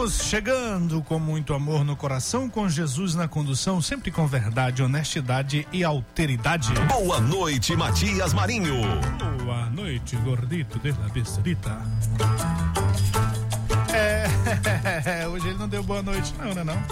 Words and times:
Estamos 0.00 0.26
chegando 0.30 1.02
com 1.02 1.18
muito 1.18 1.52
amor 1.52 1.84
no 1.84 1.94
coração, 1.94 2.48
com 2.48 2.66
Jesus 2.66 3.14
na 3.14 3.28
condução, 3.28 3.82
sempre 3.82 4.10
com 4.10 4.26
verdade, 4.26 4.82
honestidade 4.82 5.68
e 5.70 5.84
alteridade. 5.84 6.72
Boa 6.88 7.20
noite, 7.20 7.76
Matias 7.76 8.32
Marinho. 8.32 8.80
Boa 9.44 9.68
noite, 9.68 10.16
gordito 10.16 10.78
de 10.78 10.92
la 10.92 11.06
bestrita. 11.10 11.82
É, 13.92 15.28
hoje 15.28 15.48
ele 15.48 15.58
não 15.58 15.68
deu 15.68 15.82
boa 15.82 16.00
noite, 16.02 16.32
não, 16.38 16.54
né? 16.54 16.64
Não? 16.64 16.82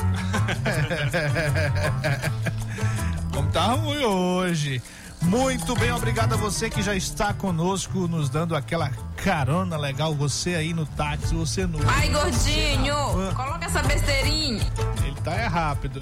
Como 3.32 3.50
tá 3.50 3.68
ruim 3.68 4.04
hoje. 4.04 4.82
Muito 5.22 5.74
bem, 5.76 5.92
obrigado 5.92 6.34
a 6.34 6.36
você 6.36 6.70
que 6.70 6.80
já 6.82 6.94
está 6.94 7.34
conosco, 7.34 8.06
nos 8.08 8.30
dando 8.30 8.54
aquela 8.56 8.90
carona 9.16 9.76
legal. 9.76 10.14
Você 10.14 10.54
aí 10.54 10.72
no 10.72 10.86
táxi, 10.86 11.34
você 11.34 11.66
no. 11.66 11.78
Ai, 11.88 12.08
gordinho, 12.08 12.94
Ah. 12.94 13.34
coloca 13.34 13.66
essa 13.66 13.82
besteirinha. 13.82 14.62
Ele 15.04 15.20
tá 15.22 15.32
é 15.34 15.46
rápido. 15.46 16.00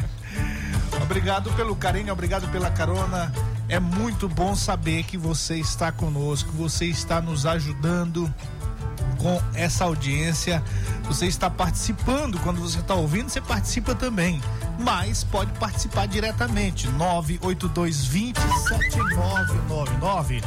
obrigado 1.02 1.52
pelo 1.52 1.76
carinho, 1.76 2.12
obrigado 2.12 2.48
pela 2.48 2.70
carona. 2.70 3.32
É 3.68 3.78
muito 3.78 4.28
bom 4.28 4.54
saber 4.56 5.04
que 5.04 5.16
você 5.16 5.56
está 5.56 5.92
conosco, 5.92 6.50
você 6.52 6.86
está 6.86 7.20
nos 7.20 7.46
ajudando 7.46 8.32
com 9.22 9.40
essa 9.54 9.84
audiência. 9.84 10.62
Você 11.04 11.26
está 11.26 11.48
participando. 11.48 12.38
Quando 12.40 12.60
você 12.60 12.80
está 12.80 12.94
ouvindo, 12.94 13.30
você 13.30 13.40
participa 13.40 13.94
também. 13.94 14.42
Mas 14.80 15.22
pode 15.22 15.52
participar 15.58 16.06
diretamente. 16.06 16.88
98220 16.88 18.36
7999. 18.68 20.42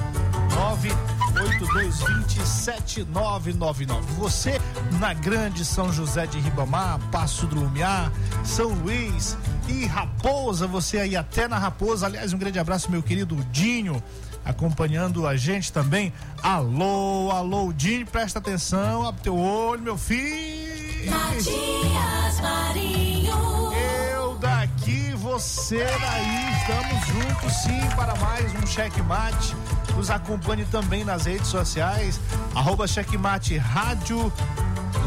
98220 0.54 2.46
7999. 2.46 4.14
Você 4.16 4.60
na 5.00 5.14
Grande 5.14 5.64
São 5.64 5.92
José 5.92 6.28
de 6.28 6.40
Ribamar, 6.40 7.00
Passo 7.12 7.48
do 7.48 7.56
Lumiar, 7.56 8.12
São 8.44 8.70
Luís 8.70 9.38
e 9.68 9.86
Raposa. 9.86 10.68
Você 10.68 11.00
aí 11.00 11.16
até 11.16 11.48
na 11.48 11.58
Raposa. 11.58 12.08
Aliás, 12.08 12.34
um 12.34 12.38
grande 12.38 12.60
abraço, 12.60 12.92
meu 12.92 13.02
querido 13.02 13.36
Dinho 13.52 14.04
acompanhando 14.46 15.28
a 15.28 15.36
gente 15.36 15.74
também. 15.74 16.14
Alô, 16.44 17.32
alô, 17.32 17.74
Dinho, 17.74 18.06
presta 18.06 18.40
atenção, 18.40 19.06
abre 19.06 19.22
teu 19.22 19.36
olho, 19.36 19.82
meu 19.82 19.98
filho. 19.98 21.10
Matias 21.10 22.40
Marinho. 22.42 23.74
Eu 24.14 24.38
daqui, 24.38 25.14
você 25.16 25.84
daí, 25.84 26.54
estamos 26.60 27.08
juntos 27.08 27.54
sim 27.64 27.96
para 27.96 28.16
mais 28.16 28.54
um 28.54 28.68
checkmate. 28.68 29.56
Nos 29.96 30.10
acompanhe 30.10 30.66
também 30.66 31.04
nas 31.04 31.26
redes 31.26 31.48
sociais, 31.48 32.20
arroba 32.54 32.88
checkmate 32.88 33.58
rádio, 33.58 34.32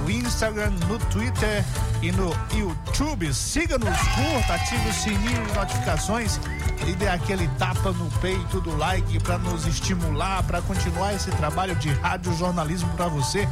no 0.02 0.10
Instagram, 0.10 0.70
no 0.88 0.98
Twitter 0.98 1.64
e 2.00 2.10
no 2.10 2.30
YouTube. 2.56 3.32
Siga-nos, 3.34 3.98
curta, 3.98 4.54
ative 4.54 4.88
o 4.88 4.92
sininho 4.92 5.46
de 5.46 5.52
notificações 5.52 6.40
e 6.86 6.92
dê 6.94 7.08
aquele 7.08 7.48
tapa 7.58 7.92
no 7.92 8.10
peito 8.20 8.60
do 8.60 8.76
like 8.76 9.18
para 9.20 9.38
nos 9.38 9.66
estimular, 9.66 10.42
para 10.44 10.60
continuar 10.62 11.14
esse 11.14 11.30
trabalho 11.32 11.74
de 11.76 11.90
rádio 11.90 12.34
jornalismo 12.36 12.88
para 12.96 13.08
você, 13.08 13.48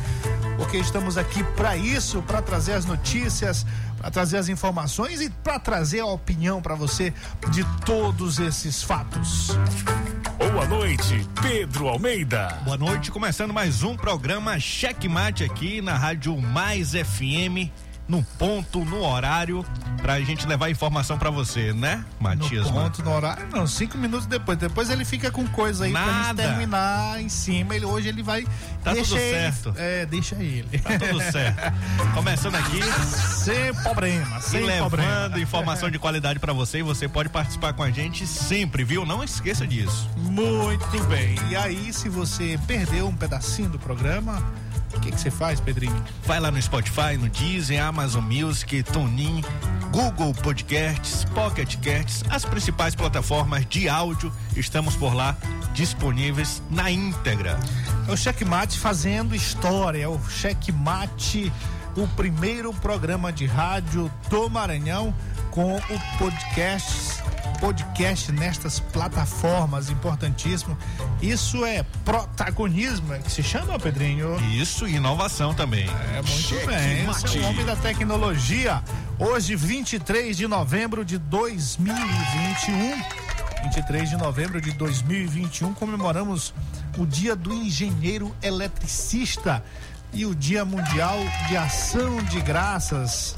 porque 0.57 0.77
estamos 0.77 1.19
aqui 1.19 1.43
para 1.57 1.77
isso, 1.77 2.23
para 2.23 2.41
trazer 2.41 2.75
as 2.75 2.85
notícias, 2.85 3.67
para 3.99 4.11
trazer 4.11 4.39
as 4.39 4.49
informações 4.49 5.21
e 5.21 5.31
para 5.31 5.59
trazer 5.59 6.01
a 6.01 6.07
opinião 6.07 6.61
para 6.61 6.75
você 6.75 7.13
de 7.51 7.65
todos 7.85 8.39
esses 8.39 8.83
fatos. 8.83 9.57
Boa 10.39 10.67
noite, 10.67 11.29
Pedro 11.43 11.89
Almeida. 11.89 12.61
Boa 12.65 12.79
noite, 12.79 13.11
começando 13.11 13.53
mais 13.53 13.83
um 13.83 13.97
programa 13.97 14.59
Checkmate 14.59 15.45
aqui 15.45 15.83
na 15.83 15.97
Rádio 15.97 16.37
Mais 16.41 16.93
FM, 16.93 17.71
no 18.09 18.23
ponto, 18.39 18.85
no 18.85 19.03
horário, 19.05 19.65
pra 20.01 20.21
gente 20.21 20.47
levar 20.47 20.71
informação 20.71 21.19
pra 21.19 21.29
você, 21.31 21.73
né, 21.73 22.05
Matias? 22.21 22.67
no 22.67 22.75
Mano? 22.75 22.91
ponto, 22.91 23.03
no 23.03 23.13
horário, 23.13 23.47
não, 23.51 23.67
cinco 23.67 23.99
minutos 23.99 24.27
depois. 24.27 24.57
Depois 24.59 24.91
ele 24.91 25.05
fica 25.05 25.31
com 25.31 25.47
coisa 25.49 25.85
aí 25.87 25.93
pra 25.93 26.01
gente 26.05 26.13
Nada. 26.13 26.43
terminar 26.45 27.21
em 27.21 27.29
cima. 27.29 27.75
Ele, 27.75 27.85
hoje 27.85 28.09
ele 28.09 28.23
vai. 28.23 28.45
Tá 28.85 28.95
tudo 28.95 28.99
ele- 28.99 29.31
certo. 29.33 29.75
É, 29.77 30.07
deixa 30.07 30.37
ele. 30.37 30.79
Tá 30.79 30.99
tudo 30.99 31.21
certo. 31.33 31.61
Começando 32.15 32.55
aqui 32.55 32.81
sem 33.17 33.75
problema, 33.83 34.39
e 34.39 34.43
sem 34.43 34.65
levando 34.65 34.91
problema. 34.91 35.39
informação 35.41 35.91
de 35.91 35.99
qualidade 35.99 36.39
pra 36.39 36.53
você 36.53 36.79
e 36.79 36.83
você 36.83 37.09
pode 37.09 37.29
participar 37.29 37.73
com 37.73 37.83
a 37.83 37.91
gente 37.91 38.27
sempre, 38.27 38.85
viu? 38.85 39.05
Não 39.05 39.23
esqueça 39.25 39.67
disso. 39.67 40.09
Muito 40.17 41.03
bem. 41.05 41.37
E 41.51 41.57
aí, 41.57 41.93
se 41.93 42.09
você 42.09 42.59
perdeu 42.67 43.09
um 43.09 43.17
pedacinho 43.17 43.69
do 43.69 43.79
programa, 43.79 44.43
o 44.97 45.01
que 45.01 45.11
que 45.11 45.21
você 45.21 45.31
faz, 45.31 45.61
Pedrinho? 45.61 45.97
Vai 46.25 46.41
lá 46.41 46.51
no 46.51 46.61
Spotify, 46.61 47.17
no 47.19 47.29
Deezer, 47.29 47.83
Amazon 47.83 48.25
Music, 48.25 48.83
TuneIn, 48.83 49.43
Google 49.91 50.35
Podcasts, 50.35 51.25
Pocket 51.25 51.77
Casts, 51.77 52.25
as 52.31 52.45
principais 52.45 52.95
plataformas 52.95 53.67
de 53.67 53.89
áudio, 53.89 54.33
estamos 54.57 54.97
por 54.97 55.15
lá 55.15 55.37
disponíveis 55.73 56.63
na 56.71 56.91
íntegra. 56.91 57.59
É 58.09 58.13
o 58.13 58.17
Checkmate 58.17 58.79
fazendo 58.79 59.35
história, 59.35 60.03
é 60.03 60.09
o 60.09 60.19
Checkmate, 60.29 61.53
o 61.97 62.07
primeiro 62.09 62.73
programa 62.75 63.33
de 63.33 63.47
rádio 63.47 64.11
do 64.29 64.49
Maranhão 64.51 65.15
com 65.51 65.77
o 65.77 66.19
podcast, 66.19 67.23
podcast 67.59 68.31
nestas 68.33 68.79
plataformas, 68.79 69.91
importantíssimo. 69.91 70.77
Isso 71.21 71.65
é 71.65 71.85
protagonismo, 72.05 73.13
é 73.13 73.19
que 73.19 73.31
se 73.31 73.43
chama, 73.43 73.79
Pedrinho? 73.79 74.37
Isso, 74.53 74.87
e 74.87 74.97
inovação 74.97 75.55
também. 75.55 75.89
É 76.15 76.17
muito 76.17 76.31
Cheque 76.31 76.67
bem. 76.67 77.11
Esse 77.11 77.39
é 77.39 77.41
o 77.41 77.45
homem 77.45 77.65
da 77.65 77.77
tecnologia. 77.77 78.83
Hoje, 79.19 79.57
23 79.57 80.37
de 80.37 80.47
novembro 80.47 81.05
de 81.05 81.19
2021. 81.19 83.27
23 83.65 84.11
de 84.11 84.17
novembro 84.17 84.61
de 84.61 84.71
2021, 84.73 85.75
comemoramos 85.75 86.55
o 86.97 87.05
Dia 87.05 87.35
do 87.35 87.53
Engenheiro 87.53 88.33
Eletricista 88.41 89.65
e 90.13 90.25
o 90.27 90.35
Dia 90.35 90.65
Mundial 90.65 91.19
de 91.49 91.57
Ação 91.57 92.23
de 92.25 92.41
Graças. 92.41 93.35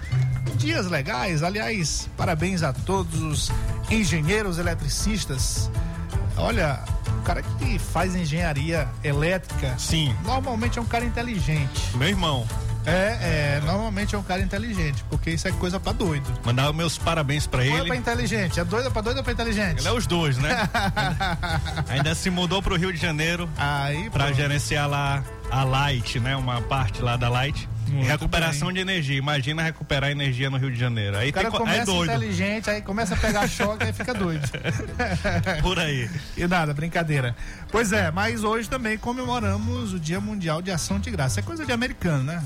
Dias 0.56 0.86
legais, 0.86 1.42
aliás, 1.42 2.08
parabéns 2.16 2.62
a 2.62 2.72
todos 2.72 3.20
os 3.20 3.52
engenheiros 3.90 4.58
eletricistas. 4.58 5.70
Olha, 6.36 6.80
o 7.18 7.22
cara 7.22 7.42
que 7.42 7.78
faz 7.78 8.14
engenharia 8.14 8.88
elétrica 9.02 9.74
Sim, 9.78 10.14
normalmente 10.24 10.78
é 10.78 10.82
um 10.82 10.86
cara 10.86 11.04
inteligente. 11.04 11.96
meu 11.96 12.08
irmão, 12.08 12.46
É, 12.86 13.58
é, 13.58 13.62
normalmente 13.66 14.14
é 14.14 14.18
um 14.18 14.22
cara 14.22 14.40
inteligente, 14.40 15.04
porque 15.10 15.30
isso 15.30 15.46
é 15.46 15.52
coisa 15.52 15.78
pra 15.78 15.92
doido. 15.92 16.26
mandar 16.44 16.72
meus 16.72 16.96
parabéns 16.96 17.46
pra 17.46 17.64
é 17.64 17.68
pra 17.70 17.78
ele. 17.80 17.96
inteligente? 17.96 18.58
É 18.60 18.64
doido 18.64 18.90
pra 18.90 19.02
doido 19.02 19.18
ou 19.18 19.24
pra 19.24 19.32
inteligente? 19.32 19.80
Ele 19.80 19.88
é 19.88 19.92
os 19.92 20.06
dois, 20.06 20.38
né? 20.38 20.56
ainda, 21.76 21.92
ainda 21.92 22.14
se 22.14 22.30
mudou 22.30 22.62
pro 22.62 22.76
Rio 22.76 22.92
de 22.92 22.98
Janeiro 22.98 23.48
Aí, 23.58 24.08
pra 24.10 24.24
pronto. 24.26 24.36
gerenciar 24.36 24.88
lá 24.88 25.22
a 25.50 25.64
Light, 25.64 26.20
né? 26.20 26.36
Uma 26.36 26.60
parte 26.60 27.00
lá 27.02 27.16
da 27.16 27.28
Light. 27.28 27.68
Muito 27.88 28.06
recuperação 28.06 28.68
bem. 28.68 28.74
de 28.76 28.80
energia. 28.82 29.16
Imagina 29.16 29.62
recuperar 29.62 30.10
energia 30.10 30.50
no 30.50 30.58
Rio 30.58 30.70
de 30.70 30.78
Janeiro. 30.78 31.16
Aí 31.16 31.30
O 31.30 31.32
cara 31.32 31.50
tem, 31.50 31.52
co- 31.52 31.64
começa 31.64 31.80
é 31.82 31.84
doido. 31.86 32.10
inteligente, 32.12 32.68
aí 32.70 32.82
começa 32.82 33.14
a 33.14 33.16
pegar 33.16 33.48
choque, 33.48 33.84
aí 33.84 33.92
fica 33.94 34.12
doido. 34.12 34.46
Por 35.62 35.78
aí. 35.78 36.08
E 36.36 36.46
nada, 36.46 36.74
brincadeira. 36.74 37.34
Pois 37.72 37.90
é, 37.92 38.10
mas 38.10 38.44
hoje 38.44 38.68
também 38.68 38.98
comemoramos 38.98 39.94
o 39.94 39.98
Dia 39.98 40.20
Mundial 40.20 40.60
de 40.60 40.70
Ação 40.70 40.98
de 41.00 41.10
Graça. 41.10 41.40
É 41.40 41.42
coisa 41.42 41.64
de 41.64 41.72
americano, 41.72 42.24
né? 42.24 42.42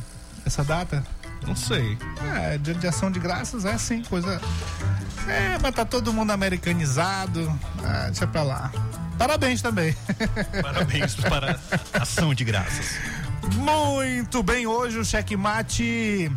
Essa 0.47 0.63
data? 0.63 1.05
Não 1.45 1.57
sei. 1.57 1.99
É, 2.37 2.57
Dia 2.59 2.75
de 2.75 2.87
Ação 2.87 3.11
de 3.11 3.19
Graças 3.19 3.65
é 3.65 3.77
sim, 3.79 4.03
coisa. 4.05 4.41
É, 5.27 5.59
mas 5.61 5.75
tá 5.75 5.85
todo 5.85 6.13
mundo 6.13 6.31
americanizado. 6.31 7.53
Ah, 7.85 8.05
deixa 8.07 8.29
pra 8.29 8.45
lá. 8.45 8.71
Parabéns 9.23 9.63
também. 9.63 9.95
Parabéns 10.61 11.15
para 11.15 11.57
a 11.93 12.03
ação 12.03 12.35
de 12.35 12.43
graças. 12.43 12.97
Muito 13.55 14.43
bem, 14.43 14.67
hoje 14.67 14.99
o 14.99 15.05
checkmate, 15.05 16.29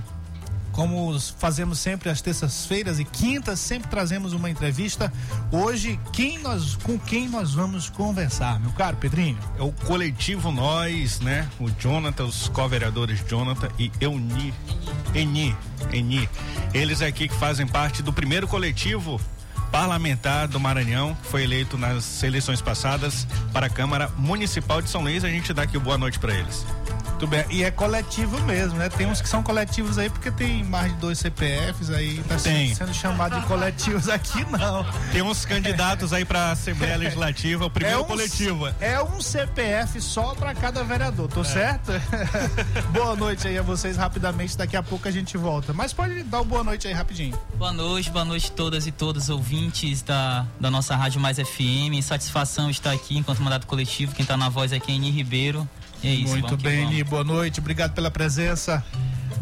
como 0.72 1.20
fazemos 1.40 1.80
sempre 1.80 2.12
às 2.12 2.22
terças-feiras 2.22 3.00
e 3.00 3.04
quintas, 3.04 3.60
sempre 3.60 3.90
trazemos 3.90 4.34
uma 4.34 4.52
entrevista. 4.52 5.12
Hoje, 5.52 6.00
quem 6.14 6.38
nós, 6.38 6.76
com 6.76 7.00
quem 7.00 7.28
nós 7.28 7.56
vamos 7.56 7.90
conversar, 7.90 8.60
meu 8.60 8.72
caro 8.74 8.98
Pedrinho? 8.98 9.40
É 9.58 9.64
o 9.64 9.72
coletivo 9.72 10.52
Nós, 10.52 11.20
né? 11.20 11.50
O 11.60 11.72
Jonathan, 11.72 12.26
os 12.26 12.50
co-vereadores 12.50 13.20
Jonathan 13.28 13.70
e 13.80 13.92
Euni. 14.00 14.54
Eni. 15.16 15.58
Eni. 15.92 16.30
Eles 16.72 17.02
aqui 17.02 17.28
que 17.28 17.36
fazem 17.36 17.66
parte 17.66 18.04
do 18.04 18.14
primeiro 18.14 18.48
coletivo 18.48 19.20
parlamentar 19.72 20.48
do 20.48 20.60
Maranhão, 20.60 21.18
foi 21.24 21.44
eleito 21.44 21.78
nas 21.78 22.24
eleições 22.24 22.62
passadas 22.62 23.28
para 23.52 23.68
a 23.68 23.70
Câmara 23.70 24.10
Municipal 24.18 24.82
de 24.82 24.90
São 24.90 25.02
Luís. 25.02 25.24
A 25.24 25.30
gente 25.30 25.54
dá 25.54 25.64
aqui 25.64 25.78
boa 25.78 25.98
noite 25.98 26.20
para 26.20 26.34
eles. 26.34 26.66
Muito 27.16 27.28
bem. 27.28 27.46
E 27.50 27.64
é 27.64 27.72
coletivo 27.72 28.38
mesmo, 28.42 28.78
né? 28.78 28.90
Tem 28.90 29.08
uns 29.08 29.22
que 29.22 29.30
são 29.30 29.42
coletivos 29.42 29.98
aí 29.98 30.10
porque 30.10 30.30
tem 30.30 30.66
mais 30.66 30.92
de 30.92 30.98
dois 30.98 31.18
CPFs 31.18 31.90
aí, 31.90 32.22
tá 32.28 32.36
Tem. 32.36 32.76
sendo 32.76 32.94
chamado 32.94 33.40
de 33.40 33.48
coletivos 33.48 34.10
aqui, 34.10 34.46
não. 34.52 34.86
Tem 35.14 35.22
uns 35.22 35.46
candidatos 35.46 36.12
aí 36.12 36.26
para 36.26 36.48
a 36.48 36.52
Assembleia 36.52 36.98
Legislativa, 37.00 37.66
o 37.66 37.70
primeiro 37.70 38.02
um, 38.02 38.04
coletivo. 38.04 38.68
É 38.82 39.02
um 39.02 39.22
CPF 39.22 40.02
só 40.02 40.36
para 40.36 40.54
cada 40.54 40.84
vereador, 40.84 41.30
tô 41.30 41.42
certo? 41.42 41.94
boa 42.92 43.16
noite 43.16 43.48
aí 43.48 43.58
a 43.58 43.62
vocês 43.62 43.96
rapidamente, 43.96 44.58
daqui 44.58 44.76
a 44.76 44.84
pouco 44.84 45.08
a 45.08 45.12
gente 45.12 45.38
volta. 45.38 45.72
Mas 45.72 45.94
pode 45.94 46.22
dar 46.24 46.40
uma 46.40 46.44
boa 46.44 46.64
noite 46.66 46.86
aí 46.86 46.94
rapidinho. 46.94 47.40
Boa 47.56 47.72
noite, 47.72 48.10
boa 48.10 48.26
noite 48.26 48.52
todas 48.52 48.88
e 48.88 48.92
todos 48.92 49.30
ouvintes 49.30 50.02
da, 50.02 50.46
da 50.60 50.70
nossa 50.70 50.98
Rádio 50.98 51.22
Mais 51.22 51.38
FM. 51.38 52.04
Satisfação 52.04 52.70
estar 52.70 52.92
aqui 52.92 53.18
enquanto 53.18 53.42
mandato 53.42 53.66
coletivo. 53.68 54.14
Quem 54.14 54.24
está 54.24 54.36
na 54.36 54.50
voz 54.50 54.74
aqui 54.74 54.92
é 54.92 54.96
Eni 54.96 55.12
Ribeiro. 55.12 55.66
É 56.06 56.10
isso, 56.14 56.38
Muito 56.38 56.56
bem, 56.58 57.04
boa 57.04 57.24
noite, 57.24 57.60
obrigado 57.60 57.94
pela 57.94 58.12
presença. 58.12 58.84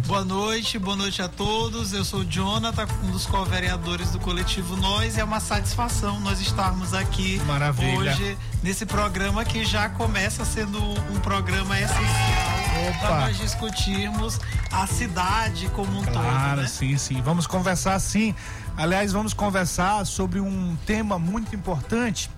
Boa 0.08 0.24
noite, 0.24 0.80
boa 0.80 0.96
noite 0.96 1.22
a 1.22 1.28
todos. 1.28 1.92
Eu 1.92 2.06
sou 2.06 2.22
o 2.22 2.26
Jonathan, 2.26 2.88
um 3.04 3.12
dos 3.12 3.26
co-vereadores 3.26 4.12
do 4.12 4.20
coletivo 4.20 4.78
Nós. 4.78 5.18
É 5.18 5.26
uma 5.26 5.42
satisfação 5.42 6.22
nós 6.22 6.40
estarmos 6.40 6.94
aqui 6.94 7.38
Maravilha. 7.46 8.12
hoje 8.12 8.38
nesse 8.62 8.86
programa 8.86 9.44
que 9.44 9.66
já 9.66 9.90
começa 9.90 10.46
sendo 10.46 10.82
um 10.82 11.20
programa 11.20 11.78
essencial 11.78 12.94
para 13.02 13.20
nós 13.20 13.38
discutirmos 13.38 14.40
a 14.72 14.88
cidade 14.88 15.68
como 15.76 16.00
um 16.00 16.04
Claro, 16.04 16.50
todo, 16.52 16.62
né? 16.62 16.68
sim, 16.68 16.98
sim. 16.98 17.22
Vamos 17.22 17.46
conversar 17.46 18.00
sim. 18.00 18.34
Aliás, 18.78 19.12
vamos 19.12 19.34
conversar 19.34 20.06
sobre 20.06 20.40
um 20.40 20.78
tema 20.86 21.20
muito 21.20 21.54
importante 21.54 22.30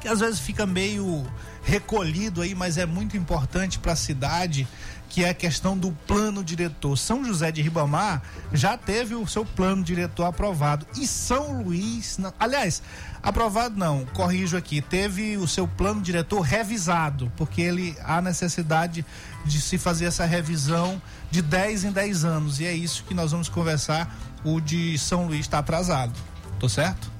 que 0.00 0.06
às 0.06 0.20
vezes 0.20 0.38
fica 0.38 0.64
meio 0.64 1.24
recolhido 1.62 2.42
aí, 2.42 2.54
mas 2.54 2.76
é 2.78 2.86
muito 2.86 3.16
importante 3.16 3.78
para 3.78 3.92
a 3.92 3.96
cidade, 3.96 4.66
que 5.08 5.22
é 5.24 5.28
a 5.28 5.34
questão 5.34 5.76
do 5.76 5.92
plano 6.06 6.42
diretor. 6.42 6.96
São 6.96 7.24
José 7.24 7.52
de 7.52 7.60
Ribamar 7.62 8.22
já 8.52 8.76
teve 8.78 9.14
o 9.14 9.26
seu 9.26 9.44
plano 9.44 9.82
diretor 9.84 10.24
aprovado 10.24 10.86
e 10.96 11.06
São 11.06 11.62
Luís, 11.62 12.16
não- 12.18 12.32
aliás, 12.40 12.82
aprovado 13.22 13.76
não, 13.78 14.06
corrijo 14.06 14.56
aqui, 14.56 14.80
teve 14.80 15.36
o 15.36 15.46
seu 15.46 15.68
plano 15.68 16.00
diretor 16.00 16.40
revisado, 16.40 17.30
porque 17.36 17.60
ele 17.60 17.94
há 18.04 18.20
necessidade 18.22 19.04
de 19.44 19.60
se 19.60 19.76
fazer 19.76 20.06
essa 20.06 20.24
revisão 20.24 21.00
de 21.30 21.42
10 21.42 21.84
em 21.84 21.92
10 21.92 22.24
anos 22.24 22.58
e 22.58 22.64
é 22.64 22.72
isso 22.72 23.04
que 23.04 23.12
nós 23.14 23.32
vamos 23.32 23.48
conversar. 23.48 24.14
O 24.44 24.60
de 24.60 24.98
São 24.98 25.26
Luís 25.26 25.40
está 25.40 25.58
atrasado. 25.58 26.12
Tô 26.58 26.68
certo? 26.68 27.10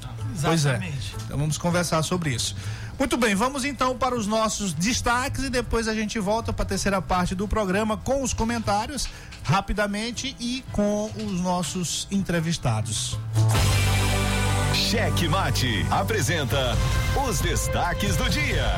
Pois 0.40 0.64
é. 0.66 0.70
Exatamente. 0.70 1.14
Então 1.26 1.36
vamos 1.38 1.58
conversar 1.58 2.02
sobre 2.02 2.30
isso. 2.34 2.56
Muito 3.02 3.16
bem, 3.16 3.34
vamos 3.34 3.64
então 3.64 3.98
para 3.98 4.14
os 4.14 4.28
nossos 4.28 4.72
destaques 4.72 5.42
e 5.42 5.50
depois 5.50 5.88
a 5.88 5.92
gente 5.92 6.20
volta 6.20 6.52
para 6.52 6.62
a 6.62 6.66
terceira 6.66 7.02
parte 7.02 7.34
do 7.34 7.48
programa 7.48 7.96
com 7.96 8.22
os 8.22 8.32
comentários 8.32 9.08
rapidamente 9.42 10.36
e 10.38 10.62
com 10.70 11.10
os 11.16 11.40
nossos 11.40 12.06
entrevistados. 12.12 13.18
Cheque 14.72 15.26
Mate 15.26 15.84
apresenta 15.90 16.76
os 17.28 17.40
destaques 17.40 18.14
do 18.14 18.30
dia. 18.30 18.70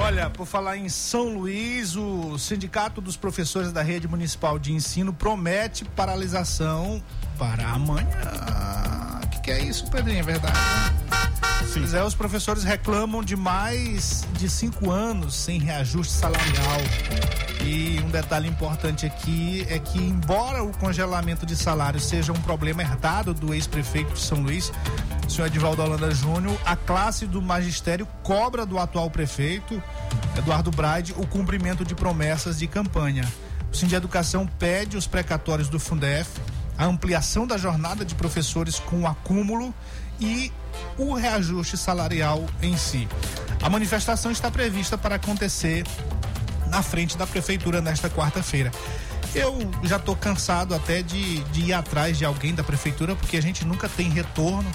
Olha, 0.00 0.30
por 0.30 0.46
falar 0.46 0.76
em 0.76 0.88
São 0.88 1.34
Luís, 1.34 1.96
o 1.96 2.38
Sindicato 2.38 3.00
dos 3.00 3.16
Professores 3.16 3.72
da 3.72 3.82
Rede 3.82 4.06
Municipal 4.06 4.60
de 4.60 4.72
Ensino 4.72 5.12
promete 5.12 5.84
paralisação 5.84 7.02
para 7.36 7.66
amanhã. 7.66 8.06
O 9.24 9.26
que, 9.26 9.40
que 9.40 9.50
é 9.50 9.64
isso, 9.64 9.90
Pedrinho? 9.90 10.20
É 10.20 10.22
verdade? 10.22 10.99
Sim. 11.66 11.96
É, 11.96 12.02
os 12.02 12.14
professores 12.14 12.64
reclamam 12.64 13.22
de 13.22 13.36
mais 13.36 14.26
de 14.32 14.48
cinco 14.48 14.90
anos 14.90 15.34
sem 15.34 15.58
reajuste 15.58 16.12
salarial. 16.12 16.80
E 17.64 18.00
um 18.04 18.10
detalhe 18.10 18.48
importante 18.48 19.06
aqui 19.06 19.66
é 19.68 19.78
que, 19.78 19.98
embora 19.98 20.62
o 20.62 20.72
congelamento 20.78 21.44
de 21.44 21.54
salário 21.54 22.00
seja 22.00 22.32
um 22.32 22.40
problema 22.40 22.82
herdado 22.82 23.34
do 23.34 23.52
ex-prefeito 23.52 24.14
de 24.14 24.20
São 24.20 24.40
Luís, 24.40 24.72
o 25.26 25.30
senhor 25.30 25.46
Edivaldo 25.46 25.82
Holanda 25.82 26.10
Júnior, 26.10 26.58
a 26.64 26.74
classe 26.74 27.26
do 27.26 27.40
magistério 27.40 28.06
cobra 28.22 28.64
do 28.64 28.78
atual 28.78 29.10
prefeito, 29.10 29.80
Eduardo 30.36 30.70
Braide, 30.70 31.14
o 31.16 31.26
cumprimento 31.26 31.84
de 31.84 31.94
promessas 31.94 32.58
de 32.58 32.66
campanha. 32.66 33.30
O 33.70 33.76
Sindicato 33.76 33.88
de 33.88 33.96
Educação 33.96 34.46
pede 34.58 34.96
os 34.96 35.06
precatórios 35.06 35.68
do 35.68 35.78
Fundef, 35.78 36.40
a 36.76 36.86
ampliação 36.86 37.46
da 37.46 37.58
jornada 37.58 38.04
de 38.04 38.14
professores 38.14 38.78
com 38.78 39.06
acúmulo 39.06 39.74
e 40.20 40.52
o 40.98 41.14
reajuste 41.14 41.76
salarial 41.76 42.44
em 42.62 42.76
si. 42.76 43.08
A 43.62 43.68
manifestação 43.68 44.30
está 44.30 44.50
prevista 44.50 44.96
para 44.96 45.16
acontecer 45.16 45.84
na 46.68 46.82
frente 46.82 47.16
da 47.16 47.26
prefeitura 47.26 47.80
nesta 47.80 48.08
quarta-feira. 48.08 48.70
Eu 49.34 49.56
já 49.84 49.96
estou 49.96 50.16
cansado 50.16 50.74
até 50.74 51.02
de, 51.02 51.40
de 51.44 51.66
ir 51.66 51.72
atrás 51.72 52.18
de 52.18 52.24
alguém 52.24 52.52
da 52.52 52.64
prefeitura, 52.64 53.14
porque 53.14 53.36
a 53.36 53.42
gente 53.42 53.64
nunca 53.64 53.88
tem 53.88 54.08
retorno. 54.10 54.68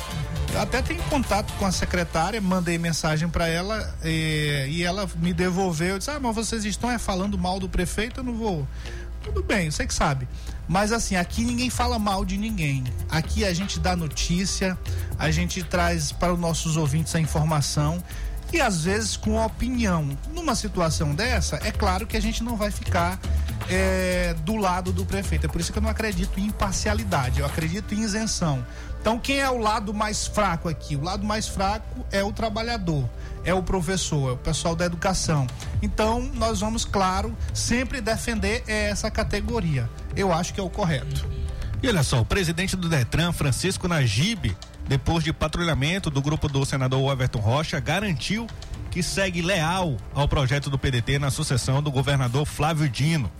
Eu 0.53 0.62
até 0.62 0.81
tenho 0.81 1.01
contato 1.03 1.51
com 1.53 1.65
a 1.65 1.71
secretária, 1.71 2.39
mandei 2.39 2.77
mensagem 2.77 3.27
para 3.27 3.47
ela 3.47 3.94
eh, 4.01 4.68
e 4.69 4.83
ela 4.83 5.09
me 5.18 5.33
devolveu. 5.33 5.89
Eu 5.89 5.97
disse: 5.97 6.09
Ah, 6.09 6.19
mas 6.21 6.33
vocês 6.33 6.63
estão 6.63 6.89
é, 6.89 6.97
falando 6.97 7.38
mal 7.38 7.59
do 7.59 7.68
prefeito, 7.68 8.21
eu 8.21 8.24
não 8.24 8.33
vou. 8.33 8.65
Tudo 9.21 9.44
bem, 9.44 9.69
você 9.69 9.86
que 9.86 9.94
sabe. 9.94 10.25
Mas 10.67 10.91
assim, 10.91 11.15
aqui 11.15 11.44
ninguém 11.44 11.69
fala 11.69 12.00
mal 12.00 12.25
de 12.25 12.38
ninguém. 12.38 12.83
Aqui 13.09 13.45
a 13.45 13.53
gente 13.53 13.79
dá 13.79 13.95
notícia, 13.95 14.77
a 15.17 15.29
gente 15.31 15.63
traz 15.63 16.12
para 16.12 16.33
os 16.33 16.39
nossos 16.39 16.77
ouvintes 16.77 17.15
a 17.15 17.19
informação 17.19 18.03
e 18.51 18.62
às 18.62 18.83
vezes 18.83 19.17
com 19.17 19.44
opinião. 19.44 20.17
Numa 20.33 20.56
situação 20.56 21.13
dessa, 21.13 21.59
é 21.63 21.71
claro 21.71 22.07
que 22.07 22.17
a 22.17 22.21
gente 22.21 22.44
não 22.44 22.56
vai 22.56 22.71
ficar 22.71 23.19
é, 23.69 24.33
do 24.44 24.56
lado 24.56 24.91
do 24.91 25.06
prefeito. 25.06 25.45
É 25.45 25.50
por 25.50 25.59
isso 25.62 25.71
que 25.71 25.77
eu 25.77 25.83
não 25.83 25.89
acredito 25.89 26.39
em 26.39 26.45
imparcialidade, 26.45 27.39
eu 27.39 27.45
acredito 27.45 27.94
em 27.94 28.01
isenção. 28.01 28.65
Então, 29.01 29.19
quem 29.19 29.39
é 29.39 29.50
o 29.50 29.57
lado 29.59 29.94
mais 29.94 30.25
fraco 30.25 30.68
aqui? 30.68 30.95
O 30.95 31.03
lado 31.03 31.23
mais 31.23 31.47
fraco 31.47 32.03
é 32.11 32.23
o 32.23 32.31
trabalhador, 32.31 33.07
é 33.45 33.53
o 33.53 33.63
professor, 33.63 34.30
é 34.30 34.33
o 34.33 34.38
pessoal 34.38 34.75
da 34.75 34.86
educação. 34.86 35.47
Então, 35.81 36.21
nós 36.33 36.59
vamos, 36.59 36.83
claro, 36.83 37.38
sempre 37.53 38.01
defender 38.01 38.63
essa 38.68 39.09
categoria. 39.09 39.89
Eu 40.15 40.33
acho 40.33 40.53
que 40.53 40.59
é 40.59 40.63
o 40.63 40.69
correto. 40.69 41.25
E 41.81 41.88
olha 41.88 42.03
só, 42.03 42.21
o 42.21 42.25
presidente 42.25 42.75
do 42.75 42.89
Detran, 42.89 43.31
Francisco 43.31 43.88
Najib, 43.88 44.57
depois 44.87 45.23
de 45.23 45.31
patrulhamento 45.31 46.09
do 46.09 46.21
grupo 46.21 46.47
do 46.47 46.66
senador 46.66 47.11
Everton 47.11 47.40
Rocha, 47.40 47.80
garantiu 47.80 48.47
que 48.90 49.04
segue 49.04 49.42
leal 49.42 49.97
ao 50.14 50.28
projeto 50.28 50.69
do 50.69 50.80
PDT 50.80 51.19
na 51.19 51.30
sucessão 51.30 51.83
do 51.83 51.92
governador 51.92 52.45
Flávio 52.45 52.90
Dino. 52.90 53.31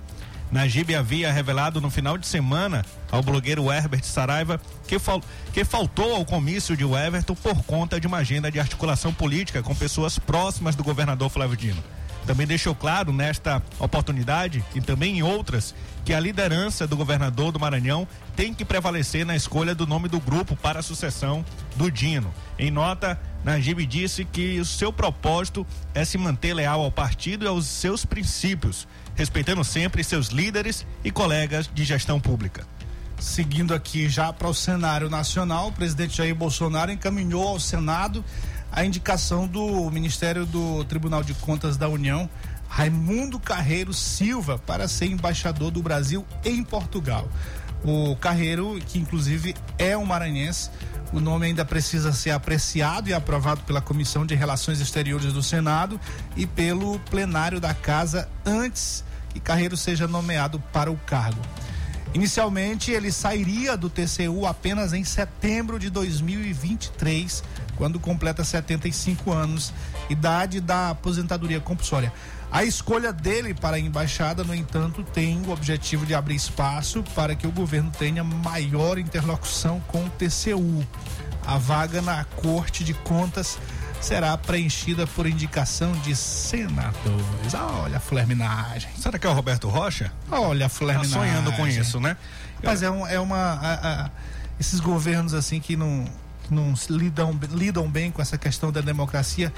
Najib 0.52 0.96
havia 0.96 1.32
revelado 1.32 1.82
no 1.82 1.90
final 1.90 2.18
de 2.18 2.28
semana 2.28 2.86
ao 3.12 3.24
blogueiro 3.24 3.72
Herbert 3.72 4.04
Saraiva 4.04 4.60
que, 4.88 5.00
fal 5.00 5.22
que 5.54 5.66
faltou 5.66 6.16
ao 6.16 6.26
comício 6.26 6.78
de 6.78 6.84
Everton 6.84 7.36
por 7.36 7.64
conta 7.64 8.00
de 8.00 8.08
uma 8.08 8.18
agenda 8.18 8.52
de 8.52 8.60
articulação 8.60 9.14
política 9.14 9.64
com 9.64 9.76
pessoas 9.76 10.20
próximas 10.20 10.76
do 10.76 10.84
governador 10.84 11.30
Flávio 11.30 11.58
Dino. 11.58 11.84
Também 12.26 12.48
deixou 12.48 12.74
claro 12.74 13.14
nesta 13.14 13.62
oportunidade 13.78 14.64
e 14.74 14.82
também 14.82 15.20
em 15.20 15.24
outras 15.24 15.76
que 16.04 16.14
a 16.14 16.20
liderança 16.20 16.88
do 16.88 16.98
governador 16.98 17.52
do 17.52 17.60
Maranhão 17.60 18.08
tem 18.36 18.54
que 18.54 18.66
prevalecer 18.66 19.26
na 19.26 19.36
escolha 19.36 19.76
do 19.76 19.86
nome 19.86 20.10
do 20.10 20.20
grupo 20.20 20.56
para 20.56 20.80
a 20.80 20.84
sucessão 20.84 21.46
do 21.76 21.92
Dino. 21.92 22.34
Em 22.58 22.72
nota, 22.72 23.20
Najib 23.44 23.86
disse 23.86 24.26
que 24.26 24.60
o 24.60 24.66
seu 24.66 24.92
propósito 24.92 25.66
é 25.94 26.04
se 26.04 26.18
manter 26.18 26.56
leal 26.56 26.82
ao 26.82 26.92
partido 26.92 27.46
e 27.46 27.48
aos 27.48 27.68
seus 27.68 28.06
princípios, 28.06 28.88
respeitando 29.16 29.64
sempre 29.64 30.04
seus 30.04 30.28
líderes 30.28 30.86
e 31.04 31.12
colegas 31.12 31.70
de 31.74 31.84
gestão 31.84 32.20
pública. 32.20 32.68
Seguindo 33.20 33.74
aqui 33.74 34.10
já 34.10 34.32
para 34.34 34.48
o 34.48 34.54
cenário 34.54 35.10
nacional, 35.10 35.70
o 35.70 35.72
presidente 35.72 36.18
Jair 36.18 36.36
Bolsonaro 36.36 36.92
encaminhou 36.92 37.48
ao 37.48 37.60
Senado 37.60 38.24
a 38.72 38.84
indicação 38.84 39.48
do 39.48 39.90
Ministério 39.90 40.46
do 40.46 40.84
Tribunal 40.84 41.24
de 41.24 41.34
Contas 41.34 41.78
da 41.78 41.88
União, 41.88 42.30
Raimundo 42.68 43.40
Carreiro 43.40 43.94
Silva, 43.94 44.58
para 44.58 44.88
ser 44.88 45.06
embaixador 45.06 45.72
do 45.72 45.82
Brasil 45.82 46.26
em 46.44 46.62
Portugal. 46.62 47.30
O 47.86 48.16
Carreiro, 48.18 48.80
que 48.86 49.00
inclusive 49.00 49.56
é 49.78 49.96
um 49.96 50.06
maranhense, 50.06 50.70
o 51.16 51.22
nome 51.22 51.46
ainda 51.46 51.64
precisa 51.64 52.12
ser 52.12 52.32
apreciado 52.32 53.10
e 53.10 53.14
aprovado 53.14 53.62
pela 53.62 53.80
Comissão 53.80 54.26
de 54.26 54.36
Relações 54.36 54.82
Exteriores 54.82 55.32
do 55.32 55.42
Senado 55.42 55.98
e 56.36 56.46
pelo 56.46 57.00
plenário 57.00 57.58
da 57.58 57.74
Casa 57.74 58.28
antes 58.46 59.02
que 59.30 59.40
Carreiro 59.40 59.78
seja 59.78 60.10
nomeado 60.10 60.62
para 60.74 60.92
o 60.92 60.98
cargo. 60.98 61.42
Inicialmente, 62.14 62.92
ele 62.92 63.14
sairia 63.14 63.78
do 63.78 63.90
TCU 63.90 64.46
apenas 64.46 64.92
em 64.92 65.06
setembro 65.06 65.80
de 65.80 65.90
2023, 65.90 67.44
quando 67.78 67.98
completa 67.98 68.44
75 68.44 69.32
anos, 69.32 69.74
idade 70.10 70.60
da 70.60 70.90
aposentadoria 70.90 71.62
compulsória. 71.62 72.12
A 72.52 72.64
escolha 72.64 73.12
dele 73.12 73.54
para 73.54 73.76
a 73.76 73.80
embaixada, 73.80 74.44
no 74.44 74.56
entanto, 74.56 75.04
tem 75.04 75.42
o 75.46 75.52
objetivo 75.52 76.06
de 76.06 76.14
abrir 76.16 76.36
espaço 76.36 77.04
para 77.14 77.36
que 77.36 77.46
o 77.46 77.52
governo 77.52 77.92
tenha 77.98 78.24
maior 78.24 78.98
interlocução 78.98 79.82
com 79.88 80.06
o 80.06 80.10
TCU. 80.12 80.86
A 81.46 81.58
vaga 81.58 82.02
na 82.02 82.24
Corte 82.24 82.84
de 82.84 82.94
Contas 82.94 83.58
será 84.00 84.38
preenchida 84.38 85.06
por 85.06 85.28
indicação 85.28 85.92
de 86.00 86.16
senadores. 86.16 87.54
Olha 87.54 87.98
a 87.98 88.00
flerminagem. 88.00 88.90
Será 88.98 89.20
que 89.20 89.28
é 89.28 89.30
o 89.30 89.34
Roberto 89.34 89.68
Rocha? 89.68 90.12
Olha 90.32 90.66
a 90.68 90.70
Tá 90.70 90.76
flerminagem. 90.76 91.12
sonhando 91.14 91.52
com 91.54 91.68
isso, 91.68 92.00
né? 92.00 92.16
Mas 92.64 92.82
é, 92.82 92.90
um- 92.90 93.06
é 93.06 93.20
uma. 93.20 93.36
a- 93.38 94.06
a- 94.06 94.10
esses 94.60 94.80
governos 94.80 95.34
assim 95.34 95.60
que 95.60 95.76
não, 95.76 96.06
que 96.44 96.54
não 96.54 96.74
lidam, 96.90 97.38
lidam 97.52 97.90
bem 97.90 98.10
com 98.12 98.22
essa 98.22 98.38
questão 98.38 98.72
da 98.72 98.80
democracia 98.82 99.52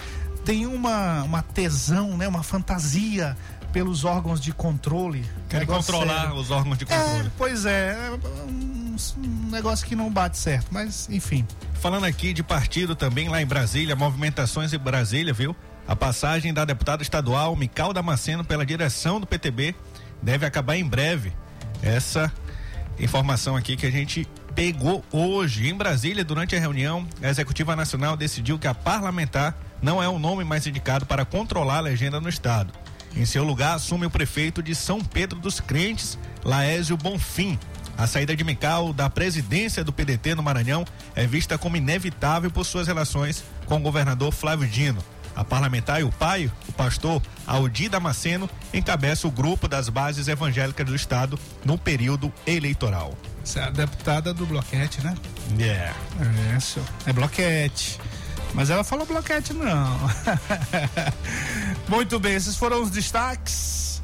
tem 0.47 0.65
uma, 0.65 1.23
uma 1.23 1.41
tesão, 1.43 2.15
né? 2.15 2.25
Uma 2.25 2.41
fantasia 2.41 3.35
pelos 3.73 4.05
órgãos 4.05 4.39
de 4.39 4.53
controle. 4.53 5.25
Querem 5.49 5.67
Negócio 5.67 5.91
controlar 5.91 6.21
sério. 6.21 6.35
os 6.37 6.49
órgãos 6.51 6.77
de 6.77 6.85
É, 6.85 6.87
controle. 6.87 7.31
pois 7.37 7.65
é, 7.65 7.89
é 7.91 8.11
um, 8.47 8.95
um 9.17 9.49
negócio 9.51 9.85
que 9.85 9.93
não 9.93 10.09
bate 10.09 10.37
certo, 10.37 10.67
mas 10.71 11.09
enfim. 11.09 11.45
Falando 11.73 12.05
aqui 12.05 12.31
de 12.31 12.41
partido 12.43 12.95
também 12.95 13.27
lá 13.27 13.41
em 13.41 13.45
Brasília, 13.45 13.93
movimentações 13.93 14.71
em 14.71 14.77
Brasília, 14.77 15.33
viu? 15.33 15.53
A 15.85 15.97
passagem 15.97 16.53
da 16.53 16.63
deputada 16.63 17.03
estadual 17.03 17.53
Mical 17.57 17.91
Damasceno 17.91 18.45
pela 18.45 18.65
direção 18.65 19.19
do 19.19 19.27
PTB 19.27 19.75
deve 20.23 20.45
acabar 20.45 20.77
em 20.77 20.85
breve. 20.85 21.33
Essa 21.81 22.31
informação 22.97 23.57
aqui 23.57 23.75
que 23.75 23.85
a 23.85 23.91
gente 23.91 24.25
pegou 24.55 25.03
hoje 25.11 25.67
em 25.67 25.75
Brasília 25.75 26.23
durante 26.23 26.55
a 26.55 26.59
reunião, 26.59 27.05
a 27.21 27.27
executiva 27.27 27.75
nacional 27.75 28.15
decidiu 28.15 28.57
que 28.57 28.65
a 28.65 28.73
parlamentar 28.73 29.53
não 29.81 30.01
é 30.01 30.07
o 30.07 30.19
nome 30.19 30.43
mais 30.43 30.65
indicado 30.67 31.05
para 31.05 31.25
controlar 31.25 31.77
a 31.77 31.81
legenda 31.81 32.19
no 32.19 32.29
estado. 32.29 32.73
Em 33.15 33.25
seu 33.25 33.43
lugar 33.43 33.75
assume 33.75 34.05
o 34.05 34.11
prefeito 34.11 34.61
de 34.61 34.75
São 34.75 35.01
Pedro 35.01 35.39
dos 35.39 35.59
Crentes, 35.59 36.17
Laésio 36.43 36.95
Bonfim. 36.97 37.57
A 37.97 38.05
saída 38.05 38.35
de 38.35 38.43
Mical 38.43 38.93
da 38.93 39.09
presidência 39.09 39.83
do 39.83 39.91
PDT 39.91 40.35
no 40.35 40.43
Maranhão 40.43 40.85
é 41.15 41.25
vista 41.25 41.57
como 41.57 41.77
inevitável 41.77 42.51
por 42.51 42.63
suas 42.63 42.87
relações 42.87 43.43
com 43.65 43.77
o 43.77 43.81
governador 43.81 44.31
Flávio 44.31 44.67
Dino. 44.67 45.03
A 45.35 45.43
parlamentar 45.43 45.99
e 46.01 46.03
o 46.03 46.11
pai, 46.11 46.51
o 46.67 46.71
pastor 46.73 47.21
Aldir 47.45 47.89
Damasceno, 47.89 48.49
encabeça 48.73 49.27
o 49.27 49.31
grupo 49.31 49.67
das 49.67 49.87
bases 49.87 50.27
evangélicas 50.27 50.85
do 50.85 50.95
estado 50.95 51.39
no 51.63 51.77
período 51.77 52.33
eleitoral. 52.45 53.15
Essa 53.43 53.59
é 53.59 53.63
a 53.63 53.69
deputada 53.69 54.33
do 54.33 54.45
Bloquete, 54.45 54.99
né? 55.03 55.15
Yeah. 55.57 55.95
É, 56.55 56.59
senhor. 56.59 56.87
É 57.05 57.13
bloquete. 57.13 57.99
Mas 58.53 58.69
ela 58.69 58.83
falou 58.83 59.05
bloquete, 59.05 59.53
não. 59.53 59.99
Muito 61.87 62.19
bem, 62.19 62.35
esses 62.35 62.55
foram 62.55 62.81
os 62.81 62.89
destaques 62.89 64.01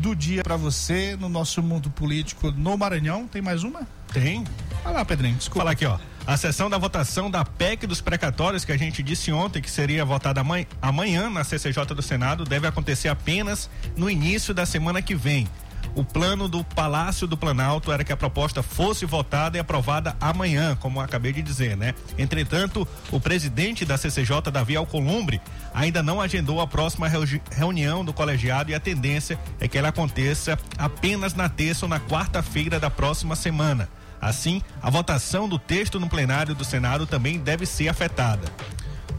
do 0.00 0.14
dia 0.14 0.42
pra 0.42 0.56
você 0.56 1.16
no 1.18 1.28
nosso 1.28 1.62
mundo 1.62 1.90
político 1.90 2.50
no 2.50 2.76
Maranhão. 2.76 3.26
Tem 3.26 3.42
mais 3.42 3.62
uma? 3.62 3.86
Tem? 4.12 4.44
Vai 4.82 4.92
lá, 4.92 5.04
Pedrinho, 5.04 5.36
desculpa. 5.36 5.60
falar 5.60 5.72
aqui, 5.72 5.84
ó. 5.84 5.98
A 6.26 6.36
sessão 6.36 6.70
da 6.70 6.78
votação 6.78 7.30
da 7.30 7.44
PEC 7.44 7.86
dos 7.86 8.00
precatórios, 8.00 8.64
que 8.64 8.72
a 8.72 8.76
gente 8.76 9.02
disse 9.02 9.32
ontem 9.32 9.60
que 9.60 9.70
seria 9.70 10.04
votada 10.04 10.42
amanhã 10.80 11.28
na 11.28 11.42
CCJ 11.42 11.86
do 11.86 12.02
Senado, 12.02 12.44
deve 12.44 12.66
acontecer 12.66 13.08
apenas 13.08 13.68
no 13.96 14.08
início 14.08 14.54
da 14.54 14.64
semana 14.64 15.02
que 15.02 15.14
vem. 15.14 15.48
O 15.94 16.04
plano 16.04 16.48
do 16.48 16.62
Palácio 16.62 17.26
do 17.26 17.36
Planalto 17.36 17.90
era 17.90 18.04
que 18.04 18.12
a 18.12 18.16
proposta 18.16 18.62
fosse 18.62 19.04
votada 19.04 19.56
e 19.56 19.60
aprovada 19.60 20.16
amanhã, 20.20 20.76
como 20.76 21.00
acabei 21.00 21.32
de 21.32 21.42
dizer, 21.42 21.76
né? 21.76 21.94
Entretanto, 22.16 22.86
o 23.10 23.18
presidente 23.20 23.84
da 23.84 23.98
CCJ, 23.98 24.50
Davi 24.52 24.76
Alcolumbre, 24.76 25.40
ainda 25.74 26.02
não 26.02 26.20
agendou 26.20 26.60
a 26.60 26.66
próxima 26.66 27.08
reu- 27.08 27.24
reunião 27.50 28.04
do 28.04 28.12
colegiado 28.12 28.70
e 28.70 28.74
a 28.74 28.80
tendência 28.80 29.38
é 29.58 29.66
que 29.66 29.76
ela 29.76 29.88
aconteça 29.88 30.56
apenas 30.78 31.34
na 31.34 31.48
terça 31.48 31.84
ou 31.86 31.88
na 31.90 31.98
quarta-feira 31.98 32.78
da 32.78 32.88
próxima 32.88 33.34
semana. 33.34 33.88
Assim, 34.20 34.62
a 34.80 34.90
votação 34.90 35.48
do 35.48 35.58
texto 35.58 35.98
no 35.98 36.08
plenário 36.08 36.54
do 36.54 36.64
Senado 36.64 37.04
também 37.04 37.38
deve 37.38 37.66
ser 37.66 37.88
afetada. 37.88 38.46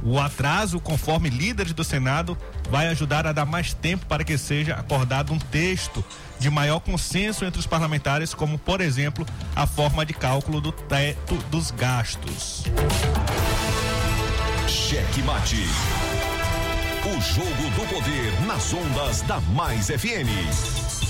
O 0.03 0.19
atraso, 0.19 0.79
conforme 0.79 1.29
líderes 1.29 1.73
do 1.73 1.83
Senado, 1.83 2.35
vai 2.71 2.87
ajudar 2.87 3.27
a 3.27 3.31
dar 3.31 3.45
mais 3.45 3.73
tempo 3.73 4.05
para 4.07 4.23
que 4.23 4.35
seja 4.37 4.73
acordado 4.75 5.31
um 5.31 5.37
texto 5.37 6.03
de 6.41 6.49
maior 6.49 6.79
consenso 6.79 7.45
entre 7.45 7.59
os 7.59 7.67
parlamentares, 7.67 8.33
como, 8.33 8.57
por 8.57 8.81
exemplo, 8.81 9.25
a 9.55 9.67
forma 9.67 10.03
de 10.03 10.13
cálculo 10.13 10.59
do 10.59 10.71
teto 10.71 11.35
dos 11.51 11.69
gastos. 11.69 12.63
Cheque 14.67 15.21
Mate. 15.21 15.63
O 17.05 17.21
jogo 17.21 17.69
do 17.75 17.87
poder 17.93 18.41
nas 18.47 18.73
ondas 18.73 19.21
da 19.21 19.39
Mais 19.39 19.89
FM. 19.89 21.00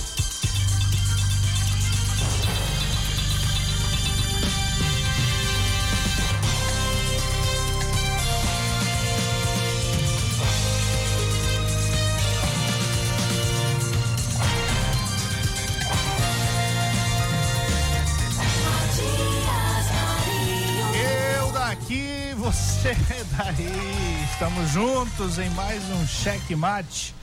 Você 22.52 22.94
daí. 23.36 24.24
Estamos 24.30 24.70
juntos 24.70 25.38
em 25.38 25.48
mais 25.50 25.82
um 25.90 26.06
Cheque 26.06 26.54
Mate. 26.54 27.14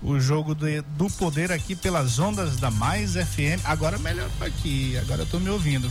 O 0.00 0.20
jogo 0.20 0.54
do, 0.54 0.66
do 0.96 1.10
poder 1.10 1.50
aqui 1.50 1.74
pelas 1.74 2.18
ondas 2.18 2.56
da 2.58 2.70
Mais 2.70 3.14
FM. 3.14 3.64
Agora 3.64 3.98
melhor 3.98 4.30
aqui, 4.40 4.96
agora 4.98 5.22
eu 5.22 5.26
tô 5.26 5.40
me 5.40 5.50
ouvindo. 5.50 5.90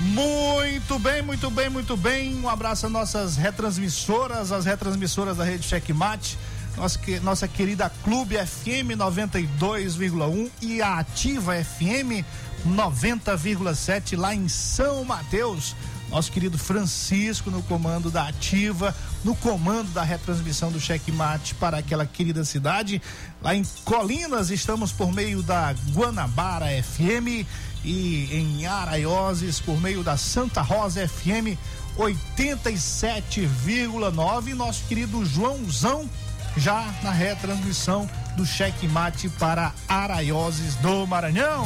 Muito 0.00 0.98
bem, 0.98 1.22
muito 1.22 1.50
bem, 1.50 1.68
muito 1.70 1.96
bem. 1.96 2.34
Um 2.36 2.48
abraço 2.48 2.86
às 2.86 2.92
nossas 2.92 3.36
retransmissoras, 3.36 4.50
as 4.50 4.64
retransmissoras 4.64 5.36
da 5.36 5.44
rede 5.44 5.68
Checkmate, 5.68 6.36
nossa, 6.76 6.98
nossa 7.22 7.46
querida 7.46 7.92
Clube 8.02 8.34
FM 8.34 8.96
92,1 8.96 10.50
e 10.62 10.82
a 10.82 10.98
Ativa 10.98 11.52
FM 11.62 12.24
90,7 12.66 14.18
lá 14.18 14.34
em 14.34 14.48
São 14.48 15.04
Mateus. 15.04 15.76
Nosso 16.10 16.32
querido 16.32 16.58
Francisco 16.58 17.50
no 17.50 17.62
comando 17.62 18.10
da 18.10 18.26
Ativa, 18.26 18.92
no 19.24 19.36
comando 19.36 19.92
da 19.92 20.02
retransmissão 20.02 20.72
do 20.72 20.80
Checkmate 20.80 21.54
para 21.54 21.78
aquela 21.78 22.04
querida 22.04 22.44
cidade. 22.44 23.00
Lá 23.40 23.54
em 23.54 23.62
Colinas 23.84 24.50
estamos 24.50 24.90
por 24.90 25.12
meio 25.12 25.40
da 25.42 25.72
Guanabara 25.92 26.66
FM 26.82 27.46
e 27.84 28.28
em 28.32 28.66
Araioses 28.66 29.60
por 29.60 29.80
meio 29.80 30.02
da 30.02 30.16
Santa 30.16 30.62
Rosa 30.62 31.06
FM 31.08 31.56
87,9. 31.96 34.54
Nosso 34.54 34.82
querido 34.86 35.24
Joãozão 35.24 36.10
já 36.56 36.92
na 37.02 37.12
retransmissão 37.12 38.10
do 38.36 38.44
Checkmate 38.44 39.28
para 39.28 39.72
Araioses 39.88 40.74
do 40.76 41.06
Maranhão. 41.06 41.64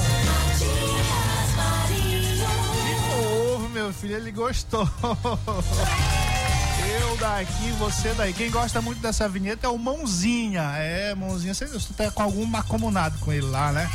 Meu 3.84 3.92
filho, 3.92 4.16
ele 4.16 4.32
gostou. 4.32 4.88
Eu 6.98 7.16
daqui, 7.18 7.70
você 7.78 8.14
daí. 8.14 8.32
Quem 8.32 8.50
gosta 8.50 8.80
muito 8.80 8.98
dessa 9.02 9.28
vinheta 9.28 9.66
é 9.66 9.68
o 9.70 9.76
Mãozinha. 9.76 10.62
É, 10.78 11.14
Mãozinha, 11.14 11.52
você, 11.52 11.66
você 11.66 11.92
tá 11.92 12.10
com 12.10 12.22
algum 12.22 12.46
macomunado 12.46 13.18
com 13.18 13.30
ele 13.30 13.44
lá, 13.44 13.72
né? 13.72 13.86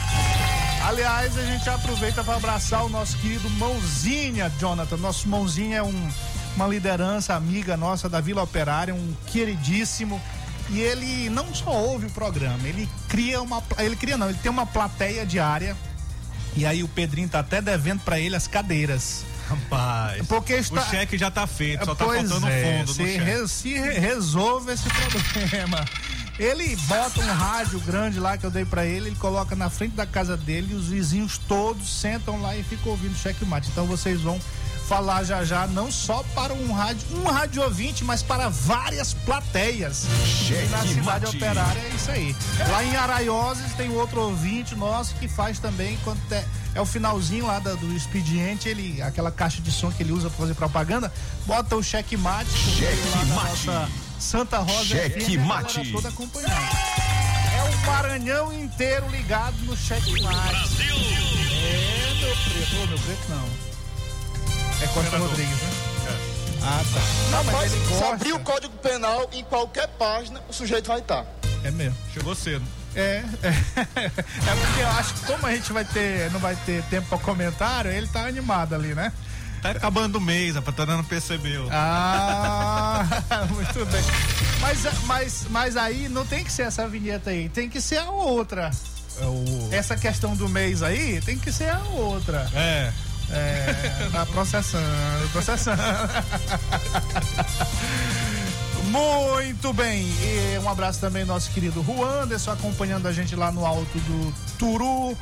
Aliás, 0.88 1.36
a 1.36 1.42
gente 1.44 1.68
aproveita 1.68 2.24
para 2.24 2.36
abraçar 2.36 2.86
o 2.86 2.90
nosso 2.90 3.18
querido 3.18 3.50
Mãozinha, 3.50 4.52
Jonathan. 4.60 4.98
Nosso 4.98 5.28
Mãozinha 5.28 5.78
é 5.78 5.84
um- 5.84 6.10
uma 6.56 6.68
liderança 6.68 7.34
amiga 7.34 7.76
nossa 7.76 8.08
da 8.08 8.22
Vila 8.22 8.44
Operária, 8.44 8.94
um 8.94 9.16
queridíssimo. 9.26 10.22
E 10.70 10.80
ele 10.82 11.32
não 11.32 11.52
só 11.56 11.72
ouve 11.72 12.06
o 12.06 12.12
programa, 12.12 12.68
ele 12.68 12.88
cria 13.08 13.42
uma. 13.42 13.64
Ele 13.80 13.96
cria 13.96 14.18
não, 14.18 14.30
ele 14.30 14.38
tem 14.38 14.52
uma 14.52 14.68
plateia 14.68 15.26
diária. 15.26 15.76
E 16.56 16.64
aí 16.64 16.84
o 16.84 16.88
Pedrinho 16.88 17.28
tá 17.28 17.40
até 17.40 17.60
devendo 17.60 18.02
para 18.02 18.20
ele 18.20 18.36
as 18.36 18.46
cadeiras. 18.46 19.24
Rapaz, 19.50 20.28
Porque 20.28 20.54
está- 20.54 20.82
o 20.82 20.86
cheque 20.90 21.18
já 21.18 21.32
tá 21.32 21.48
feito, 21.48 21.84
só 21.86 21.96
tá 21.96 22.06
Pois 22.06 22.22
faltando 22.30 22.46
o 22.46 22.50
é, 22.50 22.64
fundo 22.78 22.86
do 22.86 22.94
se, 22.94 23.06
cheque. 23.06 23.18
re- 23.24 23.48
se 23.48 23.74
re- 23.74 24.00
resolve 24.00 24.72
esse 24.74 24.88
problema. 24.90 25.86
Ele 26.38 26.76
bota 26.88 27.20
um 27.20 27.34
rádio 27.34 27.80
grande 27.82 28.20
lá 28.20 28.38
que 28.38 28.46
eu 28.46 28.52
dei 28.52 28.64
pra 28.64 28.86
ele, 28.86 29.08
ele 29.10 29.16
coloca 29.18 29.56
na 29.56 29.70
frente 29.70 29.96
da 29.96 30.06
casa 30.06 30.38
dele 30.38 30.70
e 30.72 30.76
os 30.76 30.86
vizinhos 30.88 31.38
todos 31.38 31.90
sentam 32.00 32.42
lá 32.42 32.56
e 32.56 32.64
ficam 32.64 32.92
ouvindo 32.92 33.18
checkmate. 33.18 33.70
Então 33.70 33.86
vocês 33.86 34.22
vão 34.22 34.40
falar 34.90 35.24
já 35.24 35.46
já 35.46 35.68
não 35.68 35.92
só 35.92 36.24
para 36.34 36.52
um 36.52 36.74
rádio, 36.74 37.06
um 37.16 37.24
rádio 37.30 37.62
ouvinte, 37.62 38.04
mas 38.04 38.24
para 38.24 38.50
várias 38.50 39.14
plateias. 39.14 40.06
E 40.50 40.68
na 40.72 40.80
cidade 40.80 41.28
Checkmate. 41.28 41.38
operária 41.38 41.80
é 41.80 41.90
isso 41.96 42.10
aí. 42.10 42.36
Lá 42.72 42.84
em 42.84 42.96
Araioses 42.96 43.72
tem 43.74 43.92
outro 43.92 44.20
ouvinte 44.22 44.74
nosso 44.76 45.14
que 45.16 45.28
faz 45.28 45.60
também 45.60 45.96
quando 46.04 46.20
é, 46.32 46.44
é 46.74 46.82
o 46.82 46.86
finalzinho 46.88 47.46
lá 47.46 47.60
da- 47.60 47.76
do 47.76 47.96
expediente, 47.96 48.68
ele 48.68 49.00
aquela 49.02 49.30
caixa 49.32 49.62
de 49.62 49.72
som 49.72 49.92
que 49.92 50.02
ele 50.02 50.12
usa 50.12 50.28
para 50.28 50.40
fazer 50.40 50.56
propaganda, 50.56 51.14
bota 51.46 51.76
o 51.76 51.80
lá 51.80 51.84
da 51.84 51.84
Checkmate. 51.84 52.50
nossa 53.28 53.90
Santa 54.20 54.58
Rosa 54.58 54.96
FM, 54.96 55.38
galera 55.38 55.70
Checkmate. 55.70 55.92
toda 55.92 56.10
acompanhando. 56.10 56.52
É 56.52 57.64
o 57.64 57.86
Maranhão 57.86 58.52
inteiro 58.54 59.08
ligado 59.10 59.56
no 59.66 59.78
checkmate. 59.78 60.50
Brasil! 60.50 60.96
É, 60.96 62.14
meu 62.26 62.36
preto. 62.36 62.76
Ô, 62.84 62.88
meu 62.88 63.00
preto 63.00 63.30
não. 63.30 63.69
É 64.82 64.88
Costa 64.88 65.18
Rodrigues, 65.18 65.62
né? 65.62 65.90
Ah, 66.62 66.82
tá. 66.94 67.02
Não, 67.32 67.44
mas 67.46 67.56
Mas 67.56 67.98
se 67.98 68.04
abrir 68.04 68.34
o 68.34 68.40
Código 68.40 68.74
Penal 68.78 69.30
em 69.34 69.44
qualquer 69.44 69.88
página, 69.88 70.42
o 70.48 70.54
sujeito 70.54 70.88
vai 70.88 71.00
estar. 71.00 71.26
É 71.64 71.72
mesmo. 71.72 71.98
Chegou 72.14 72.36
cedo. 72.36 72.66
É, 72.96 73.24
é, 73.44 73.50
é 74.02 74.10
porque 74.10 74.82
eu 74.82 74.88
acho 74.88 75.14
que 75.14 75.26
como 75.26 75.46
a 75.46 75.56
gente 75.56 75.72
vai 75.72 75.86
ter, 75.86 76.32
não 76.32 76.40
vai 76.40 76.56
ter 76.66 76.82
tempo 76.84 77.08
para 77.08 77.18
comentário, 77.20 77.92
ele 77.92 78.08
tá 78.08 78.26
animado 78.26 78.74
ali, 78.74 78.96
né? 78.96 79.12
Tá 79.62 79.72
acabando 79.72 80.18
o 80.18 80.22
mês, 80.22 80.56
rapaz, 80.56 80.76
tá 80.76 80.86
dando 80.86 81.04
percebeu. 81.04 81.68
Ah, 81.72 83.06
muito 83.52 83.86
bem. 83.86 84.04
Mas, 84.62 84.84
mas, 85.06 85.46
mas 85.50 85.78
aí 85.78 86.08
não 86.08 86.26
tem 86.26 86.44
que 86.44 86.52
ser 86.52 86.64
essa 86.64 86.88
vinheta 86.88 87.30
aí, 87.30 87.50
tem 87.50 87.70
que 87.70 87.82
ser 87.82 87.98
a 87.98 88.10
outra. 88.10 88.72
Essa 89.72 89.98
questão 89.98 90.36
do 90.36 90.48
mês 90.48 90.82
aí 90.82 91.20
tem 91.22 91.38
que 91.38 91.52
ser 91.52 91.70
a 91.70 91.80
outra. 91.92 92.50
É. 92.54 92.94
É, 93.32 94.10
tá 94.12 94.26
processando, 94.26 95.30
processando. 95.32 95.82
Muito 98.90 99.72
bem. 99.74 100.04
E 100.22 100.60
um 100.64 100.70
abraço 100.70 101.00
também 101.00 101.26
nosso 101.26 101.52
querido 101.52 101.84
Juan 101.84 102.24
Anderson 102.24 102.52
acompanhando 102.52 103.08
a 103.08 103.12
gente 103.12 103.36
lá 103.36 103.52
no 103.52 103.66
alto 103.66 103.98
do 104.00 104.34
Turu. 104.58 105.16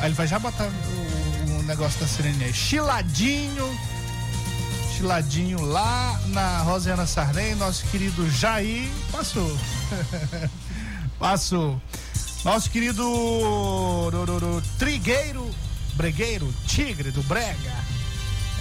Aí 0.00 0.06
ele 0.06 0.14
vai 0.14 0.26
já 0.26 0.38
botar 0.38 0.64
o, 0.64 1.58
o 1.58 1.62
negócio 1.62 1.98
da 2.00 2.06
sirene 2.06 2.44
aí. 2.44 2.52
Chiladinho. 2.52 3.78
Chiladinho 4.96 5.62
lá 5.64 6.20
na 6.26 6.58
Rosiana 6.58 7.06
Sarney, 7.06 7.54
nosso 7.54 7.84
querido 7.86 8.28
Jair. 8.30 8.88
Passou. 9.10 9.56
Passou. 11.18 11.80
Nosso 12.44 12.70
querido 12.70 13.02
ro- 13.02 14.10
ro- 14.10 14.38
ro- 14.38 14.62
Trigueiro, 14.78 15.50
Bregueiro, 15.94 16.52
Tigre 16.66 17.10
do 17.10 17.22
Brega. 17.22 17.72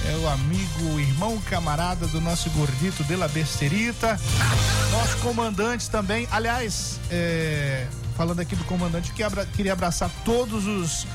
É 0.07 0.15
o 0.15 0.29
amigo, 0.29 0.98
irmão 1.00 1.38
camarada 1.41 2.07
do 2.07 2.21
nosso 2.21 2.50
gordito 2.51 3.03
de 3.03 3.15
la 3.17 3.27
Besterita. 3.27 4.17
Nosso 4.91 5.17
comandante 5.17 5.89
também. 5.89 6.25
Aliás, 6.31 7.00
é, 7.12 7.86
falando 8.15 8.39
aqui 8.39 8.55
do 8.55 8.63
comandante, 8.63 9.12
queria 9.12 9.27
abra- 9.27 9.45
queria 9.45 9.74
abraçar 9.74 10.09
todos 10.24 10.65
os 10.65 11.05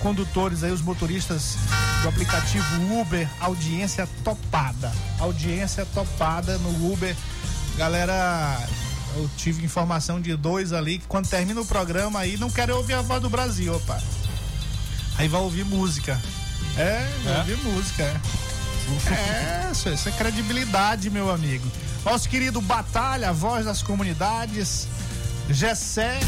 condutores 0.00 0.62
aí, 0.62 0.70
os 0.70 0.82
motoristas 0.82 1.56
do 2.02 2.08
aplicativo 2.08 3.00
Uber. 3.00 3.28
Audiência 3.40 4.08
topada. 4.22 4.92
Audiência 5.18 5.84
topada 5.92 6.56
no 6.58 6.92
Uber. 6.92 7.16
Galera, 7.76 8.56
eu 9.16 9.28
tive 9.36 9.64
informação 9.64 10.20
de 10.20 10.36
dois 10.36 10.72
ali 10.72 10.98
que 10.98 11.06
quando 11.08 11.28
termina 11.28 11.60
o 11.60 11.66
programa 11.66 12.20
aí 12.20 12.36
não 12.36 12.50
querem 12.50 12.72
ouvir 12.74 12.94
a 12.94 13.02
voz 13.02 13.20
do 13.20 13.28
Brasil, 13.28 13.74
opa. 13.74 14.00
Aí 15.18 15.28
vai 15.28 15.40
ouvir 15.40 15.64
música. 15.64 16.20
É, 16.76 17.06
vai 17.24 17.38
ouvir 17.38 17.56
música, 17.58 18.02
é. 18.04 18.16
É, 19.12 19.70
isso, 19.72 19.88
isso 19.90 20.08
é 20.08 20.12
credibilidade, 20.12 21.10
meu 21.10 21.30
amigo. 21.30 21.70
Nosso 22.04 22.28
querido 22.28 22.60
Batalha, 22.60 23.32
voz 23.32 23.66
das 23.66 23.82
comunidades, 23.82 24.86
Gessé, 25.50 26.18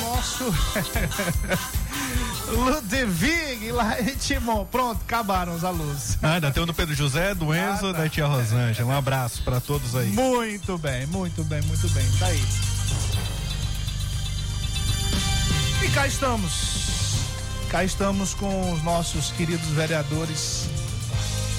nosso 0.00 0.44
Ludwig 2.48 3.70
lá 3.72 4.00
em 4.00 4.14
Timon. 4.14 4.64
Pronto, 4.64 5.00
acabaram 5.02 5.54
os 5.54 5.62
alunos. 5.64 6.16
Ah, 6.22 6.34
ainda 6.34 6.50
tem 6.50 6.62
o 6.62 6.66
do 6.66 6.72
Pedro 6.72 6.94
José, 6.94 7.34
do 7.34 7.52
Enzo, 7.54 7.88
Ah, 7.88 7.92
tá. 7.92 8.02
da 8.02 8.08
tia 8.08 8.26
Rosângela. 8.26 8.88
Um 8.94 8.96
abraço 8.96 9.42
pra 9.42 9.60
todos 9.60 9.94
aí. 9.94 10.08
Muito 10.08 10.78
bem, 10.78 11.06
muito 11.06 11.44
bem, 11.44 11.60
muito 11.62 11.88
bem. 11.90 12.06
Tá 12.18 12.26
aí. 12.26 12.42
E 15.82 15.88
cá 15.90 16.06
estamos. 16.06 16.99
Cá 17.70 17.84
estamos 17.84 18.34
com 18.34 18.72
os 18.72 18.82
nossos 18.82 19.30
queridos 19.32 19.68
vereadores. 19.68 20.66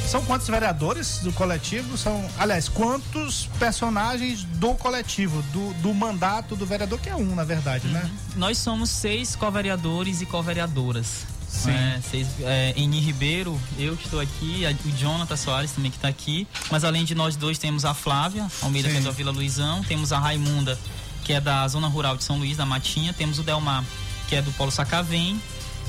São 0.10 0.22
quantos 0.26 0.48
vereadores 0.50 1.20
do 1.20 1.32
coletivo? 1.32 1.98
São, 1.98 2.30
aliás, 2.38 2.68
quantos 2.68 3.48
personagens 3.58 4.44
do 4.44 4.74
coletivo, 4.74 5.42
do, 5.54 5.74
do 5.76 5.94
mandato 5.94 6.54
do 6.56 6.66
vereador, 6.66 7.00
que 7.00 7.10
é 7.10 7.16
um, 7.16 7.34
na 7.34 7.46
verdade, 7.46 7.88
né? 7.88 8.10
Nós 8.36 8.58
somos 8.58 8.90
seis 8.90 9.38
co-vereadores 9.38 10.20
e 10.22 10.26
co-vereadoras. 10.26 11.26
Sim. 11.48 11.72
É, 11.72 12.02
seis, 12.10 12.28
é, 12.42 12.74
Eni 12.76 13.00
Ribeiro, 13.00 13.58
eu 13.78 13.96
que 13.96 14.06
estou 14.06 14.20
aqui, 14.20 14.66
a- 14.66 14.72
o 14.72 14.92
Jonathan 14.98 15.38
Soares 15.38 15.72
também 15.72 15.92
que 15.92 15.98
está 15.98 16.10
aqui. 16.10 16.46
Mas 16.70 16.84
além 16.84 17.06
de 17.06 17.16
nós 17.16 17.38
dois, 17.38 17.58
temos 17.58 17.86
a 17.86 17.94
Flávia 17.94 18.48
Almeida, 18.62 18.90
que 18.90 18.96
é 18.96 19.00
Sim. 19.00 19.06
da 19.06 19.12
Vila 19.12 19.32
Luizão. 19.32 19.82
Temos 19.84 20.12
a 20.12 20.20
Raimunda, 20.20 20.78
que 21.24 21.32
é 21.32 21.40
da 21.40 21.66
Zona 21.70 21.88
Rural 21.88 22.18
de 22.18 22.26
São 22.26 22.38
Luís, 22.38 22.58
da 22.58 22.66
Matinha. 22.66 23.14
Temos 23.14 23.40
o 23.40 23.44
Delmar, 23.44 23.84
que 24.28 24.36
é 24.36 24.42
do 24.42 24.52
Polo 24.54 24.72
Sacavém. 24.72 25.42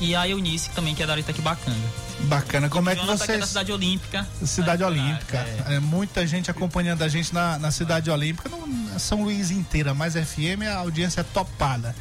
E 0.02 0.16
a 0.16 0.28
Eunice, 0.28 0.68
também 0.70 0.96
que 0.96 1.02
é 1.04 1.06
da 1.06 1.16
Itaquibacanga. 1.16 1.78
Bacana. 2.22 2.68
Como 2.68 2.90
é 2.90 2.96
que 2.96 3.00
Jonathan, 3.00 3.24
que 3.24 3.30
é 3.30 3.34
da 3.34 3.38
vocês. 3.38 3.48
Cidade 3.48 3.70
Olímpica. 3.70 4.28
Cidade 4.44 4.82
É, 4.82 4.86
Olímpica. 4.86 5.38
é. 5.38 5.74
É, 5.76 5.80
muita 5.80 6.26
gente 6.26 6.50
acompanhando 6.50 7.02
a 7.02 7.08
gente 7.08 7.32
na, 7.32 7.56
na 7.56 7.70
Cidade 7.70 8.10
Olímpica, 8.10 8.48
no, 8.48 8.98
São 8.98 9.22
Luís 9.22 9.52
inteira, 9.52 9.94
mais 9.94 10.14
FM, 10.14 10.66
a 10.68 10.78
audiência 10.78 11.20
é 11.20 11.24
topada. 11.24 11.94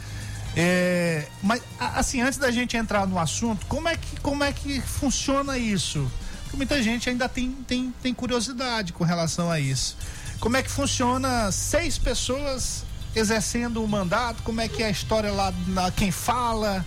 É, 0.55 1.27
mas, 1.43 1.61
assim, 1.79 2.21
antes 2.21 2.39
da 2.39 2.49
gente 2.49 2.75
entrar 2.75 3.05
no 3.05 3.19
assunto, 3.19 3.67
como 3.67 3.87
é 3.87 3.95
que, 3.95 4.19
como 4.19 4.43
é 4.43 4.51
que 4.51 4.81
funciona 4.81 5.59
isso? 5.59 6.11
Porque 6.43 6.57
muita 6.57 6.81
gente 6.81 7.07
ainda 7.07 7.29
tem, 7.29 7.51
tem, 7.67 7.93
tem 8.01 8.15
curiosidade 8.15 8.93
com 8.93 9.03
relação 9.03 9.51
a 9.51 9.59
isso. 9.59 9.95
Como 10.39 10.57
é 10.57 10.63
que 10.63 10.71
funciona 10.71 11.51
seis 11.51 11.99
pessoas 11.99 12.83
exercendo 13.15 13.83
o 13.83 13.87
mandato? 13.87 14.41
Como 14.41 14.59
é 14.59 14.67
que 14.67 14.81
é 14.81 14.87
a 14.87 14.89
história 14.89 15.31
lá, 15.31 15.53
na, 15.67 15.91
quem 15.91 16.09
fala? 16.09 16.83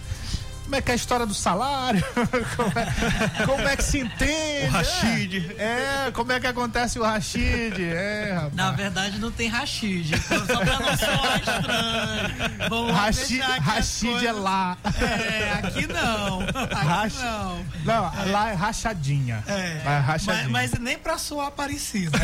Como 0.65 0.77
é 0.77 0.81
que 0.83 0.91
é 0.91 0.95
a 0.95 0.97
história 0.97 1.27
do 1.27 1.35
salário? 1.35 2.03
como, 2.57 2.73
é, 2.79 3.45
como 3.47 3.69
é 3.69 3.77
que 3.77 3.85
se 3.85 3.99
entende? 4.01 4.67
O 4.67 4.71
Rashid. 4.71 5.55
É, 5.59 6.11
como 6.13 6.33
é 6.33 6.41
que 6.41 6.47
acontece 6.47 6.99
o 6.99 7.03
Rashid? 7.03 7.81
É, 7.83 8.33
rapaz. 8.35 8.55
Na 8.55 8.73
verdade, 8.73 9.19
não 9.19 9.31
tem 9.31 9.47
Rashid. 9.49 10.15
Então, 10.15 10.47
só 10.47 10.57
pra 10.65 10.81
não 10.81 10.97
soar 10.97 11.39
estranho. 11.39 12.69
Vamos 12.71 12.93
Rashid, 12.97 13.41
Rashid 13.41 14.09
é 14.09 14.13
coisas- 14.13 14.37
lá. 14.43 14.77
É, 15.01 15.53
aqui 15.63 15.87
não. 15.87 16.41
Aqui 16.43 16.87
Rash- 16.87 17.15
não. 17.21 17.65
Não, 17.85 18.33
lá 18.33 18.51
é 18.51 18.55
rachadinha. 18.55 19.45
É, 19.47 19.83
Lá 19.85 19.93
é 19.93 19.99
rachadinha. 20.01 20.49
mas, 20.49 20.71
mas 20.73 20.81
nem 20.81 20.99
pra 20.99 21.19
soar 21.19 21.51
parecido. 21.51 22.19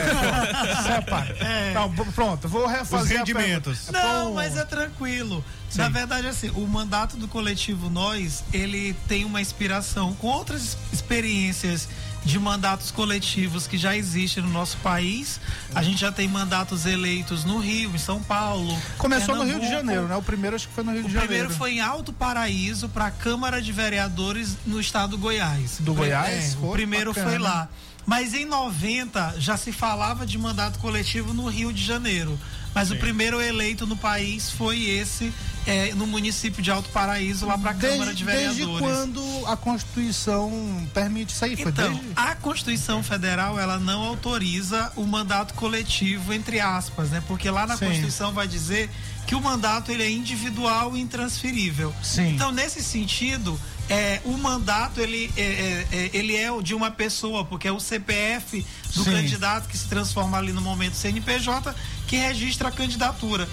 Separa. 0.82 1.36
É. 1.40 1.72
Não, 1.74 1.92
pronto, 2.12 2.48
vou 2.48 2.66
refazer 2.66 3.00
Os 3.04 3.08
rendimentos. 3.18 3.90
Não, 3.90 4.28
Pô, 4.28 4.34
mas 4.34 4.56
é 4.56 4.64
tranquilo. 4.64 5.44
Na 5.74 5.88
verdade, 5.88 6.26
assim, 6.26 6.50
o 6.50 6.66
mandato 6.66 7.16
do 7.16 7.28
coletivo 7.28 7.88
Nós, 7.88 8.42
ele 8.52 8.94
tem 9.06 9.24
uma 9.24 9.40
inspiração 9.40 10.14
com 10.14 10.26
outras 10.26 10.76
experiências 10.92 11.88
de 12.24 12.38
mandatos 12.38 12.90
coletivos 12.90 13.66
que 13.66 13.78
já 13.78 13.96
existem 13.96 14.42
no 14.42 14.50
nosso 14.50 14.76
país. 14.78 15.40
A 15.74 15.82
gente 15.82 16.00
já 16.00 16.12
tem 16.12 16.28
mandatos 16.28 16.84
eleitos 16.84 17.44
no 17.44 17.58
Rio, 17.58 17.90
em 17.94 17.98
São 17.98 18.22
Paulo. 18.22 18.76
Começou 18.98 19.34
no 19.36 19.42
Rio 19.44 19.54
de 19.54 19.60
Pernambuco. 19.60 19.86
Janeiro, 19.86 20.08
né? 20.08 20.16
O 20.16 20.22
primeiro 20.22 20.56
acho 20.56 20.68
que 20.68 20.74
foi 20.74 20.84
no 20.84 20.92
Rio 20.92 21.04
O 21.04 21.08
de 21.08 21.12
Janeiro. 21.14 21.28
primeiro 21.28 21.54
foi 21.54 21.72
em 21.74 21.80
Alto 21.80 22.12
Paraíso 22.12 22.88
para 22.88 23.06
a 23.06 23.10
Câmara 23.10 23.62
de 23.62 23.72
Vereadores 23.72 24.56
no 24.66 24.80
estado 24.80 25.12
do 25.12 25.18
Goiás. 25.18 25.76
Do 25.80 25.94
Goiás? 25.94 26.54
É, 26.54 26.58
o 26.58 26.70
primeiro 26.72 27.12
bacana. 27.12 27.30
foi 27.30 27.38
lá. 27.38 27.68
Mas 28.04 28.34
em 28.34 28.44
90 28.44 29.36
já 29.38 29.56
se 29.56 29.72
falava 29.72 30.26
de 30.26 30.36
mandato 30.36 30.78
coletivo 30.78 31.32
no 31.32 31.48
Rio 31.48 31.72
de 31.72 31.82
Janeiro. 31.84 32.38
Mas 32.74 32.90
o 32.90 32.96
primeiro 32.96 33.40
eleito 33.40 33.86
no 33.86 33.96
país 33.96 34.50
foi 34.50 34.82
esse, 34.84 35.32
é, 35.66 35.92
no 35.94 36.06
município 36.06 36.62
de 36.62 36.70
Alto 36.70 36.88
Paraíso, 36.90 37.44
lá 37.46 37.58
para 37.58 37.72
a 37.72 37.74
Câmara 37.74 38.14
de 38.14 38.24
desde 38.24 38.64
Vereadores. 38.64 38.78
quando 38.80 39.46
a 39.46 39.56
Constituição 39.56 40.88
permite 40.94 41.34
isso 41.34 41.44
aí? 41.44 41.56
Foi 41.56 41.70
Então, 41.70 41.92
desde... 41.92 42.12
a 42.16 42.34
Constituição 42.36 43.02
Federal 43.02 43.58
ela 43.58 43.78
não 43.78 44.02
autoriza 44.02 44.92
o 44.96 45.04
mandato 45.04 45.54
coletivo 45.54 46.32
entre 46.32 46.60
aspas, 46.60 47.10
né? 47.10 47.22
Porque 47.26 47.50
lá 47.50 47.66
na 47.66 47.76
Sim. 47.76 47.86
Constituição 47.86 48.32
vai 48.32 48.46
dizer 48.46 48.88
que 49.26 49.34
o 49.34 49.40
mandato 49.40 49.90
ele 49.92 50.02
é 50.02 50.10
individual 50.10 50.96
e 50.96 51.00
intransferível. 51.00 51.94
Sim. 52.02 52.34
Então, 52.34 52.50
nesse 52.52 52.82
sentido, 52.82 53.58
é, 53.90 54.20
o 54.24 54.38
mandato 54.38 55.00
ele 55.00 55.32
é, 55.36 55.42
é, 55.42 55.86
é, 55.90 56.10
ele 56.12 56.36
é 56.36 56.50
o 56.50 56.62
de 56.62 56.74
uma 56.74 56.92
pessoa, 56.92 57.44
porque 57.44 57.66
é 57.66 57.72
o 57.72 57.80
CPF 57.80 58.64
do 58.94 59.02
Sim. 59.02 59.10
candidato 59.10 59.68
que 59.68 59.76
se 59.76 59.88
transforma 59.88 60.38
ali 60.38 60.52
no 60.52 60.60
momento 60.60 60.94
CNPJ 60.94 61.74
que 62.06 62.16
registra 62.16 62.68
a 62.68 62.72
candidatura. 62.72 63.48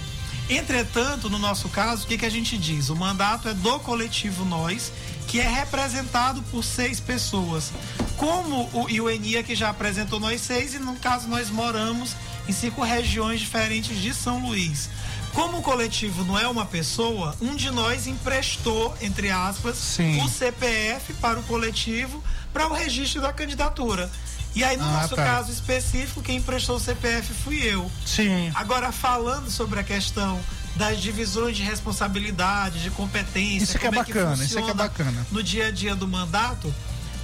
Entretanto, 0.48 1.28
no 1.28 1.38
nosso 1.38 1.68
caso, 1.68 2.04
o 2.04 2.06
que, 2.06 2.16
que 2.16 2.24
a 2.24 2.30
gente 2.30 2.56
diz? 2.56 2.88
O 2.88 2.96
mandato 2.96 3.48
é 3.48 3.54
do 3.54 3.80
coletivo 3.80 4.44
Nós, 4.44 4.92
que 5.26 5.40
é 5.40 5.48
representado 5.48 6.40
por 6.44 6.64
seis 6.64 7.00
pessoas. 7.00 7.72
Como 8.16 8.70
o, 8.72 8.88
e 8.88 9.00
o 9.00 9.10
Enia, 9.10 9.42
que 9.42 9.54
já 9.54 9.68
apresentou 9.68 10.18
nós 10.18 10.40
seis, 10.40 10.72
e 10.72 10.78
no 10.78 10.96
caso 10.96 11.28
nós 11.28 11.50
moramos 11.50 12.16
em 12.48 12.52
cinco 12.52 12.82
regiões 12.82 13.40
diferentes 13.40 14.00
de 14.00 14.14
São 14.14 14.38
Luís. 14.38 14.88
Como 15.34 15.58
o 15.58 15.62
coletivo 15.62 16.24
não 16.24 16.38
é 16.38 16.48
uma 16.48 16.66
pessoa, 16.66 17.34
um 17.40 17.54
de 17.54 17.70
nós 17.70 18.06
emprestou, 18.06 18.96
entre 19.00 19.30
aspas, 19.30 19.76
Sim. 19.76 20.20
o 20.22 20.28
CPF 20.28 21.12
para 21.14 21.38
o 21.38 21.42
coletivo 21.44 22.22
para 22.52 22.66
o 22.66 22.72
registro 22.72 23.20
da 23.20 23.32
candidatura. 23.32 24.10
E 24.54 24.64
aí, 24.64 24.76
no 24.76 24.84
Ah, 24.84 25.02
nosso 25.02 25.14
tá. 25.14 25.22
caso 25.24 25.52
específico, 25.52 26.22
quem 26.22 26.38
emprestou 26.38 26.76
o 26.76 26.80
CPF 26.80 27.32
fui 27.44 27.62
eu. 27.62 27.88
Sim. 28.04 28.50
Agora, 28.54 28.90
falando 28.90 29.50
sobre 29.50 29.78
a 29.78 29.84
questão 29.84 30.40
das 30.74 31.00
divisões 31.00 31.56
de 31.56 31.62
responsabilidade, 31.62 32.80
de 32.82 32.90
competência. 32.90 33.64
Isso 33.64 33.78
que 33.78 33.86
é 33.86 33.90
como 33.90 34.00
bacana, 34.04 34.44
isso 34.44 34.62
que 34.62 34.70
é 34.70 34.74
bacana. 34.74 35.26
No 35.30 35.42
dia 35.42 35.68
a 35.68 35.70
dia 35.70 35.94
do 35.94 36.08
mandato. 36.08 36.72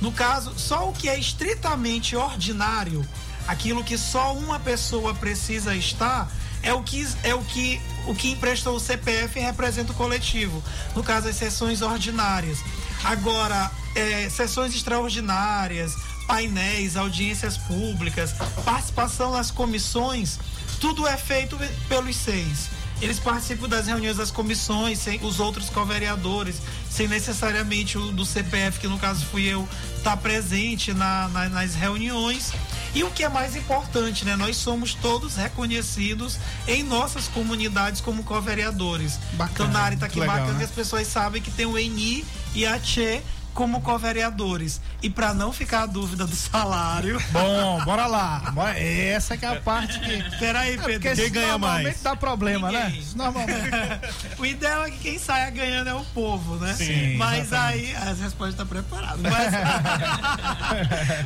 No 0.00 0.12
caso, 0.12 0.52
só 0.56 0.88
o 0.88 0.92
que 0.92 1.08
é 1.08 1.18
estritamente 1.18 2.14
ordinário, 2.14 3.06
aquilo 3.48 3.82
que 3.82 3.96
só 3.96 4.34
uma 4.34 4.58
pessoa 4.60 5.14
precisa 5.14 5.74
estar, 5.74 6.30
é 6.64 6.72
o 6.72 6.82
que 6.82 7.06
é 7.22 7.34
o 7.34 7.42
que 7.44 7.80
o 8.06 8.14
que 8.14 8.32
emprestou 8.32 8.76
o 8.76 8.80
CPF 8.80 9.38
representa 9.40 9.92
o 9.92 9.94
coletivo. 9.94 10.62
No 10.94 11.02
caso, 11.02 11.28
as 11.28 11.36
sessões 11.36 11.80
ordinárias. 11.82 12.58
Agora, 13.02 13.70
é, 13.94 14.28
sessões 14.28 14.74
extraordinárias, 14.74 15.94
painéis, 16.26 16.96
audiências 16.96 17.56
públicas, 17.56 18.32
participação 18.64 19.32
nas 19.32 19.50
comissões, 19.50 20.38
tudo 20.80 21.06
é 21.06 21.16
feito 21.16 21.58
pelos 21.88 22.16
seis. 22.16 22.68
Eles 23.00 23.18
participam 23.18 23.68
das 23.68 23.86
reuniões 23.86 24.16
das 24.18 24.30
comissões, 24.30 24.98
sem 24.98 25.18
os 25.24 25.40
outros 25.40 25.68
co-vereadores, 25.68 26.56
sem 26.90 27.08
necessariamente 27.08 27.98
o 27.98 28.12
do 28.12 28.24
CPF, 28.24 28.78
que 28.78 28.86
no 28.86 28.98
caso 28.98 29.24
fui 29.26 29.46
eu, 29.46 29.68
estar 29.96 30.16
presente 30.18 30.92
na- 30.94 31.28
na- 31.28 31.48
nas 31.48 31.74
reuniões. 31.74 32.52
E 32.94 33.02
o 33.02 33.10
que 33.10 33.24
é 33.24 33.28
mais 33.28 33.56
importante, 33.56 34.24
né? 34.24 34.36
Nós 34.36 34.56
somos 34.56 34.94
todos 34.94 35.34
reconhecidos 35.34 36.38
em 36.68 36.82
nossas 36.84 37.26
comunidades 37.26 38.00
como 38.00 38.22
co-vereadores. 38.22 39.18
Bacana, 39.32 39.52
Então, 39.52 39.68
Nari, 39.68 39.96
tá 39.96 40.06
aqui 40.06 40.20
legal, 40.20 40.36
bacana 40.36 40.52
né? 40.52 40.58
que 40.60 40.64
as 40.64 40.70
pessoas 40.70 41.06
sabem 41.08 41.42
que 41.42 41.50
tem 41.50 41.66
o 41.66 41.76
ENI 41.76 42.24
e 42.54 42.64
a 42.64 42.78
Tchê 42.78 43.20
como 43.54 43.80
co-vereadores. 43.80 44.80
E 45.00 45.08
para 45.08 45.32
não 45.32 45.52
ficar 45.52 45.84
a 45.84 45.86
dúvida 45.86 46.26
do 46.26 46.34
salário. 46.34 47.22
Bom, 47.30 47.84
bora 47.84 48.06
lá. 48.06 48.52
Essa 48.76 49.36
que 49.36 49.44
é 49.44 49.48
a 49.48 49.60
parte 49.60 49.98
que. 50.00 50.22
Peraí, 50.38 50.76
Pedro. 50.76 51.00
Porque 51.00 51.12
isso 51.12 51.34
normalmente 51.34 51.98
dá 52.02 52.16
problema, 52.16 52.70
né? 52.70 52.84
Ninguém. 52.86 53.00
Isso 53.00 53.16
normalmente. 53.16 53.70
o 54.38 54.44
ideal 54.44 54.84
é 54.84 54.90
que 54.90 54.98
quem 54.98 55.18
saia 55.18 55.48
ganhando 55.50 55.88
é 55.88 55.94
o 55.94 56.04
povo, 56.06 56.56
né? 56.56 56.74
Sim, 56.74 57.16
Mas 57.16 57.46
exatamente. 57.46 57.96
aí, 57.96 57.96
as 57.96 58.20
respostas 58.20 58.54
estão 58.54 58.66
preparadas. 58.66 59.20
Mas, 59.20 59.54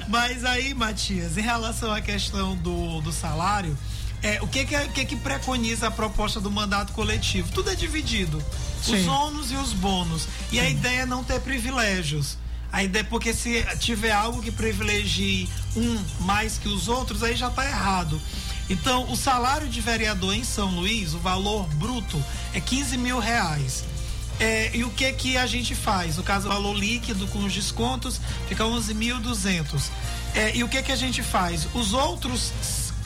mas 0.08 0.44
aí, 0.44 0.74
Matias, 0.74 1.38
em 1.38 1.42
relação 1.42 1.90
à 1.92 2.00
questão 2.00 2.54
do, 2.56 3.00
do 3.00 3.12
salário, 3.12 3.76
é, 4.22 4.40
o 4.42 4.48
que 4.48 4.64
que, 4.64 4.76
o 4.76 4.88
que 4.90 5.04
que 5.04 5.16
preconiza 5.16 5.88
a 5.88 5.90
proposta 5.90 6.40
do 6.40 6.50
mandato 6.50 6.92
coletivo? 6.92 7.50
Tudo 7.52 7.70
é 7.70 7.74
dividido. 7.74 8.42
Os 8.80 8.86
Sim. 8.86 9.08
ônus 9.08 9.50
e 9.50 9.56
os 9.56 9.72
bônus. 9.72 10.28
E 10.52 10.60
a 10.60 10.68
ideia 10.68 11.00
é 11.00 11.06
não 11.06 11.24
ter 11.24 11.40
privilégios. 11.40 12.36
A 12.70 12.84
ideia, 12.84 13.04
porque 13.04 13.32
se 13.32 13.64
tiver 13.78 14.12
algo 14.12 14.42
que 14.42 14.50
privilegie 14.50 15.48
um 15.74 15.98
mais 16.20 16.58
que 16.58 16.68
os 16.68 16.86
outros, 16.88 17.22
aí 17.22 17.34
já 17.34 17.48
está 17.48 17.64
errado. 17.64 18.20
Então, 18.68 19.10
o 19.10 19.16
salário 19.16 19.68
de 19.68 19.80
vereador 19.80 20.34
em 20.34 20.44
São 20.44 20.70
Luís, 20.74 21.14
o 21.14 21.18
valor 21.18 21.66
bruto 21.74 22.22
é 22.52 22.60
15 22.60 22.98
mil 22.98 23.18
reais. 23.18 23.84
É, 24.38 24.70
e 24.76 24.84
o 24.84 24.90
que 24.90 25.10
que 25.12 25.36
a 25.36 25.46
gente 25.46 25.74
faz? 25.74 26.16
No 26.16 26.22
caso, 26.22 26.46
o 26.46 26.50
valor 26.50 26.76
líquido 26.76 27.26
com 27.28 27.44
os 27.44 27.52
descontos 27.52 28.20
fica 28.48 28.64
11.200. 28.64 29.90
É, 30.34 30.56
e 30.56 30.62
o 30.62 30.68
que 30.68 30.82
que 30.82 30.92
a 30.92 30.96
gente 30.96 31.22
faz? 31.22 31.66
Os 31.74 31.92
outros 31.92 32.52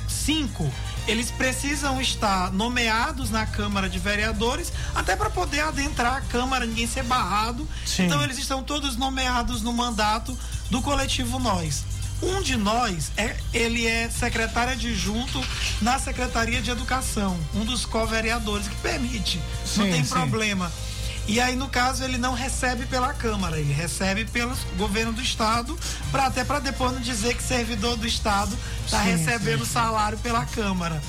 cinco, 0.09 0.71
eles 1.07 1.31
precisam 1.31 2.01
estar 2.01 2.53
nomeados 2.53 3.31
na 3.31 3.47
Câmara 3.47 3.89
de 3.89 3.99
Vereadores, 3.99 4.73
até 4.95 5.17
para 5.17 5.31
poder 5.31 5.61
adentrar 5.61 6.17
a 6.17 6.21
Câmara, 6.21 6.65
ninguém 6.67 6.87
ser 6.87 7.03
barrado. 7.05 7.69
Sim. 7.85 8.05
Então, 8.05 8.23
eles 8.23 8.39
estão 8.39 8.63
todos 8.63 8.97
nomeados 8.97 9.63
no 9.63 9.73
mandato 9.73 10.37
do 10.71 10.81
coletivo 10.81 11.39
Nós. 11.39 11.85
Um 12.23 12.41
de 12.41 12.57
nós, 12.57 13.11
é, 13.17 13.37
ele 13.53 13.85
é 13.85 14.09
secretário 14.09 14.75
adjunto 14.75 15.45
na 15.81 15.99
Secretaria 15.99 16.63
de 16.63 16.71
Educação, 16.71 17.37
um 17.53 17.65
dos 17.65 17.85
co-vereadores, 17.85 18.69
que 18.69 18.77
permite, 18.77 19.41
não 19.77 19.87
Sim, 19.87 19.91
tem 19.91 20.05
sim. 20.05 20.11
problema. 20.11 20.71
E 21.27 21.41
aí, 21.41 21.55
no 21.55 21.69
caso, 21.69 22.03
ele 22.03 22.19
não 22.19 22.35
recebe 22.35 22.85
pela 22.87 23.15
Câmara, 23.15 23.59
ele 23.59 23.73
recebe 23.73 24.25
pelo 24.25 24.57
governo 24.77 25.13
do 25.13 25.23
Estado, 25.23 25.79
pra, 26.11 26.27
até 26.27 26.45
para 26.45 26.59
depois 26.59 26.93
não 26.93 27.01
dizer 27.01 27.37
que 27.37 27.43
servidor 27.43 27.97
do 27.97 28.07
Estado 28.07 28.57
está 28.85 29.03
Sim, 29.03 29.11
recebendo 29.11 29.65
salário 29.65 30.19
pela 30.19 30.45
Câmara. 30.45 31.01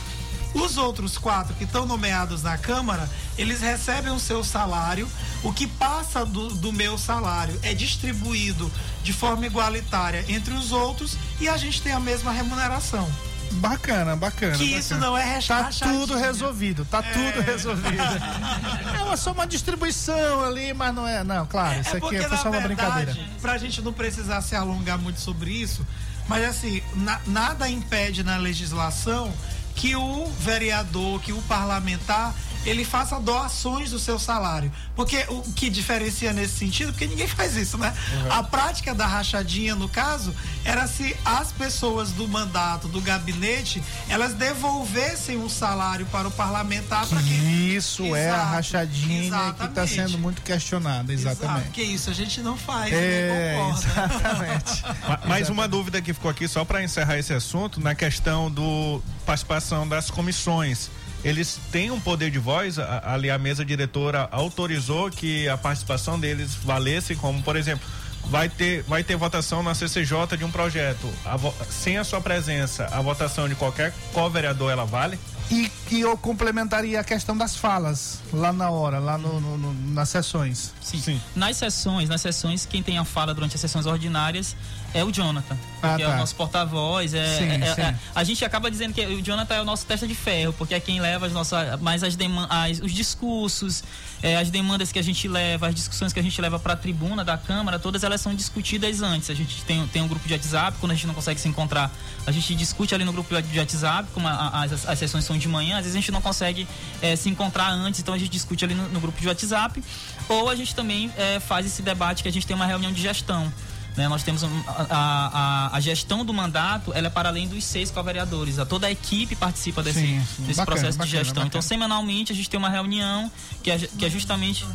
Os 0.53 0.77
outros 0.77 1.17
quatro 1.17 1.55
que 1.55 1.63
estão 1.63 1.85
nomeados 1.85 2.43
na 2.43 2.57
Câmara, 2.57 3.09
eles 3.37 3.59
recebem 3.59 4.13
o 4.13 4.19
seu 4.19 4.43
salário. 4.43 5.09
O 5.41 5.51
que 5.51 5.65
passa 5.65 6.23
do, 6.23 6.49
do 6.49 6.71
meu 6.71 6.95
salário 6.95 7.59
é 7.63 7.73
distribuído 7.73 8.71
de 9.03 9.11
forma 9.11 9.47
igualitária 9.47 10.23
entre 10.27 10.53
os 10.53 10.71
outros 10.71 11.17
e 11.41 11.49
a 11.49 11.57
gente 11.57 11.81
tem 11.81 11.91
a 11.91 11.99
mesma 11.99 12.31
remuneração. 12.31 13.09
Bacana, 13.53 14.15
bacana. 14.15 14.53
Que 14.57 14.63
bacana. 14.65 14.79
isso 14.79 14.95
não 14.95 15.17
é 15.17 15.39
Tá 15.41 15.69
tudo 15.71 16.17
resolvido, 16.17 16.85
tá 16.85 17.01
tudo 17.03 17.41
resolvido. 17.41 17.97
É 18.97 19.03
uma, 19.03 19.17
só 19.17 19.31
uma 19.31 19.45
distribuição 19.45 20.43
ali, 20.43 20.73
mas 20.73 20.93
não 20.93 21.07
é. 21.07 21.23
Não, 21.23 21.45
claro, 21.45 21.79
isso 21.81 21.95
aqui 21.97 22.21
foi 22.21 22.37
só 22.37 22.49
uma 22.49 22.61
brincadeira. 22.61 23.15
Pra 23.41 23.57
gente 23.57 23.81
não 23.81 23.93
precisar 23.93 24.41
se 24.41 24.55
alongar 24.55 24.97
muito 24.97 25.19
sobre 25.19 25.51
isso, 25.51 25.85
mas 26.27 26.43
assim, 26.45 26.81
na- 26.95 27.19
nada 27.27 27.69
impede 27.69 28.23
na 28.23 28.37
legislação 28.37 29.31
que 29.75 29.95
o 29.95 30.27
vereador, 30.39 31.19
que 31.21 31.33
o 31.33 31.41
parlamentar, 31.43 32.33
ele 32.65 32.83
faça 32.85 33.19
doações 33.19 33.91
do 33.91 33.99
seu 33.99 34.17
salário. 34.19 34.71
Porque 34.95 35.25
o 35.29 35.41
que 35.53 35.69
diferencia 35.69 36.31
nesse 36.33 36.57
sentido, 36.59 36.91
porque 36.91 37.07
ninguém 37.07 37.27
faz 37.27 37.55
isso, 37.57 37.77
né? 37.77 37.93
A 38.29 38.43
prática 38.43 38.93
da 38.93 39.05
rachadinha, 39.07 39.75
no 39.75 39.89
caso, 39.89 40.33
era 40.63 40.87
se 40.87 41.15
as 41.25 41.51
pessoas 41.51 42.11
do 42.11 42.27
mandato, 42.27 42.87
do 42.87 43.01
gabinete, 43.01 43.81
elas 44.09 44.33
devolvessem 44.33 45.37
o 45.37 45.49
salário 45.49 46.05
para 46.07 46.27
o 46.27 46.31
parlamentar 46.31 47.05
para 47.07 47.21
que 47.21 47.33
Isso 47.75 48.15
é 48.15 48.29
a 48.29 48.33
Exato, 48.33 48.51
rachadinha 48.53 49.19
que 49.21 49.25
está 49.27 49.47
exatamente. 49.65 49.93
sendo 49.95 50.17
muito 50.17 50.41
questionada, 50.41 51.11
exatamente. 51.13 51.59
Exato, 51.59 51.71
que 51.71 51.81
isso 51.83 52.09
a 52.09 52.13
gente 52.13 52.41
não 52.41 52.57
faz, 52.57 52.93
É, 52.93 53.29
né? 53.29 53.55
Concorda. 53.55 53.87
exatamente. 53.87 54.83
Ma- 55.07 55.19
Mais 55.27 55.49
uma 55.49 55.67
dúvida 55.67 56.01
que 56.01 56.13
ficou 56.13 56.29
aqui, 56.31 56.47
só 56.47 56.63
para 56.63 56.83
encerrar 56.83 57.17
esse 57.17 57.33
assunto, 57.33 57.79
na 57.81 57.95
questão 57.95 58.49
do 58.51 59.01
participação 59.25 59.87
das 59.87 60.09
comissões. 60.09 60.89
Eles 61.23 61.59
têm 61.71 61.89
um 61.91 61.99
poder 61.99 62.29
de 62.29 62.39
voz, 62.39 62.77
ali 62.79 63.29
a 63.31 63.37
mesa 63.37 63.63
diretora 63.63 64.27
autorizou 64.31 65.09
que 65.09 65.47
a 65.47 65.57
participação 65.57 66.19
deles 66.19 66.53
valesse, 66.55 67.15
como 67.15 67.41
por 67.41 67.55
exemplo, 67.55 67.87
vai 68.25 68.49
ter, 68.49 68.83
vai 68.83 69.03
ter 69.03 69.15
votação 69.15 69.63
na 69.63 69.73
CCJ 69.73 70.37
de 70.37 70.43
um 70.43 70.51
projeto. 70.51 71.09
A 71.25 71.37
vo- 71.37 71.53
sem 71.69 71.97
a 71.97 72.03
sua 72.03 72.19
presença, 72.19 72.87
a 72.91 73.01
votação 73.01 73.47
de 73.47 73.55
qualquer 73.55 73.93
co-vereador 74.13 74.71
ela 74.71 74.85
vale? 74.85 75.17
E 75.51 75.69
que 75.87 75.99
eu 75.99 76.17
complementaria 76.17 76.99
a 76.99 77.03
questão 77.03 77.35
das 77.37 77.55
falas 77.55 78.19
lá 78.31 78.51
na 78.53 78.69
hora, 78.69 78.97
lá 78.99 79.17
no, 79.17 79.39
no- 79.39 79.57
no- 79.57 79.73
nas 79.93 80.09
sessões. 80.09 80.73
Sim. 80.81 81.21
Nas 81.35 81.57
sessões, 81.57 82.09
nas 82.09 82.21
sessões, 82.21 82.65
quem 82.65 82.81
tem 82.83 82.97
a 82.97 83.03
fala 83.05 83.33
durante 83.33 83.55
as 83.55 83.61
sessões 83.61 83.85
ordinárias 83.85 84.55
é 84.93 85.03
o 85.03 85.11
Jonathan. 85.11 85.57
Ah, 85.81 85.95
que 85.97 86.03
é 86.03 86.05
tá. 86.07 86.13
o 86.13 86.17
nosso 86.17 86.35
porta-voz. 86.35 87.13
É, 87.13 87.37
Sim, 87.37 87.49
é- 87.63 87.75
sim. 87.75 87.81
é- 87.81 87.95
a 88.15 88.23
gente 88.23 88.45
acaba 88.45 88.71
dizendo 88.71 88.93
que 88.93 89.05
o 89.05 89.21
Jonathan 89.21 89.55
é 89.55 89.61
o 89.61 89.65
nosso 89.65 89.85
testa 89.85 90.07
de 90.07 90.15
ferro, 90.15 90.53
porque 90.53 90.73
é 90.73 90.79
quem 90.79 90.99
leva 91.01 91.25
as 91.25 91.33
nossas, 91.33 91.79
mais 91.81 92.03
as 92.03 92.15
demandas, 92.15 92.79
os 92.79 92.91
discursos, 92.93 93.83
é, 94.21 94.37
as 94.37 94.49
demandas 94.49 94.91
que 94.91 94.99
a 94.99 95.01
gente 95.03 95.27
leva, 95.27 95.67
as 95.67 95.75
discussões 95.75 96.13
que 96.13 96.19
a 96.19 96.23
gente 96.23 96.39
leva 96.39 96.57
para 96.57 96.73
a 96.73 96.75
tribuna 96.77 97.23
da 97.25 97.37
Câmara, 97.37 97.77
todas 97.79 98.03
elas 98.03 98.21
são 98.21 98.33
discutidas 98.33 99.01
antes. 99.01 99.29
A 99.29 99.33
gente 99.33 99.63
tem, 99.65 99.85
tem 99.87 100.01
um 100.01 100.07
grupo 100.07 100.25
de 100.27 100.33
WhatsApp, 100.33 100.77
quando 100.79 100.91
a 100.91 100.95
gente 100.95 101.07
não 101.07 101.13
consegue 101.13 101.39
se 101.39 101.47
encontrar, 101.49 101.91
a 102.25 102.31
gente 102.31 102.55
discute 102.55 102.95
ali 102.95 103.03
no 103.03 103.11
grupo 103.11 103.29
de 103.41 103.59
WhatsApp, 103.59 104.07
como 104.13 104.27
a- 104.27 104.31
a- 104.31 104.63
as, 104.63 104.85
as 104.87 104.99
sessões 104.99 105.25
são 105.25 105.37
de 105.37 105.47
manhã, 105.47 105.75
às 105.77 105.83
vezes 105.83 105.95
a 105.95 105.99
gente 105.99 106.11
não 106.11 106.21
consegue 106.21 106.65
é, 107.01 107.15
se 107.17 107.29
encontrar 107.29 107.69
antes, 107.71 107.99
então 107.99 108.13
a 108.13 108.17
gente 108.17 108.29
discute 108.31 108.63
ali 108.63 108.73
no, 108.73 108.87
no 108.89 108.99
grupo 109.01 109.19
de 109.19 109.27
WhatsApp, 109.27 109.83
ou 110.29 110.49
a 110.49 110.55
gente 110.55 110.73
também 110.73 111.11
é, 111.17 111.39
faz 111.41 111.65
esse 111.65 111.81
debate 111.81 112.23
que 112.23 112.29
a 112.29 112.31
gente 112.31 112.47
tem 112.47 112.55
uma 112.55 112.65
reunião 112.65 112.91
de 112.93 113.01
gestão. 113.01 113.51
Né? 113.95 114.07
Nós 114.07 114.23
temos 114.23 114.43
um- 114.43 114.63
a, 114.67 115.69
a- 115.71 115.77
a- 115.77 115.79
gestão 115.79 116.25
do 116.25 116.33
mandato, 116.33 116.91
ela 116.93 117.07
é 117.07 117.09
para 117.09 117.29
além 117.29 117.47
dos 117.47 117.63
seis 117.63 117.91
co-vereadores. 117.91 118.57
A- 118.59 118.65
Toda 118.65 118.87
a 118.87 118.91
equipe 118.91 119.35
participa 119.35 119.83
desse, 119.83 119.99
Sim, 119.99 120.25
sim. 120.35 120.43
desse 120.43 120.57
Bacana, 120.57 120.65
processo 120.65 120.91
de 120.93 120.97
bacana, 120.99 121.05
gestão. 121.23 121.33
bacana. 121.35 121.47
Então, 121.47 121.61
semanalmente, 121.61 122.31
a 122.31 122.35
gente 122.35 122.49
tem 122.49 122.57
uma 122.57 122.69
reunião 122.69 123.31
que 123.61 123.69
é, 123.71 123.77
que 123.77 124.05
é 124.05 124.09
justamente 124.09 124.65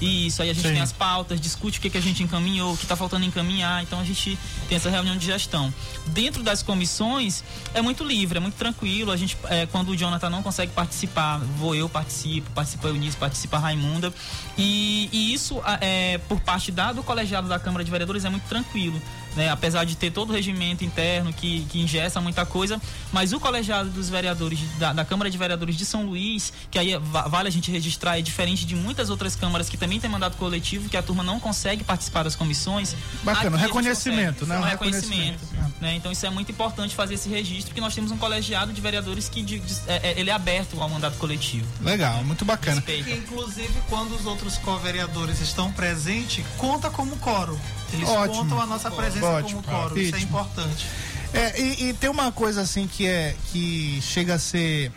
isso. 0.00 0.42
Aí 0.42 0.50
a 0.50 0.54
gente 0.54 0.66
Sim. 0.66 0.72
tem 0.74 0.80
as 0.82 0.92
pautas, 0.92 1.40
discute 1.40 1.78
o 1.78 1.82
que, 1.82 1.90
que 1.90 1.98
a 1.98 2.02
gente 2.02 2.22
encaminhou, 2.22 2.72
o 2.74 2.76
que 2.76 2.84
está 2.84 2.96
faltando 2.96 3.24
encaminhar. 3.24 3.82
Então, 3.82 4.00
a 4.00 4.04
gente 4.04 4.38
tem 4.68 4.76
essa 4.76 4.90
reunião 4.90 5.16
de 5.16 5.26
gestão. 5.26 5.72
Dentro 6.08 6.42
das 6.42 6.62
comissões, 6.62 7.44
é 7.74 7.80
muito 7.82 8.02
livre, 8.04 8.38
é 8.38 8.40
muito 8.40 8.54
tranquilo. 8.56 9.10
A 9.12 9.16
gente, 9.16 9.36
é, 9.44 9.66
quando 9.66 9.90
o 9.90 9.96
Jonathan 9.96 10.30
não 10.30 10.42
consegue 10.42 10.72
participar, 10.72 11.38
vou 11.58 11.74
eu 11.74 11.88
participo, 11.88 12.50
participa 12.52 12.88
Eunice, 12.88 13.16
participa 13.16 13.56
a 13.56 13.60
Raimunda. 13.60 14.12
E, 14.56 15.08
e 15.12 15.32
isso, 15.34 15.60
é, 15.80 16.18
por 16.28 16.40
parte 16.40 16.70
da, 16.72 16.92
do 16.92 17.02
colegiado 17.02 17.48
da 17.48 17.58
Câmara 17.58 17.84
de 17.84 17.90
Vereadores, 17.90 18.24
é 18.24 18.30
muito 18.30 18.42
tranquilo. 18.44 18.63
Tranquilo. 18.64 19.00
Né, 19.36 19.50
apesar 19.50 19.82
de 19.84 19.96
ter 19.96 20.12
todo 20.12 20.30
o 20.30 20.32
regimento 20.32 20.84
interno 20.84 21.32
que, 21.32 21.64
que 21.68 21.80
ingessa 21.80 22.20
muita 22.20 22.46
coisa, 22.46 22.80
mas 23.12 23.32
o 23.32 23.40
colegiado 23.40 23.90
dos 23.90 24.08
vereadores 24.08 24.60
da, 24.78 24.92
da 24.92 25.04
Câmara 25.04 25.28
de 25.28 25.36
Vereadores 25.36 25.76
de 25.76 25.84
São 25.84 26.06
Luís, 26.06 26.52
que 26.70 26.78
aí 26.78 26.96
va- 26.98 27.26
vale 27.26 27.48
a 27.48 27.50
gente 27.50 27.68
registrar, 27.68 28.16
é 28.16 28.22
diferente 28.22 28.64
de 28.64 28.76
muitas 28.76 29.10
outras 29.10 29.34
câmaras 29.34 29.68
que 29.68 29.76
também 29.76 29.98
tem 29.98 30.08
mandato 30.08 30.36
coletivo, 30.36 30.88
que 30.88 30.96
a 30.96 31.02
turma 31.02 31.24
não 31.24 31.40
consegue 31.40 31.82
participar 31.82 32.22
das 32.22 32.36
comissões. 32.36 32.94
Bacana, 33.24 33.56
Aqui 33.56 33.66
reconhecimento, 33.66 34.46
consegue. 34.46 34.50
né? 34.50 34.58
Um 34.58 34.60
Um 34.60 34.64
reconhecimento. 34.70 35.40
reconhecimento. 35.40 35.74
né? 35.80 35.94
Então 35.96 36.12
isso 36.12 36.24
é 36.24 36.30
muito 36.30 36.52
importante 36.52 36.94
fazer 36.94 37.14
esse 37.14 37.28
registro, 37.28 37.66
porque 37.70 37.80
nós 37.80 37.92
temos 37.92 38.12
um 38.12 38.16
colegiado 38.16 38.72
de 38.72 38.80
vereadores 38.80 39.28
que 39.28 39.42
de- 39.42 39.58
de- 39.58 39.74
é- 39.88 40.10
é- 40.12 40.20
ele 40.20 40.30
é 40.30 40.32
aberto 40.32 40.80
ao 40.80 40.88
mandato 40.88 41.16
coletivo. 41.18 41.66
Legal, 41.82 42.22
muito 42.22 42.44
bacana. 42.44 42.76
Respeita. 42.76 43.10
Que, 43.10 43.16
inclusive, 43.16 43.74
quando 43.88 44.14
os 44.14 44.26
outros 44.26 44.58
co-vereadores 44.58 45.40
estão 45.40 45.72
presentes, 45.72 46.44
conta 46.56 46.88
como 46.88 47.16
coro. 47.16 47.58
Eles 47.92 48.08
Ótimo. 48.08 48.42
contam 48.42 48.60
a 48.60 48.66
nossa 48.66 48.90
presença 48.90 49.23
Como 49.52 49.62
coro. 49.62 49.98
Isso 49.98 50.16
é 50.16 50.20
importante. 50.20 50.86
É, 51.32 51.60
e, 51.60 51.88
e 51.90 51.94
tem 51.94 52.08
uma 52.10 52.30
coisa 52.30 52.60
assim 52.62 52.86
que 52.86 53.06
é 53.06 53.34
que 53.50 53.98
chega 54.02 54.34
a 54.34 54.38
ser. 54.38 54.92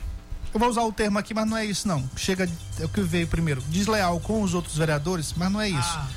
Eu 0.54 0.60
vou 0.60 0.70
usar 0.70 0.84
o 0.84 0.92
termo 0.92 1.18
aqui, 1.20 1.34
mas 1.34 1.48
não 1.48 1.58
é 1.58 1.66
isso 1.66 1.88
não. 1.88 2.08
Chega 2.16 2.50
é 2.80 2.86
o 2.86 2.90
que 2.90 3.02
veio 3.02 3.28
primeiro, 3.28 3.62
desleal 3.70 4.20
com 4.20 4.42
os 4.42 4.54
outros 4.54 4.78
vereadores, 4.78 5.34
mas 5.36 5.52
não 5.52 5.60
é 5.62 5.70
isso. 5.70 5.80
Ah. 5.96 6.08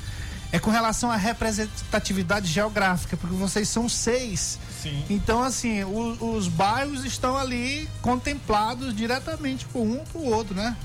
É 0.53 0.59
com 0.59 0.69
relação 0.69 1.09
à 1.09 1.15
representatividade 1.15 2.47
geográfica, 2.51 3.15
porque 3.15 3.35
vocês 3.35 3.69
são 3.69 3.87
seis. 3.87 4.59
Sim. 4.81 5.03
Então, 5.09 5.41
assim, 5.43 5.83
o- 5.83 6.35
os 6.35 6.47
bairros 6.47 7.05
estão 7.05 7.37
ali 7.37 7.87
contemplados 8.01 8.95
diretamente 8.95 9.65
por 9.65 9.81
um 9.81 10.03
pro 10.05 10.21
outro, 10.23 10.53
né? 10.55 10.75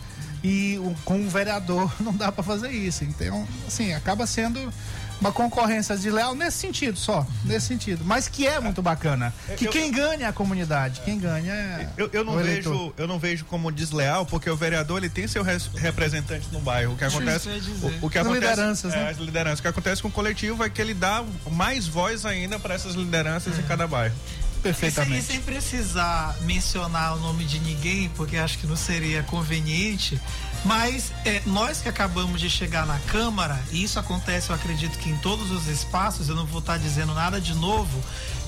E 0.44 0.78
o- 0.78 0.94
com 1.04 1.20
o 1.24 1.28
vereador 1.28 1.90
não 2.00 2.14
dá 2.14 2.30
para 2.30 2.44
fazer 2.44 2.70
isso. 2.70 3.04
Então, 3.04 3.46
assim, 3.66 3.92
acaba 3.92 4.26
sendo 4.26 4.72
uma 5.20 5.32
concorrência 5.32 5.96
desleal 5.96 6.34
nesse 6.34 6.58
sentido 6.58 6.98
só, 6.98 7.26
nesse 7.44 7.66
sentido. 7.68 8.04
Mas 8.04 8.28
que 8.28 8.46
é 8.46 8.60
muito 8.60 8.82
bacana. 8.82 9.32
Que 9.56 9.66
Eu- 9.66 9.72
quem 9.72 9.90
ganha 9.90 10.26
é 10.26 10.28
a 10.28 10.32
comunidade, 10.32 11.00
quem 11.04 11.18
ganha 11.18 11.52
é 11.52 11.88
Eu, 11.96 12.10
eu 12.12 12.24
não 12.24 12.36
vejo, 12.36 12.92
eu 12.96 13.06
não 13.08 13.18
vejo 13.18 13.44
como 13.46 13.70
desleal, 13.72 14.26
porque 14.26 14.48
o 14.50 14.56
vereador 14.56 14.98
ele 14.98 15.08
tem 15.08 15.26
seu 15.26 15.42
res- 15.42 15.70
representante 15.74 16.48
no 16.52 16.60
bairro. 16.60 16.92
O 16.94 16.96
que 16.96 17.04
acontece, 17.04 17.48
o, 17.48 18.06
o 18.06 18.10
que 18.10 18.18
As 18.18 18.26
acontece, 18.26 18.50
lideranças, 18.50 18.92
é, 18.94 18.96
né? 19.04 19.10
as 19.10 19.16
lideranças. 19.18 19.58
O 19.60 19.62
que 19.62 19.68
acontece 19.68 20.02
com 20.02 20.08
o 20.08 20.12
coletivo 20.12 20.62
é 20.64 20.68
que 20.70 20.80
ele 20.80 20.94
dá 20.94 21.24
mais 21.50 21.86
voz 21.86 22.26
ainda 22.26 22.58
para 22.58 22.74
essas 22.74 22.94
lideranças 22.94 23.58
em 23.58 23.62
cada 23.62 23.86
bairro. 23.86 24.14
E 24.14 24.18
sem, 24.18 24.58
e 24.58 24.62
Perfeitamente. 24.62 25.22
sem 25.26 25.40
precisar 25.42 26.34
mencionar 26.40 27.14
o 27.16 27.20
nome 27.20 27.44
de 27.44 27.60
ninguém, 27.60 28.08
porque 28.16 28.36
acho 28.36 28.58
que 28.58 28.66
não 28.66 28.74
seria 28.74 29.22
conveniente, 29.22 30.20
mas 30.64 31.12
é, 31.24 31.42
nós 31.46 31.80
que 31.80 31.88
acabamos 31.88 32.40
de 32.40 32.50
chegar 32.50 32.86
na 32.86 32.98
Câmara, 33.00 33.62
e 33.70 33.82
isso 33.84 33.98
acontece, 33.98 34.50
eu 34.50 34.56
acredito 34.56 34.98
que 34.98 35.08
em 35.10 35.16
todos 35.18 35.50
os 35.50 35.66
espaços, 35.68 36.28
eu 36.28 36.34
não 36.34 36.46
vou 36.46 36.60
estar 36.60 36.78
dizendo 36.78 37.14
nada 37.14 37.40
de 37.40 37.54
novo, 37.54 38.02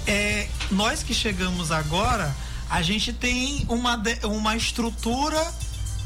é, 0.06 0.48
nós 0.70 1.02
que 1.02 1.14
chegamos 1.14 1.70
agora, 1.70 2.34
a 2.70 2.82
gente 2.82 3.12
tem 3.12 3.64
uma, 3.68 4.00
uma 4.24 4.56
estrutura 4.56 5.40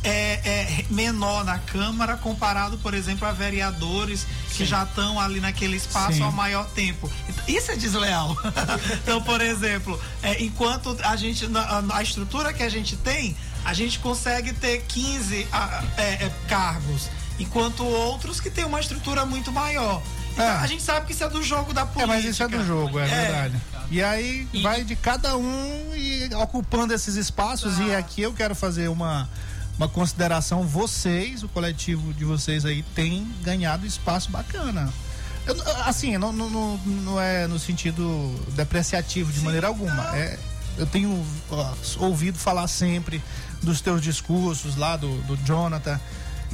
é, 0.05 0.11
é, 0.45 0.85
menor 0.91 1.45
na 1.45 1.59
Câmara 1.61 2.17
comparado, 2.17 2.77
por 2.79 2.93
exemplo, 2.93 3.27
a 3.27 3.33
vereadores 3.33 4.27
que 4.57 4.65
já 4.65 4.83
estão 4.83 5.19
ali 5.21 5.39
naquele 5.41 5.77
espaço 5.77 6.15
Sim. 6.19 6.23
há 6.25 6.31
maior 6.31 6.67
tempo. 6.71 7.11
Isso 7.47 7.71
é 7.71 7.77
desleal. 7.77 8.37
então, 9.03 9.23
por 9.23 9.41
exemplo, 9.41 9.99
é, 10.23 10.43
enquanto 10.43 10.97
a 11.05 11.15
gente, 11.17 11.47
a- 11.57 11.85
a 11.97 12.03
estrutura 12.03 12.53
que 12.53 12.63
a 12.65 12.69
gente 12.69 12.97
tem, 12.97 13.37
a 13.65 13.73
gente 13.75 13.99
consegue 13.99 14.53
ter 14.53 14.83
15 14.89 15.47
ah, 15.53 15.83
é, 15.97 16.27
é, 16.27 16.33
cargos, 16.49 17.09
enquanto 17.39 17.85
outros 17.85 18.41
que 18.41 18.51
têm 18.51 18.65
uma 18.65 18.81
estrutura 18.81 19.25
muito 19.27 19.51
maior. 19.53 20.03
Então, 20.33 20.45
É. 20.45 20.51
a 20.51 20.67
gente 20.67 20.83
sabe 20.83 21.07
que 21.07 21.13
isso 21.13 21.23
é 21.25 21.29
do 21.29 21.43
jogo 21.43 21.73
da 21.75 21.83
É, 21.83 21.85
política. 21.85 22.07
mas 22.07 22.25
isso 22.25 22.43
é 22.43 22.49
do 22.49 22.65
jogo, 22.65 22.99
é, 22.99 23.07
verdade. 23.07 23.57
E 23.91 24.03
aí 24.03 24.49
E- 24.53 24.63
vai 24.63 24.83
de 24.83 24.97
cada 24.97 25.37
um 25.37 25.91
e 25.95 26.31
ocupando 26.37 26.95
esses 26.95 27.17
espaços. 27.17 27.79
E 27.79 27.95
aqui 27.95 28.23
eu 28.23 28.33
quero 28.33 28.55
fazer 28.55 28.89
uma, 28.89 29.29
uma 29.77 29.87
consideração. 29.89 30.63
Vocês, 30.67 31.43
o 31.43 31.49
coletivo 31.49 32.15
de 32.15 32.25
vocês 32.25 32.65
aí, 32.65 32.83
tem 32.95 33.31
ganhado 33.43 33.87
espaço 33.87 34.31
bacana. 34.31 34.91
Eu- 35.47 35.57
assim, 35.85 36.17
não, 36.17 36.33
não, 36.33 36.49
não, 36.49 36.77
não 36.79 37.21
é 37.21 37.47
no 37.47 37.59
sentido 37.59 38.35
depreciativo 38.55 39.31
de 39.31 39.41
maneira 39.41 39.67
alguma. 39.67 40.17
É, 40.17 40.39
eu 40.79 40.87
tenho 40.87 41.25
ouvido 41.99 42.39
falar 42.39 42.67
sempre 42.69 43.23
dos 43.63 43.81
teus 43.81 44.01
discursos 44.03 44.77
lá 44.77 44.97
do, 44.97 45.17
do 45.23 45.37
Jonathan. 45.45 46.01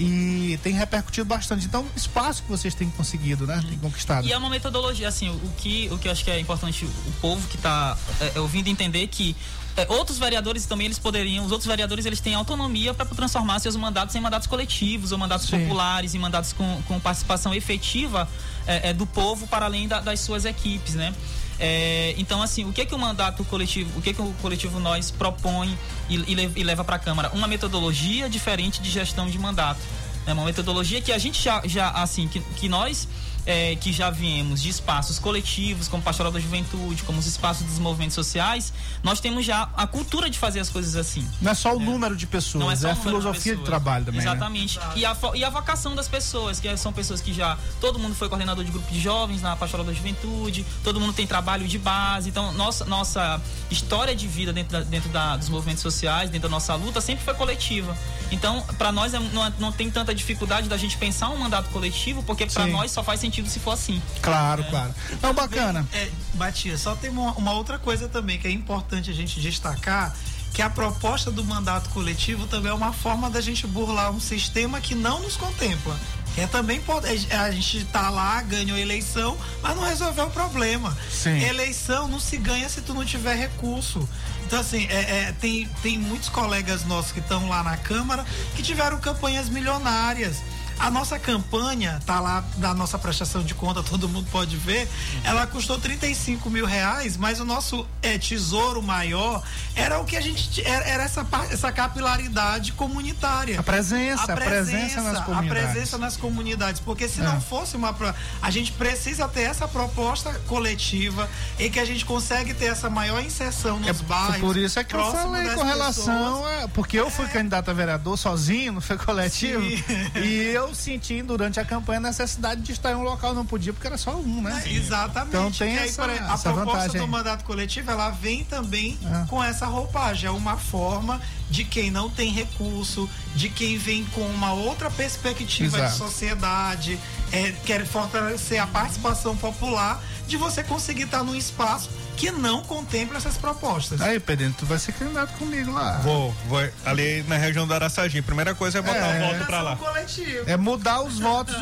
E 0.01 0.57
tem 0.63 0.73
repercutido 0.75 1.25
bastante. 1.27 1.67
Então, 1.67 1.85
espaço 1.97 2.45
que 2.45 2.49
vocês 2.49 2.73
têm 2.73 2.89
conseguido, 2.91 3.49
né? 3.49 3.61
Tem 3.69 3.77
conquistado. 3.79 4.25
E 4.25 4.33
é 4.33 4.39
uma 4.39 4.49
metodologia, 4.49 5.09
assim, 5.09 5.29
o, 5.29 5.51
que, 5.57 5.89
o 5.91 5.99
que 5.99 6.07
eu 6.07 6.13
acho 6.13 6.23
que 6.25 6.31
é 6.31 6.39
importante 6.39 6.85
o 6.85 7.13
povo 7.21 7.45
que 7.49 7.57
está 7.57 7.97
ouvindo 8.37 8.69
entender 8.69 9.09
que 9.09 9.35
é, 9.77 9.87
outros 9.93 10.17
vereadores 10.17 10.67
também 10.67 10.87
eles 10.87 11.01
poderiam, 11.01 11.45
os 11.45 11.51
outros 11.51 11.67
vereadores 11.67 12.07
eles 12.07 12.21
têm 12.21 12.35
autonomia 12.35 12.95
para 12.95 13.07
transformar 13.07 13.59
seus 13.59 13.75
mandatos 13.75 14.15
em 14.15 14.21
mandatos 14.21 14.47
coletivos 14.47 15.11
ou 15.11 15.19
mandatos 15.19 15.49
Sim. 15.49 15.63
populares, 15.63 16.15
em 16.15 16.19
mandatos 16.21 16.53
com, 16.53 16.81
com 16.87 17.01
participação 17.01 17.53
efetiva 17.53 18.29
é, 18.69 18.91
é, 18.91 18.93
do 18.93 19.05
povo 19.07 19.49
para 19.49 19.67
além 19.67 19.89
da- 19.89 20.01
das 20.01 20.21
suas 20.21 20.45
equipes, 20.45 20.95
né? 20.95 21.13
É, 21.61 22.15
então, 22.17 22.41
assim, 22.41 22.65
o 22.65 22.73
que 22.73 22.87
que 22.87 22.95
o 22.95 22.99
mandato 22.99 23.45
coletivo, 23.45 23.99
o 23.99 24.03
que 24.03 24.15
que 24.15 24.23
o 24.23 24.33
coletivo 24.41 24.79
nós 24.79 25.11
propõe 25.11 25.77
e, 26.09 26.17
e 26.57 26.63
leva 26.63 26.85
para 26.85 26.97
a 26.97 26.99
Câmara? 26.99 27.31
Uma 27.33 27.49
metodologia 27.49 28.29
diferente 28.29 28.81
de 28.81 28.91
gestão 28.91 29.29
de 29.29 29.39
mandato. 29.39 29.81
É 30.27 30.33
uma 30.33 30.45
metodologia 30.45 31.01
que 31.01 31.11
a 31.11 31.19
gente 31.19 31.43
já, 31.43 31.63
já 31.65 31.91
assim, 31.91 32.29
que, 32.29 32.41
que 32.41 32.69
nós 32.69 33.09
é, 33.49 33.75
que 33.77 33.91
já 33.95 34.11
viemos 34.11 34.61
de 34.61 34.69
espaços 34.69 35.19
coletivos, 35.19 35.89
como 35.89 36.03
Pastoral 36.03 36.31
da 36.31 36.39
Juventude, 36.39 37.03
como 37.03 37.19
os 37.19 37.27
espaços 37.27 37.67
dos 37.67 37.79
movimentos 37.79 38.15
sociais, 38.15 38.75
nós 39.03 39.21
temos 39.21 39.43
já 39.45 39.71
a 39.75 39.87
cultura 39.87 40.29
de 40.29 40.39
fazer 40.39 40.61
as 40.61 40.69
coisas 40.69 40.95
assim. 40.97 41.27
Não 41.41 41.51
é 41.51 41.55
só 41.55 41.75
o 41.75 41.81
número 41.81 42.15
de 42.15 42.27
pessoas, 42.27 42.63
Não 42.63 42.71
é 42.71 42.77
só 42.77 42.89
é 42.89 42.91
a 42.93 42.97
filosofia 42.97 43.53
de, 43.55 43.61
pessoas. 43.61 43.67
trabalho 43.67 44.05
também. 44.05 44.21
né? 44.21 44.27
Exatamente. 44.31 44.79
E, 44.95 45.07
a, 45.07 45.17
e 45.35 45.43
a 45.45 45.49
vocação 45.49 45.95
das 45.97 46.07
pessoas, 46.07 46.61
que 46.61 46.77
são 46.77 46.93
pessoas 46.93 47.23
que 47.23 47.33
já. 47.33 47.57
Todo 47.81 47.99
mundo 47.99 48.15
foi 48.15 48.29
coordenador 48.29 48.63
de 48.65 48.71
grupo 48.71 48.93
de 48.93 49.01
jovens 49.01 49.41
na 49.41 49.57
Pastoral 49.57 49.87
da 49.87 49.95
Juventude, 49.95 50.67
todo 50.85 51.01
mundo 51.01 51.15
tem 51.15 51.27
trabalho 51.27 51.67
de 51.67 51.79
base. 51.79 52.29
Então, 52.29 52.53
nossa, 52.53 52.85
nossa 52.85 53.41
história 53.71 54.15
de 54.15 54.29
vida 54.29 54.53
dentro, 54.53 54.73
da- 54.73 54.85
dentro 54.85 55.09
da- 55.09 55.39
dos 55.39 55.49
movimentos 55.49 55.83
sociais, 55.83 56.29
dentro 56.29 56.51
da 56.51 56.53
nossa 56.55 56.75
luta, 56.75 57.01
sempre 57.01 57.25
foi 57.25 57.33
coletiva. 57.33 57.97
Então, 58.31 58.61
para 58.77 58.93
nós 58.93 59.15
é- 59.15 59.19
não, 59.19 59.47
é- 59.47 59.53
não 59.59 59.73
tem 59.73 59.91
tanta 59.91 60.15
dificuldade 60.15 60.69
da 60.69 60.77
gente 60.77 60.99
pensar 60.99 61.31
um 61.31 61.39
mandato 61.39 61.71
coletivo, 61.71 62.23
porque 62.23 62.45
para 62.45 62.67
nós 62.67 62.91
só 62.91 63.03
faz 63.03 63.21
sentido 63.21 63.38
se 63.47 63.61
for 63.61 63.73
assim. 63.73 64.01
Claro, 64.23 64.65
claro. 64.65 64.95
Não, 65.23 65.35
bacana. 65.35 65.87
É, 65.93 66.09
Batia, 66.35 66.77
só 66.79 66.95
tem 66.97 67.11
uma, 67.11 67.33
uma 67.33 67.53
outra 67.53 67.79
coisa 67.79 68.09
também 68.09 68.39
que 68.39 68.49
é 68.49 68.51
importante 68.51 69.11
a 69.11 69.15
gente 69.15 69.41
destacar, 69.41 70.17
que 70.55 70.63
a 70.63 70.71
proposta 70.71 71.31
do 71.31 71.45
mandato 71.45 71.91
coletivo 71.91 72.47
também 72.47 72.71
é 72.71 72.75
uma 72.75 72.93
forma 72.93 73.29
da 73.29 73.41
gente 73.41 73.67
burlar 73.67 74.11
um 74.11 74.19
sistema 74.21 74.81
que 74.81 74.95
não 74.95 75.21
nos 75.21 75.37
contempla. 75.37 75.99
É 76.37 76.47
também 76.47 76.81
po- 76.81 77.03
é, 77.05 77.37
a 77.37 77.51
gente 77.51 77.85
tá 77.87 78.09
lá, 78.11 78.41
ganhou 78.43 78.77
a 78.77 78.81
eleição, 78.81 79.37
mas 79.61 79.75
não 79.77 79.83
resolveu 79.83 80.27
o 80.27 80.31
problema. 80.31 80.97
Sim. 81.11 81.37
Eleição 81.43 82.07
não 82.07 82.21
se 82.21 82.37
ganha 82.37 82.69
se 82.69 82.81
tu 82.81 82.95
não 82.95 83.05
tiver 83.05 83.35
recurso. 83.35 84.09
Então, 84.47 84.61
assim, 84.61 84.87
é, 84.89 85.27
é, 85.29 85.35
tem, 85.41 85.69
tem 85.83 85.99
muitos 85.99 86.29
colegas 86.29 86.85
nossos 86.85 87.11
que 87.13 87.19
estão 87.19 87.49
lá 87.49 87.63
na 87.65 87.77
Câmara 87.77 88.25
que 88.55 88.63
tiveram 88.63 88.99
campanhas 88.99 89.49
milionárias. 89.49 90.37
A 90.79 90.91
nossa 90.91 91.19
campanha, 91.19 92.01
tá 92.07 92.21
lá 92.21 92.45
da 92.57 92.73
nossa 92.73 92.99
prestação 92.99 93.43
de 93.43 93.53
conta, 93.55 93.83
todo 93.83 94.09
mundo 94.09 94.29
pode 94.31 94.57
ver, 94.57 94.89
ela 95.25 95.47
custou 95.47 95.79
35 95.79 96.49
mil 96.49 96.65
reais, 96.67 97.17
mas 97.17 97.41
o 97.41 97.45
nosso 97.45 97.87
é, 98.03 98.17
tesouro 98.19 98.81
maior 98.83 99.43
era 99.75 99.99
o 99.99 100.05
que 100.05 100.17
a 100.17 100.21
gente. 100.21 100.65
Era, 100.65 100.85
era 100.87 101.03
essa, 101.05 101.27
essa 101.51 101.73
capilaridade 101.73 102.73
comunitária. 102.73 103.59
A 103.59 103.63
presença, 103.63 104.33
a 104.33 104.37
presença 104.37 105.03
nas 105.03 105.19
A 105.19 105.23
comunidades. 105.23 105.63
presença 105.73 105.99
nas 105.99 106.17
comunidades. 106.17 106.81
Porque 106.81 107.09
se 107.09 107.21
É. 107.21 107.25
não 107.25 107.41
fosse 107.41 107.77
uma. 107.77 107.95
A 108.41 108.51
gente 108.51 108.73
precisa 108.73 109.27
ter 109.29 109.43
essa 109.43 109.67
proposta 109.67 110.33
coletiva 110.47 111.29
em 111.59 111.71
que 111.71 111.81
a 111.81 111.85
gente 111.85 112.05
consegue 112.05 112.55
ter 112.55 112.67
essa 112.67 112.89
maior 112.89 113.23
inserção 113.23 113.79
nos 113.81 113.89
É 113.89 113.93
bairros. 114.05 114.37
por 114.39 114.57
isso 114.57 114.79
é 114.79 114.85
que 114.85 114.95
eu 114.95 115.11
falei 115.13 115.49
com 115.55 115.63
relação 115.65 116.17
pessoas. 116.43 116.65
a. 116.65 116.69
Porque 116.69 116.99
eu 116.99 117.11
fui 117.11 117.27
candidato 117.29 117.71
a 117.71 117.75
vereador 117.75 118.17
sozinho, 118.17 118.73
não 118.75 118.81
foi 118.81 118.97
coletivo. 118.97 119.61
Sim. 119.63 119.83
E 120.23 120.43
eu 120.55 120.68
senti 120.75 121.23
durante 121.23 121.59
a 121.61 121.65
campanha 121.65 121.99
a 121.99 122.03
necessidade 122.03 122.61
de 122.63 122.73
estar 122.73 122.93
em 122.93 122.95
um 122.95 123.03
local, 123.03 123.35
não 123.35 123.45
podia, 123.47 123.73
porque 123.73 123.87
era 123.87 123.97
só 123.99 124.17
um, 124.17 124.43
né? 124.43 124.63
É, 124.67 124.73
Exatamente. 124.73 125.29
Então 125.37 125.51
tem 125.51 125.75
E 125.75 125.79
aí, 125.79 125.89
essa- 125.89 126.05
exemplo, 126.05 126.31
a 126.31 126.35
essa 126.35 126.53
proposta 126.53 126.79
vantagem 126.81 127.01
do 127.01 127.09
mandato 127.09 127.45
coletivo, 127.45 127.91
ela 127.91 128.11
vem 128.11 128.45
também 128.45 128.99
É. 129.05 129.27
com 129.29 129.43
essa 129.43 129.67
roupagem. 129.67 130.29
É 130.29 130.31
uma 130.31 130.57
forma 130.57 131.21
de 131.51 131.65
quem 131.65 131.91
não 131.91 132.11
tem 132.11 132.31
recurso, 132.33 133.09
de 133.35 133.49
quem 133.49 133.79
vem 133.79 134.05
com 134.07 134.21
uma 134.23 134.53
outra 134.53 134.91
perspectiva 134.91 135.79
Exato. 135.79 135.93
de 135.93 135.99
sociedade, 135.99 136.99
é, 137.33 137.53
quer 137.65 137.87
fortalecer 137.87 138.61
a 138.63 138.67
participação 138.67 139.37
popular 139.37 140.03
de 140.29 140.37
você 140.37 140.63
conseguir 140.63 141.05
estar 141.05 141.25
num 141.25 141.35
espaço 141.35 141.91
que 142.17 142.31
não 142.31 142.63
contempla 142.63 143.17
essas 143.17 143.37
propostas. 143.37 144.01
Aí, 144.01 144.21
Pedrinho, 144.21 144.55
tu 144.57 144.67
vai 144.67 144.79
ser 144.79 144.93
candidato 144.93 145.33
comigo 145.39 145.73
lá. 145.73 145.99
Vou, 145.99 146.33
vou 146.47 146.61
ali 146.85 147.23
na 147.27 147.37
região 147.37 147.67
do 147.67 147.73
Araçagi. 147.75 148.21
Primeira 148.23 148.55
coisa 148.55 148.79
é 148.79 148.83
botar 148.83 148.97
É. 148.99 149.25
o 149.25 149.33
voto 149.33 149.47
pra 149.47 149.63
lá. 149.63 149.77
coletivo. 149.77 150.45
É 150.49 150.57
mudar 150.57 151.01
os 151.03 151.19
votos. 151.19 151.57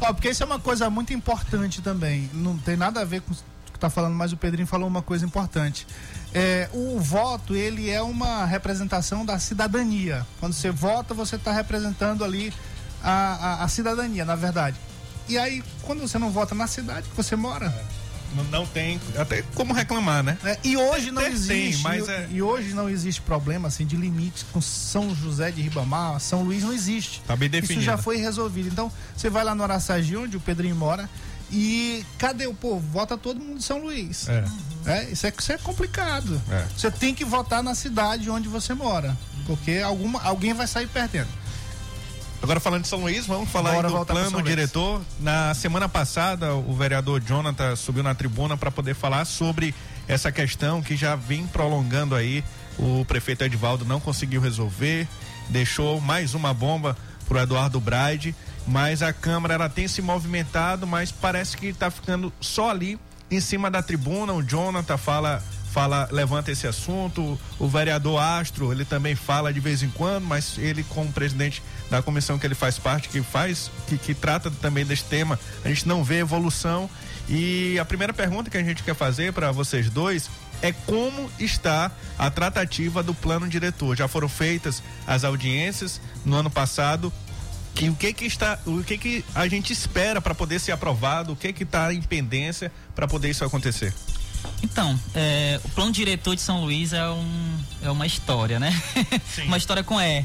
Ó, 0.00 0.12
porque 0.12 0.30
isso 0.30 0.42
é 0.42 0.46
uma 0.46 0.60
coisa 0.60 0.88
muito 0.88 1.12
importante 1.12 1.82
também. 1.82 2.30
Não 2.32 2.56
tem 2.56 2.76
nada 2.76 3.00
a 3.00 3.04
ver 3.04 3.20
com 3.22 3.32
o 3.32 3.36
que 3.72 3.78
tá 3.78 3.90
falando, 3.90 4.14
mas 4.14 4.32
o 4.32 4.36
Pedrinho 4.36 4.66
falou 4.68 4.86
uma 4.86 5.02
coisa 5.02 5.26
importante. 5.26 5.86
É, 6.34 6.68
o 6.72 6.98
voto, 7.00 7.54
ele 7.54 7.90
é 7.90 8.00
uma 8.00 8.44
representação 8.46 9.26
da 9.26 9.38
cidadania. 9.38 10.24
Quando 10.40 10.52
você 10.52 10.70
vota, 10.70 11.12
você 11.12 11.36
está 11.36 11.52
representando 11.52 12.24
ali 12.24 12.52
a, 13.02 13.10
a, 13.60 13.64
a 13.64 13.68
cidadania, 13.68 14.24
na 14.24 14.36
verdade. 14.36 14.76
E 15.28 15.36
aí, 15.38 15.62
quando 15.82 16.00
você 16.00 16.18
não 16.18 16.30
vota 16.30 16.54
na 16.54 16.66
cidade 16.66 17.08
que 17.08 17.16
você 17.16 17.36
mora, 17.36 17.72
Não, 18.34 18.44
não 18.44 18.66
tem 18.66 19.00
até 19.16 19.42
como 19.54 19.72
reclamar, 19.74 20.22
né? 20.22 20.38
É, 20.44 20.58
e 20.64 20.76
hoje 20.76 21.10
não 21.10 21.20
Até 21.22 21.30
tem, 21.30 21.66
existe. 21.68 21.82
mas 21.82 22.06
e, 22.08 22.10
é- 22.10 22.28
e 22.30 22.42
hoje 22.42 22.72
não 22.74 22.88
existe 22.88 23.20
problema 23.20 23.68
assim 23.68 23.84
de 23.86 23.96
limites 23.96 24.44
com 24.52 24.60
São 24.60 25.14
José 25.14 25.50
de 25.50 25.60
Ribamar, 25.62 26.18
São 26.20 26.42
Luís 26.42 26.62
não 26.62 26.72
existe. 26.72 27.20
Tá 27.26 27.36
bem 27.36 27.48
Isso 27.48 27.60
definido. 27.60 27.84
já 27.84 27.96
foi 27.98 28.16
resolvido. 28.16 28.68
Então, 28.68 28.90
você 29.16 29.28
vai 29.30 29.44
lá 29.44 29.54
no 29.54 29.62
Araçagi, 29.62 30.16
onde 30.16 30.36
o 30.36 30.40
Pedrinho 30.40 30.74
mora, 30.76 31.08
e 31.50 32.04
cadê 32.18 32.46
o 32.46 32.54
povo? 32.54 32.80
Vota 32.90 33.16
todo 33.18 33.38
mundo 33.38 33.58
de 33.58 33.64
São 33.64 33.78
Luís. 33.82 34.26
É. 34.28 34.44
É, 34.86 35.10
isso, 35.10 35.26
é, 35.26 35.32
isso 35.38 35.52
é 35.52 35.58
complicado. 35.58 36.40
É. 36.50 36.64
Você 36.76 36.90
tem 36.90 37.14
que 37.14 37.24
votar 37.24 37.62
na 37.62 37.74
cidade 37.74 38.28
onde 38.30 38.48
você 38.48 38.72
mora. 38.74 39.16
Porque 39.46 39.78
alguma, 39.84 40.20
alguém 40.22 40.54
vai 40.54 40.66
sair 40.66 40.86
perdendo. 40.88 41.28
Agora 42.42 42.58
falando 42.58 42.82
de 42.82 42.88
São 42.88 43.00
Luís, 43.00 43.24
vamos 43.24 43.48
falar 43.48 43.74
Bora 43.74 43.88
aí 43.88 43.94
do 43.94 44.04
plano 44.04 44.42
diretor. 44.42 45.00
Na 45.20 45.54
semana 45.54 45.88
passada, 45.88 46.54
o 46.56 46.74
vereador 46.74 47.22
Jonathan 47.22 47.76
subiu 47.76 48.02
na 48.02 48.16
tribuna 48.16 48.56
para 48.56 48.68
poder 48.68 48.94
falar 48.94 49.24
sobre 49.24 49.72
essa 50.08 50.32
questão 50.32 50.82
que 50.82 50.96
já 50.96 51.14
vem 51.14 51.46
prolongando 51.46 52.16
aí. 52.16 52.42
O 52.76 53.04
prefeito 53.04 53.44
Edvaldo 53.44 53.84
não 53.84 54.00
conseguiu 54.00 54.40
resolver, 54.40 55.06
deixou 55.50 56.00
mais 56.00 56.34
uma 56.34 56.52
bomba 56.52 56.96
pro 57.28 57.38
Eduardo 57.38 57.80
Braide, 57.80 58.34
mas 58.66 59.02
a 59.02 59.12
Câmara 59.12 59.54
ela 59.54 59.68
tem 59.68 59.86
se 59.86 60.02
movimentado, 60.02 60.84
mas 60.84 61.12
parece 61.12 61.56
que 61.56 61.66
está 61.66 61.92
ficando 61.92 62.32
só 62.40 62.70
ali 62.70 62.98
em 63.30 63.40
cima 63.40 63.70
da 63.70 63.82
tribuna. 63.82 64.32
O 64.32 64.42
Jonathan 64.42 64.96
fala 64.96 65.40
fala, 65.72 66.06
levanta 66.12 66.50
esse 66.50 66.66
assunto. 66.66 67.38
O 67.58 67.66
vereador 67.66 68.20
Astro, 68.20 68.70
ele 68.70 68.84
também 68.84 69.14
fala 69.14 69.52
de 69.52 69.58
vez 69.58 69.82
em 69.82 69.88
quando, 69.88 70.24
mas 70.24 70.58
ele, 70.58 70.84
como 70.84 71.10
presidente 71.10 71.62
da 71.90 72.02
comissão 72.02 72.38
que 72.38 72.46
ele 72.46 72.54
faz 72.54 72.78
parte, 72.78 73.08
que 73.08 73.22
faz, 73.22 73.70
que, 73.88 73.96
que 73.96 74.14
trata 74.14 74.50
também 74.50 74.84
desse 74.84 75.04
tema, 75.04 75.38
a 75.64 75.68
gente 75.68 75.88
não 75.88 76.04
vê 76.04 76.18
evolução. 76.18 76.88
E 77.28 77.78
a 77.78 77.84
primeira 77.84 78.12
pergunta 78.12 78.50
que 78.50 78.56
a 78.58 78.62
gente 78.62 78.82
quer 78.82 78.94
fazer 78.94 79.32
para 79.32 79.50
vocês 79.50 79.88
dois 79.88 80.28
é 80.60 80.72
como 80.72 81.30
está 81.38 81.90
a 82.18 82.30
tratativa 82.30 83.02
do 83.02 83.14
plano 83.14 83.48
diretor. 83.48 83.96
Já 83.96 84.06
foram 84.06 84.28
feitas 84.28 84.82
as 85.06 85.24
audiências 85.24 86.00
no 86.24 86.36
ano 86.36 86.50
passado. 86.50 87.10
E 87.80 87.88
o 87.88 87.94
que 87.94 88.12
que 88.12 88.26
está, 88.26 88.58
o 88.66 88.84
que 88.84 88.98
que 88.98 89.24
a 89.34 89.48
gente 89.48 89.72
espera 89.72 90.20
para 90.20 90.34
poder 90.34 90.60
ser 90.60 90.72
aprovado? 90.72 91.32
O 91.32 91.36
que 91.36 91.52
que 91.52 91.62
está 91.62 91.92
em 91.92 92.02
pendência 92.02 92.70
para 92.94 93.08
poder 93.08 93.30
isso 93.30 93.44
acontecer? 93.44 93.94
Então, 94.62 94.98
é, 95.14 95.60
o 95.64 95.68
plano 95.70 95.92
diretor 95.92 96.34
de 96.34 96.40
São 96.40 96.62
Luís 96.64 96.92
é, 96.92 97.08
um, 97.08 97.58
é 97.82 97.90
uma 97.90 98.06
história, 98.06 98.58
né? 98.60 98.72
uma 99.46 99.56
história 99.56 99.82
com 99.82 100.00
E. 100.00 100.24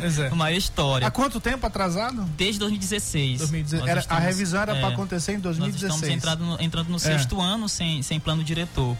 Pois 0.00 0.18
é. 0.18 0.28
uma 0.32 0.52
história. 0.52 1.06
Há 1.06 1.10
quanto 1.10 1.40
tempo 1.40 1.66
atrasado? 1.66 2.22
Desde 2.36 2.58
2016. 2.58 3.38
2016. 3.38 3.80
Nós 3.80 3.90
Era- 3.90 4.00
estamos- 4.00 4.22
a 4.22 4.26
revisão 4.26 4.60
era 4.62 4.76
é, 4.76 4.80
para 4.80 4.88
acontecer 4.94 5.32
em 5.32 5.36
Nós 5.36 5.56
2016. 5.56 5.94
estamos 5.94 6.16
entrando 6.16 6.44
no, 6.44 6.62
entrando 6.62 6.88
no 6.88 6.98
sexto 6.98 7.40
ano 7.40 7.68
sem, 7.68 8.02
sem 8.02 8.18
plano 8.20 8.42
diretor. 8.44 8.96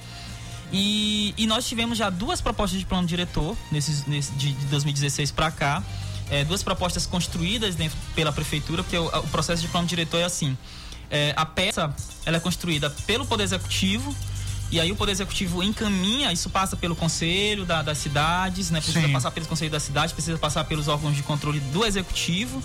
E, 0.72 1.34
e 1.36 1.46
nós 1.46 1.66
tivemos 1.66 1.98
já 1.98 2.08
duas 2.10 2.40
propostas 2.40 2.78
de 2.78 2.86
plano 2.86 3.06
diretor 3.06 3.56
nesses, 3.72 4.06
nesse, 4.06 4.30
de, 4.32 4.52
de 4.52 4.66
2016 4.66 5.30
para 5.32 5.50
cá. 5.50 5.82
É, 6.30 6.44
duas 6.44 6.62
propostas 6.62 7.06
construídas 7.06 7.74
dentro, 7.74 7.98
pela 8.14 8.30
prefeitura, 8.32 8.84
porque 8.84 8.96
o, 8.96 9.06
o 9.06 9.28
processo 9.28 9.62
de 9.62 9.68
plano 9.68 9.88
diretor 9.88 10.18
é 10.18 10.24
assim. 10.24 10.56
É, 11.10 11.32
a 11.36 11.44
peça 11.44 11.92
ela 12.24 12.36
é 12.36 12.40
construída 12.40 12.88
pelo 13.06 13.26
Poder 13.26 13.44
Executivo. 13.44 14.14
E 14.70 14.78
aí 14.78 14.92
o 14.92 14.96
Poder 14.96 15.10
Executivo 15.10 15.62
encaminha, 15.64 16.32
isso 16.32 16.48
passa 16.48 16.76
pelo 16.76 16.94
Conselho 16.94 17.64
da- 17.64 17.82
das 17.82 17.98
cidades, 17.98 18.70
né? 18.70 18.80
Precisa 18.80 19.04
Sim. 19.06 19.12
passar 19.12 19.32
pelo 19.32 19.46
Conselho 19.46 19.70
da 19.72 19.80
cidade, 19.80 20.12
precisa 20.14 20.38
passar 20.38 20.62
pelos 20.64 20.86
órgãos 20.86 21.16
de 21.16 21.24
controle 21.24 21.58
do 21.58 21.84
Executivo. 21.84 22.62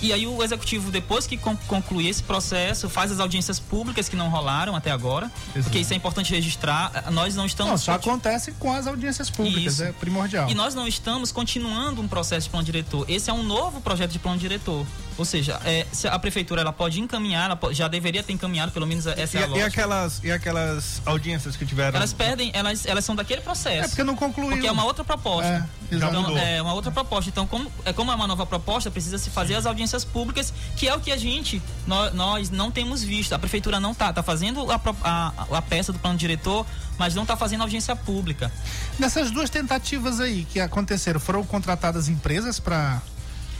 E 0.00 0.12
aí 0.12 0.26
o 0.26 0.42
Executivo, 0.42 0.90
depois 0.90 1.26
que 1.26 1.36
con- 1.36 1.56
concluir 1.66 2.08
esse 2.08 2.22
processo, 2.22 2.88
faz 2.88 3.10
as 3.10 3.18
audiências 3.20 3.58
públicas 3.58 4.08
que 4.08 4.14
não 4.16 4.28
rolaram 4.28 4.76
até 4.76 4.90
agora. 4.90 5.30
Porque 5.52 5.78
isso 5.78 5.92
é 5.92 5.96
importante 5.96 6.32
registrar. 6.32 6.90
Ah, 6.94 7.10
Nós 7.10 7.34
não 7.34 7.46
estamos. 7.46 7.70
Não, 7.72 7.78
só 7.78 7.92
acontece 7.92 8.52
com 8.52 8.72
as 8.72 8.86
audiências 8.86 9.28
públicas, 9.30 9.74
Isso. 9.74 9.82
é 9.84 9.92
primordial. 9.92 10.48
E 10.48 10.54
nós 10.54 10.74
não 10.74 10.86
estamos 10.86 11.32
continuando 11.32 12.00
um 12.00 12.08
processo 12.08 12.44
de 12.44 12.50
plano 12.50 12.64
diretor. 12.64 13.04
Esse 13.08 13.28
é 13.30 13.32
um 13.32 13.42
novo 13.42 13.80
projeto 13.80 14.12
de 14.12 14.18
plano 14.18 14.38
diretor. 14.38 14.86
Ou 15.16 15.24
seja, 15.24 15.60
é, 15.64 15.84
se 15.90 16.06
a 16.06 16.16
prefeitura 16.16 16.60
ela 16.60 16.72
pode 16.72 17.00
encaminhar, 17.00 17.50
ela 17.50 17.74
já 17.74 17.88
deveria 17.88 18.22
ter 18.22 18.32
encaminhado, 18.32 18.70
pelo 18.70 18.86
menos 18.86 19.04
essa 19.04 19.36
E, 19.36 19.42
é 19.42 19.44
a 19.44 19.48
e 19.48 19.62
aquelas, 19.62 20.20
e 20.22 20.30
aquelas 20.30 21.02
audiências 21.04 21.56
que 21.56 21.66
tiveram? 21.66 21.96
Elas 21.96 22.12
perdem, 22.12 22.52
elas, 22.54 22.86
elas 22.86 23.04
são 23.04 23.16
daquele 23.16 23.40
processo. 23.40 23.86
É 23.86 23.88
porque 23.88 24.04
não 24.04 24.14
concluiu. 24.14 24.50
Porque 24.50 24.68
é 24.68 24.70
uma 24.70 24.84
outra 24.84 25.02
proposta. 25.02 25.68
É, 25.90 25.94
exato. 25.96 26.16
então, 26.16 26.38
é 26.38 26.62
uma 26.62 26.72
outra 26.72 26.92
proposta. 26.92 27.28
Então, 27.28 27.48
como 27.48 27.68
é, 27.84 27.92
como 27.92 28.12
é 28.12 28.14
uma 28.14 28.28
nova 28.28 28.46
proposta, 28.46 28.92
precisa 28.92 29.18
se 29.18 29.28
fazer 29.28 29.56
as 29.56 29.66
audiências 29.66 29.87
públicas, 30.04 30.52
que 30.76 30.86
é 30.88 30.94
o 30.94 31.00
que 31.00 31.10
a 31.10 31.16
gente, 31.16 31.62
nós, 31.86 32.12
nós 32.14 32.50
não 32.50 32.70
temos 32.70 33.02
visto. 33.02 33.32
A 33.32 33.38
prefeitura 33.38 33.78
não 33.80 33.94
tá, 33.94 34.12
tá 34.12 34.22
fazendo 34.22 34.70
a, 34.70 34.80
a, 35.02 35.58
a 35.58 35.62
peça 35.62 35.92
do 35.92 35.98
plano 35.98 36.18
diretor, 36.18 36.64
mas 36.98 37.14
não 37.14 37.24
tá 37.26 37.36
fazendo 37.36 37.62
audiência 37.62 37.94
pública. 37.96 38.50
Nessas 38.98 39.30
duas 39.30 39.50
tentativas 39.50 40.20
aí 40.20 40.44
que 40.44 40.60
aconteceram, 40.60 41.20
foram 41.20 41.44
contratadas 41.44 42.08
empresas 42.08 42.58
para 42.60 43.00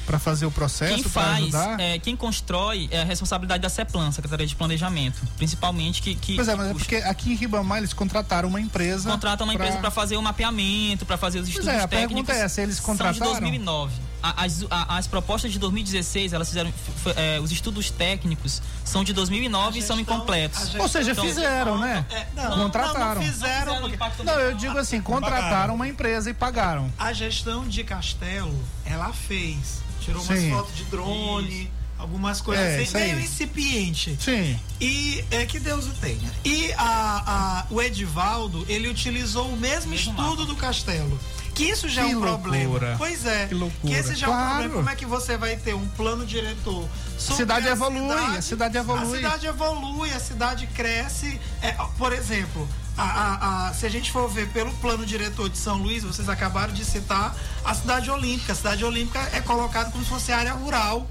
para 0.06 0.18
fazer 0.18 0.46
o 0.46 0.50
Quem 0.50 0.54
processo, 0.56 1.10
para 1.10 1.22
faz, 1.22 1.42
ajudar? 1.54 1.78
é, 1.78 1.98
quem 1.98 2.16
constrói 2.16 2.88
é 2.90 3.02
a 3.02 3.04
responsabilidade 3.04 3.60
da 3.62 3.68
CEPLAN, 3.68 4.10
Secretaria 4.10 4.46
de 4.46 4.56
Planejamento. 4.56 5.20
Principalmente 5.36 6.00
que, 6.00 6.14
que, 6.14 6.34
Pois 6.34 6.48
é, 6.48 6.54
mas 6.54 6.70
é 6.70 6.72
porque 6.72 6.96
aqui 6.96 7.32
em 7.32 7.34
Ribamar 7.34 7.76
eles 7.76 7.92
contrataram 7.92 8.48
uma 8.48 8.58
empresa. 8.58 9.10
contrata 9.10 9.44
uma 9.44 9.52
empresa 9.52 9.76
para 9.76 9.90
fazer 9.90 10.16
o 10.16 10.22
mapeamento, 10.22 11.04
para 11.04 11.18
fazer 11.18 11.40
os 11.40 11.44
Pois 11.44 11.58
estudos 11.58 11.74
é, 11.78 11.84
a 11.84 11.86
técnicos. 11.86 12.14
pergunta 12.14 12.32
é 12.32 12.40
essa, 12.42 12.62
eles 12.62 12.76
São 12.76 12.86
contrataram? 12.86 13.34
de 13.34 13.38
2009. 13.40 13.92
As, 14.22 14.64
as 14.70 15.06
propostas 15.06 15.52
de 15.52 15.58
2016, 15.58 16.32
elas 16.32 16.48
fizeram. 16.48 16.72
é, 17.16 17.38
os 17.40 17.52
estudos 17.52 17.90
técnicos 17.90 18.60
são 18.84 19.04
de 19.04 19.12
2009 19.12 19.78
e 19.78 19.82
são 19.82 19.98
incompletos. 20.00 20.74
Ou 20.74 20.88
seja, 20.88 21.12
Então, 21.12 21.24
fizeram, 21.24 21.78
né? 21.78 22.04
É, 22.10 22.26
não, 22.34 22.58
Contrataram. 22.64 22.98
Não, 22.98 23.14
não 23.14 23.22
fizeram, 23.22 23.74
Fizeram 23.88 23.98
porque 23.98 24.22
Não, 24.24 24.40
eu 24.40 24.54
digo 24.54 24.76
assim, 24.78 25.00
contrataram 25.00 25.74
uma 25.74 25.86
empresa 25.86 26.30
e 26.30 26.34
pagaram. 26.34 26.92
a 26.98 27.12
gestão 27.12 27.66
de 27.66 27.84
Castelo, 27.84 28.58
ela 28.84 29.12
fez. 29.12 29.80
Tirou 30.00 30.22
umas 30.22 30.38
Sim. 30.38 30.50
fotos 30.50 30.74
de 30.76 30.84
drone, 30.84 31.70
algumas 31.98 32.40
coisas 32.40 32.64
É, 32.64 32.82
assim, 32.82 32.94
meio 32.98 33.20
incipiente. 33.20 34.16
Sim. 34.20 34.58
E 34.80 35.24
é 35.30 35.44
que 35.46 35.58
Deus 35.58 35.86
o 35.86 35.90
tenha. 35.94 36.30
E 36.44 36.72
a, 36.74 37.22
a- 37.26 37.66
o 37.70 37.80
Edivaldo, 37.82 38.64
ele 38.68 38.88
utilizou 38.88 39.48
o 39.48 39.56
mesmo 39.56 39.92
estudo 39.94 40.46
do 40.46 40.54
Castelo. 40.56 41.18
Que 41.54 41.64
isso 41.64 41.88
já 41.88 42.04
Que 42.04 42.12
é 42.12 42.16
um 42.16 42.20
problema. 42.20 42.64
loucura. 42.70 42.94
Pois 42.96 43.26
é. 43.26 43.46
Que 43.48 43.54
loucura. 43.54 43.92
esse 43.98 44.14
já 44.14 44.26
é 44.26 44.30
um 44.30 44.32
Claro. 44.32 44.48
problema. 44.58 44.74
Como 44.76 44.90
é 44.90 44.94
que 44.94 45.04
você 45.06 45.36
vai 45.36 45.56
ter 45.56 45.74
um 45.74 45.88
plano 45.88 46.24
diretor? 46.24 46.88
sobre 47.18 47.36
cidade 47.38 47.66
a 47.68 47.72
evolui, 47.72 48.00
cidade? 48.08 48.36
a 48.36 48.42
cidade 48.42 48.78
evolui. 48.78 49.02
A 49.02 49.16
cidade 49.16 49.46
evolui, 49.48 50.12
a 50.12 50.20
cidade 50.20 50.66
cresce. 50.68 51.40
É, 51.60 51.72
por 51.98 52.12
exemplo, 52.12 52.68
a- 52.96 53.02
a- 53.02 53.68
a- 53.70 53.74
se 53.74 53.84
a 53.86 53.88
gente 53.88 54.12
for 54.12 54.28
ver 54.30 54.46
pelo 54.50 54.70
plano 54.74 55.04
diretor 55.04 55.48
de 55.50 55.58
São 55.58 55.78
Luís, 55.78 56.04
vocês 56.04 56.28
acabaram 56.28 56.72
de 56.72 56.84
citar 56.84 57.34
a 57.64 57.74
cidade 57.74 58.08
olímpica. 58.08 58.52
A 58.52 58.54
cidade 58.54 58.84
olímpica 58.84 59.18
é 59.32 59.40
colocada 59.40 59.90
como 59.90 60.04
se 60.04 60.10
fosse 60.10 60.30
área 60.30 60.52
rural 60.52 61.10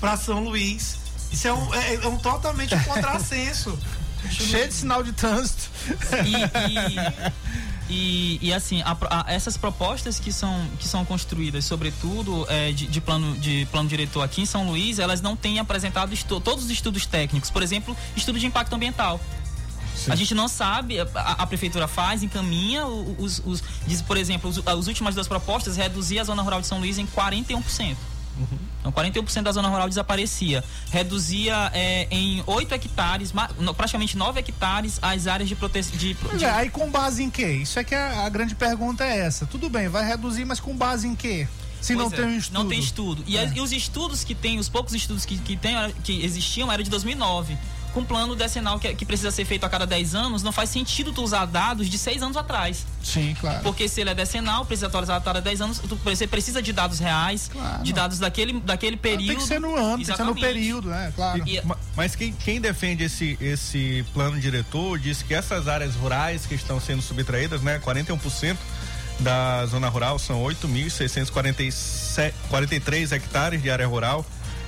para 0.00 0.16
São 0.16 0.40
Luís. 0.44 0.96
Isso 1.30 1.46
é 1.48 1.52
um, 1.52 1.74
é, 1.74 1.94
é 1.96 2.08
um 2.08 2.16
totalmente 2.18 2.74
um 2.74 2.82
contrassenso. 2.84 3.78
Cheio 4.30 4.66
de 4.68 4.74
sinal 4.74 5.02
de 5.02 5.12
trânsito. 5.12 5.70
E, 7.88 7.92
e, 7.92 8.38
e, 8.48 8.52
assim, 8.52 8.82
a 8.82 8.96
a- 9.08 9.24
essas 9.32 9.56
propostas 9.56 10.18
que 10.18 10.32
são, 10.32 10.66
que 10.78 10.86
são 10.88 11.04
construídas, 11.04 11.64
sobretudo 11.64 12.44
é, 12.48 12.72
de, 12.72 12.86
de 12.86 13.00
plano, 13.00 13.36
de 13.38 13.66
plano 13.70 13.88
diretor 13.88 14.22
aqui 14.22 14.42
em 14.42 14.46
São 14.46 14.66
Luís, 14.66 14.98
elas 14.98 15.20
não 15.20 15.36
têm 15.36 15.58
apresentado 15.58 16.12
estu- 16.12 16.40
todos 16.40 16.64
os 16.64 16.70
estudos 16.70 17.06
técnicos. 17.06 17.48
Por 17.50 17.62
exemplo, 17.62 17.96
estudo 18.16 18.38
de 18.38 18.46
impacto 18.46 18.74
ambiental. 18.74 19.20
A 20.08 20.14
gente 20.14 20.34
não 20.34 20.48
sabe, 20.48 21.00
a, 21.00 21.04
a 21.14 21.46
prefeitura 21.46 21.88
faz, 21.88 22.22
encaminha 22.22 22.86
os, 22.86 23.40
os- 23.44 23.62
diz, 23.86 24.02
por 24.02 24.16
exemplo, 24.16 24.50
os- 24.50 24.62
as 24.66 24.86
últimas 24.88 25.14
duas 25.14 25.28
propostas 25.28 25.76
reduzir 25.76 26.18
a 26.18 26.24
zona 26.24 26.42
rural 26.42 26.60
de 26.60 26.66
São 26.66 26.78
Luís 26.80 26.98
em 26.98 27.06
41%. 27.06 27.96
Então, 28.80 28.92
41% 28.92 29.42
da 29.42 29.52
zona 29.52 29.68
rural 29.68 29.88
desaparecia. 29.88 30.62
Reduzia 30.90 31.70
é, 31.74 32.06
em 32.10 32.42
8 32.46 32.74
hectares, 32.74 33.32
praticamente 33.76 34.16
9 34.16 34.38
hectares, 34.40 34.98
as 35.02 35.26
áreas 35.26 35.48
de 35.48 35.56
proteção. 35.56 35.96
De, 35.96 36.16
é, 36.40 36.50
aí 36.50 36.70
com 36.70 36.90
base 36.90 37.22
em 37.22 37.30
quê? 37.30 37.46
Isso 37.46 37.78
é 37.78 37.84
que 37.84 37.94
a, 37.94 38.24
a 38.24 38.28
grande 38.28 38.54
pergunta 38.54 39.04
é 39.04 39.18
essa. 39.18 39.46
Tudo 39.46 39.68
bem, 39.68 39.88
vai 39.88 40.06
reduzir, 40.06 40.44
mas 40.44 40.60
com 40.60 40.76
base 40.76 41.06
em 41.08 41.14
quê? 41.14 41.46
Se 41.80 41.94
não 41.94 42.08
Pois 42.08 42.20
tem 42.20 42.24
é, 42.24 42.34
um 42.34 42.38
estudo. 42.38 42.54
Não 42.54 42.68
tem 42.68 42.78
estudo. 42.80 43.24
E, 43.26 43.36
É. 43.36 43.52
e 43.54 43.60
os 43.60 43.72
estudos 43.72 44.24
que 44.24 44.34
tem, 44.34 44.58
os 44.58 44.68
poucos 44.68 44.94
estudos 44.94 45.24
que, 45.24 45.38
que, 45.38 45.56
tem, 45.56 45.74
que 46.02 46.24
existiam, 46.24 46.72
era 46.72 46.82
de 46.82 46.90
2009. 46.90 47.56
Com 47.92 48.04
plano 48.04 48.34
decenal 48.36 48.78
que, 48.78 48.94
que 48.94 49.04
precisa 49.04 49.30
ser 49.30 49.44
feito 49.44 49.64
a 49.64 49.68
cada 49.68 49.86
10 49.86 50.14
anos, 50.14 50.42
não 50.42 50.52
faz 50.52 50.70
sentido 50.70 51.12
tu 51.12 51.22
usar 51.22 51.46
dados 51.46 51.88
de 51.88 51.98
6 51.98 52.22
anos 52.22 52.36
atrás. 52.36 52.86
Sim, 53.02 53.34
claro. 53.40 53.60
Porque 53.62 53.88
se 53.88 54.00
ele 54.02 54.10
é 54.10 54.14
decenal, 54.14 54.64
precisa 54.64 54.86
atualizar 54.86 55.16
a 55.16 55.20
cada 55.20 55.40
10 55.40 55.60
anos, 55.62 55.78
tu- 55.78 55.96
você 56.04 56.26
precisa 56.26 56.60
de 56.62 56.72
dados 56.72 56.98
reais, 56.98 57.50
Claro. 57.52 57.82
de 57.82 57.92
dados 57.92 58.18
daquele, 58.18 58.60
daquele 58.60 58.96
período. 58.96 59.28
Tem 59.28 59.36
que 59.38 59.42
ser 59.42 59.60
no 59.60 59.74
ano, 59.74 59.96
tem 59.96 59.98
que 59.98 60.04
ser 60.04 60.10
no 60.22 60.30
Exatamente. 60.32 60.40
período, 60.40 60.88
né? 60.90 61.12
Claro. 61.16 61.42
E- 61.48 61.60
Ma- 61.62 61.76
Mas 61.96 62.14
quem, 62.14 62.32
quem 62.32 62.60
defende 62.60 63.04
esse, 63.04 63.36
esse 63.40 64.04
plano 64.14 64.38
diretor 64.38 64.98
diz 64.98 65.22
que 65.22 65.34
essas 65.34 65.66
áreas 65.66 65.94
rurais 65.96 66.44
que 66.46 66.54
estão 66.54 66.78
sendo 66.80 67.02
subtraídas, 67.02 67.60
né, 67.62 67.78
41% 67.80 68.56
da 69.20 69.66
zona 69.66 69.88
rural 69.88 70.18
são 70.18 70.40
8.643 70.42 73.12
hectares 73.12 73.62
de 73.62 73.70
área 73.70 73.86
rural, 73.86 74.24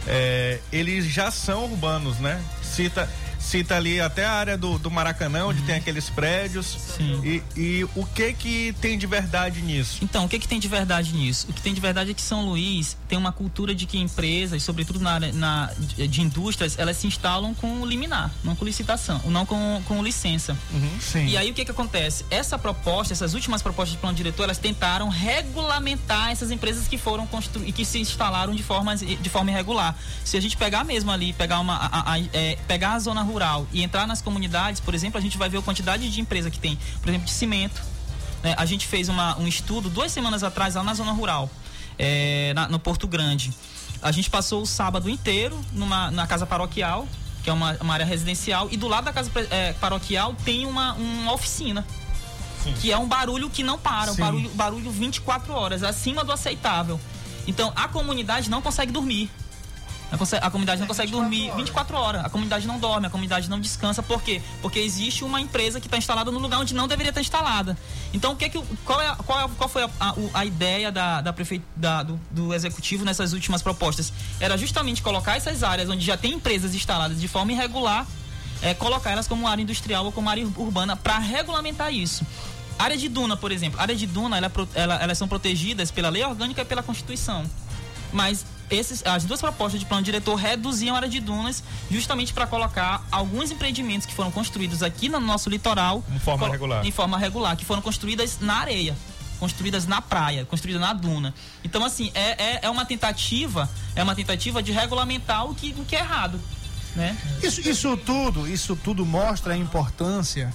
é, 0.07 0.59
eles 0.73 1.05
já 1.07 1.31
são 1.31 1.65
urbanos, 1.65 2.19
né? 2.19 2.41
Cita, 2.71 3.09
cita 3.41 3.77
ali 3.77 4.01
até 4.01 4.25
a 4.25 4.33
área 4.33 4.57
do, 4.59 4.79
do 4.79 4.91
Maracanã, 4.91 5.47
onde 5.47 5.63
tem 5.63 5.75
aqueles 5.77 6.09
prédios. 6.11 6.67
Sim. 6.97 7.21
E, 7.25 7.43
e 7.61 7.85
o 7.97 8.05
que 8.07 8.33
que 8.35 8.75
tem 8.81 8.99
de 8.99 9.07
verdade 9.07 9.63
nisso? 9.63 9.99
Então, 10.03 10.25
o 10.25 10.29
que, 10.29 10.39
que 10.39 10.47
tem 10.47 10.61
de 10.61 10.69
verdade 10.69 11.13
nisso? 11.15 11.47
O 11.49 11.53
que 11.53 11.61
tem 11.63 11.73
de 11.75 11.81
verdade 11.81 12.11
é 12.11 12.15
que 12.15 12.21
São 12.23 12.45
Luís 12.45 12.97
tem 13.09 13.17
uma 13.19 13.33
cultura 13.33 13.75
de 13.75 13.87
que 13.87 13.99
empresas, 13.99 14.63
sobretudo 14.63 15.01
na 15.01 15.19
na, 15.21 15.73
de, 15.79 16.07
de 16.07 16.23
indústrias, 16.23 16.79
elas 16.79 16.97
se 16.97 17.07
instalam 17.07 17.55
com 17.55 17.85
liminar, 17.85 18.31
não 18.45 18.55
com 18.55 18.65
licitação, 18.65 19.21
não 19.27 19.45
com, 19.47 19.83
com 19.87 20.03
licença. 20.03 20.57
Sim. 21.01 21.27
E 21.27 21.37
aí 21.37 21.51
o 21.51 21.55
que 21.55 21.65
que 21.65 21.71
acontece? 21.71 22.25
Essa 22.31 22.59
proposta, 22.59 23.13
essas 23.13 23.35
últimas 23.35 23.63
propostas 23.63 23.93
de 23.93 23.99
plano 23.99 24.17
diretor, 24.17 24.45
elas 24.45 24.59
tentaram 24.59 25.09
regulamentar 25.09 26.31
essas 26.31 26.51
empresas 26.51 26.87
que 26.89 26.97
foram 26.99 27.27
constru 27.27 27.65
e 27.65 27.73
que 27.73 27.85
se 27.85 27.99
instalaram 27.99 28.55
de 28.55 28.63
forma, 28.63 28.97
de 28.97 29.29
forma 29.31 29.51
irregular. 29.51 29.97
Se 30.25 30.37
a 30.37 30.41
gente 30.41 30.57
pegar 30.57 30.85
mesmo 30.85 31.11
ali, 31.11 31.33
pegar 31.33 31.61
uma 31.61 31.75
a- 31.77 31.87
a- 31.87 32.15
a- 32.15 32.19
é, 32.33 32.57
pegar 32.69 32.95
a 32.95 32.99
zona 32.99 33.23
rural 33.23 33.40
e 33.73 33.83
entrar 33.83 34.07
nas 34.07 34.21
comunidades, 34.23 34.81
por 34.81 34.95
exemplo, 34.95 35.19
a 35.19 35.21
gente 35.21 35.39
vai 35.39 35.49
ver 35.49 35.59
a 35.59 35.63
quantidade 35.63 36.09
de 36.11 36.21
empresa 36.21 36.51
que 36.51 36.59
tem, 36.59 36.79
por 37.01 37.09
exemplo, 37.09 37.27
de 37.27 37.33
cimento. 37.33 37.81
né? 38.43 38.55
A 38.57 38.65
gente 38.67 38.87
fez 38.87 39.09
uma, 39.09 39.39
um 39.39 39.47
estudo 39.47 39.89
duas 39.91 40.11
semanas 40.13 40.43
atrás 40.43 40.75
lá 40.75 40.83
na 40.83 40.95
zona 40.95 41.13
rural, 41.13 41.51
é, 41.99 42.53
na- 42.55 42.69
no 42.69 42.79
Porto 42.79 43.07
Grande. 43.07 43.53
A 44.03 44.11
gente 44.13 44.31
passou 44.31 44.63
o 44.63 44.67
sábado 44.67 45.09
inteiro 45.11 45.59
numa, 45.73 46.11
na 46.11 46.27
casa 46.27 46.47
paroquial, 46.47 47.07
que 47.43 47.51
é 47.51 47.53
uma, 47.53 47.77
uma 47.81 47.95
área 47.95 48.07
residencial, 48.07 48.69
e 48.71 48.77
do 48.77 48.89
lado 48.89 49.05
da 49.05 49.13
casa 49.13 49.31
é, 49.51 49.73
paroquial 49.75 50.35
tem 50.45 50.67
uma, 50.67 50.93
uma 50.95 51.33
oficina. 51.33 51.85
Que 52.81 52.93
é 52.93 52.99
um 52.99 53.09
barulho 53.09 53.49
que 53.49 53.63
não 53.63 53.79
para, 53.79 54.13
um 54.13 54.15
Sim. 54.15 54.21
barulho, 54.21 54.51
barulho 54.51 54.91
24 54.91 55.53
horas, 55.55 55.83
acima 55.83 56.23
do 56.23 56.31
aceitável. 56.33 57.01
Então 57.47 57.73
a 57.75 57.89
comunidade 57.89 58.51
não 58.51 58.61
consegue 58.61 58.93
dormir. 58.93 59.31
A, 60.13 60.51
comunidade 60.51 60.81
não 60.81 60.89
consegue 60.89 61.13
dormir 61.13 61.53
24 61.57 61.97
horas. 61.97 62.25
A 62.25 62.29
comunidade 62.29 62.67
não 62.67 62.79
dorme, 62.79 63.07
a 63.07 63.11
comunidade 63.11 63.49
não 63.49 63.61
descansa. 63.61 64.03
Por 64.03 64.23
quê? 64.23 64.43
Porque 64.61 64.79
existe 64.81 65.23
uma 65.25 65.41
empresa 65.41 65.81
que 65.81 65.87
está 65.87 65.97
instalada 65.97 66.31
no 66.31 66.39
lugar 66.39 66.59
onde 66.61 66.75
não 66.75 66.89
deveria 66.89 67.11
estar 67.11 67.21
instalada. 67.21 67.79
Então, 68.13 68.33
o 68.33 68.37
que 68.37 68.45
é 68.47 68.49
que, 68.49 68.61
qual, 68.85 69.01
é, 69.01 69.15
qual, 69.25 69.41
é, 69.41 69.49
qual 69.57 69.69
foi 69.69 69.85
a, 69.85 69.91
a- 70.01 70.15
a 70.35 70.45
ideia 70.45 70.91
da, 70.91 71.21
da 71.21 71.33
prefe- 71.33 71.63
da- 71.77 72.03
do, 72.03 72.21
do 72.31 72.53
executivo 72.53 73.05
nessas 73.05 73.33
últimas 73.33 73.63
propostas? 73.63 74.13
Era 74.41 74.59
justamente 74.59 75.01
colocar 75.01 75.37
essas 75.37 75.63
áreas 75.63 75.89
onde 75.89 76.05
já 76.05 76.17
tem 76.17 76.33
empresas 76.35 76.75
instaladas 76.75 77.21
de 77.21 77.29
forma 77.29 77.53
irregular, 77.53 78.05
é, 78.63 78.75
colocar 78.75 79.11
elas 79.13 79.29
como 79.29 79.47
área 79.47 79.63
industrial 79.63 80.05
ou 80.05 80.13
como 80.13 80.29
área 80.29 80.45
ur- 80.45 80.53
urbana 80.59 80.97
para 80.97 81.19
regulamentar 81.19 81.93
isso. 81.95 82.27
Área 82.79 82.97
de 82.97 83.09
duna, 83.09 83.37
por 83.37 83.53
exemplo. 83.53 83.79
Área 83.81 83.95
de 83.95 84.07
duna, 84.07 84.37
ela 84.39 84.47
é 84.49 84.81
ela- 84.81 84.97
elas 84.97 85.17
são 85.19 85.29
protegidas 85.29 85.91
pela 85.91 86.09
lei 86.09 86.25
orgânica 86.25 86.63
e 86.63 86.65
pela 86.65 86.83
Constituição. 86.83 87.45
Mas 88.13 88.45
esses, 88.71 89.05
as 89.05 89.25
duas 89.25 89.41
propostas 89.41 89.81
de 89.81 89.87
plano 89.87 90.03
diretor 90.03 90.37
reduziam 90.37 90.95
a 90.95 90.99
área 90.99 91.09
de 91.09 91.21
dunas 91.21 91.63
justamente 91.91 92.33
para 92.33 92.47
colocar 92.47 93.05
alguns 93.11 93.51
empreendimentos 93.51 94.07
que 94.07 94.15
foram 94.15 94.31
construídos 94.31 94.83
aqui 94.83 95.09
no 95.09 95.19
nosso 95.21 95.51
litoral 95.51 96.05
Em 96.15 96.19
forma 96.19 96.49
regular. 96.49 96.87
em 96.87 96.93
forma 96.93 97.19
regular, 97.19 97.57
que 97.57 97.65
foram 97.65 97.83
construídas 97.83 98.39
na 98.41 98.55
areia, 98.55 98.97
construídas 99.41 99.87
na 99.87 100.01
praia, 100.01 100.45
construídas 100.45 100.81
na 100.81 100.93
duna. 100.93 101.35
Então, 101.65 101.85
assim, 101.85 102.11
é, 102.15 102.43
é, 102.43 102.59
é 102.63 102.71
uma 102.71 102.85
tentativa, 102.85 103.69
é 103.97 104.03
uma 104.03 104.15
tentativa 104.15 104.63
de 104.63 104.71
regulamentar 104.71 105.47
o 105.47 105.55
que, 105.55 105.75
o 105.79 105.85
que 105.85 105.97
é 105.97 106.01
errado. 106.01 106.41
Né? 106.95 107.17
Isso, 107.43 107.61
isso 107.69 107.97
tudo, 107.97 108.49
isso 108.49 108.77
tudo 108.77 109.05
mostra 109.07 109.55
a 109.55 109.57
importância 109.57 110.53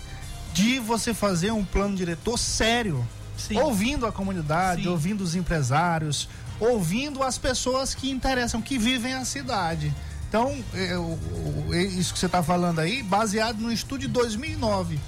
de 0.54 0.80
você 0.80 1.14
fazer 1.14 1.52
um 1.52 1.66
plano 1.66 1.96
diretor 1.96 2.38
sério. 2.38 3.06
Sim. 3.38 3.58
Ouvindo 3.60 4.06
a 4.06 4.12
comunidade, 4.14 4.84
Sim. 4.84 4.88
ouvindo 4.88 5.22
os 5.22 5.36
empresários, 5.36 6.30
ouvindo 6.60 7.22
as 7.24 7.38
pessoas 7.38 7.94
que 7.96 8.10
interessam, 8.10 8.62
que 8.62 8.78
vivem 8.78 9.14
a 9.14 9.26
cidade. 9.26 9.94
Então, 10.30 10.52
o- 11.68 11.74
é 11.74 11.84
isso 11.84 12.14
que 12.14 12.20
você 12.20 12.26
está 12.26 12.42
falando 12.44 12.80
aí, 12.80 13.02
baseado 13.04 13.58
no 13.60 13.72
estudo 13.72 14.02
de 14.02 14.08
2009. 14.08 15.00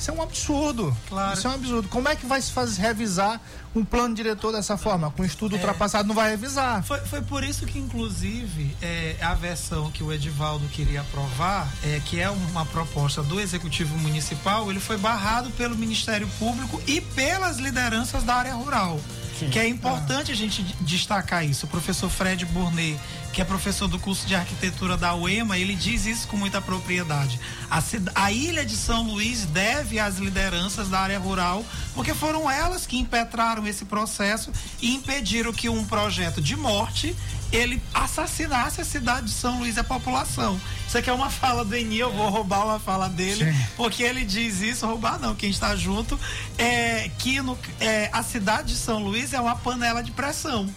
Isso 0.00 0.10
é 0.10 0.14
um 0.14 0.22
absurdo. 0.22 0.96
Claro. 1.08 1.36
Isso 1.36 1.46
é 1.46 1.50
um 1.50 1.54
absurdo. 1.54 1.88
Como 1.88 2.08
é 2.08 2.16
que 2.16 2.24
vai 2.24 2.40
se 2.40 2.50
fazer 2.50 2.80
revisar 2.80 3.38
um 3.74 3.84
plano 3.84 4.14
diretor 4.14 4.50
dessa 4.50 4.78
forma? 4.78 5.10
Com 5.10 5.22
estudo 5.22 5.56
ultrapassado 5.56 6.08
não 6.08 6.14
vai 6.14 6.30
revisar. 6.30 6.82
Foi, 6.82 6.98
foi 7.00 7.20
por 7.20 7.44
isso 7.44 7.66
que, 7.66 7.78
inclusive, 7.78 8.74
é, 8.80 9.16
a 9.20 9.34
versão 9.34 9.90
que 9.90 10.02
o 10.02 10.10
Edivaldo 10.10 10.66
queria 10.68 11.02
aprovar, 11.02 11.70
é, 11.84 12.00
que 12.02 12.18
é 12.18 12.30
uma 12.30 12.64
proposta 12.64 13.22
do 13.22 13.38
Executivo 13.38 13.96
Municipal, 13.98 14.70
ele 14.70 14.80
foi 14.80 14.96
barrado 14.96 15.50
pelo 15.50 15.76
Ministério 15.76 16.28
Público 16.38 16.80
e 16.86 17.02
pelas 17.02 17.58
lideranças 17.58 18.22
da 18.22 18.36
área 18.36 18.54
rural. 18.54 18.98
Que 19.48 19.58
é 19.58 19.66
importante 19.66 20.30
a 20.30 20.34
gente 20.34 20.62
destacar 20.82 21.44
isso. 21.46 21.64
O 21.64 21.68
professor 21.68 22.10
Fred 22.10 22.44
Burnet, 22.46 22.98
que 23.32 23.40
é 23.40 23.44
professor 23.44 23.86
do 23.86 23.98
curso 23.98 24.26
de 24.26 24.34
arquitetura 24.34 24.96
da 24.96 25.14
UEMA, 25.14 25.56
ele 25.56 25.74
diz 25.76 26.04
isso 26.04 26.26
com 26.26 26.36
muita 26.36 26.60
propriedade. 26.60 27.38
A, 27.70 27.80
a 28.16 28.32
ilha 28.32 28.64
de 28.66 28.76
São 28.76 29.02
Luís 29.04 29.44
deve 29.46 29.98
às 30.00 30.16
lideranças 30.18 30.88
da 30.88 30.98
área 31.00 31.18
rural, 31.18 31.64
porque 31.94 32.12
foram 32.12 32.50
elas 32.50 32.86
que 32.86 32.98
impetraram 32.98 33.66
esse 33.68 33.84
processo 33.84 34.50
e 34.82 34.94
impediram 34.94 35.52
que 35.52 35.68
um 35.68 35.84
projeto 35.84 36.40
de 36.40 36.56
morte 36.56 37.14
ele 37.52 37.80
assassinasse 37.94 38.80
a 38.80 38.84
cidade 38.84 39.26
de 39.26 39.32
São 39.32 39.58
Luís 39.60 39.76
e 39.76 39.80
a 39.80 39.84
população. 39.84 40.60
Isso 40.86 40.98
aqui 40.98 41.08
é 41.10 41.12
uma 41.12 41.30
fala 41.30 41.64
do 41.64 41.74
Eni, 41.76 41.98
eu 41.98 42.12
vou 42.12 42.28
roubar 42.30 42.64
uma 42.64 42.78
fala 42.80 43.08
dele, 43.08 43.44
Sim. 43.52 43.64
porque 43.76 44.02
ele 44.02 44.24
diz 44.24 44.60
isso, 44.60 44.86
roubar 44.86 45.18
não, 45.20 45.34
quem 45.34 45.50
está 45.50 45.74
junto, 45.76 46.18
é 46.58 47.10
que 47.18 47.40
no- 47.40 47.58
é, 47.80 48.08
a 48.12 48.22
cidade 48.22 48.72
de 48.74 48.78
São 48.78 48.98
Luís 49.02 49.32
é 49.32 49.40
uma 49.40 49.54
panela 49.56 50.02
de 50.02 50.10
pressão. 50.12 50.68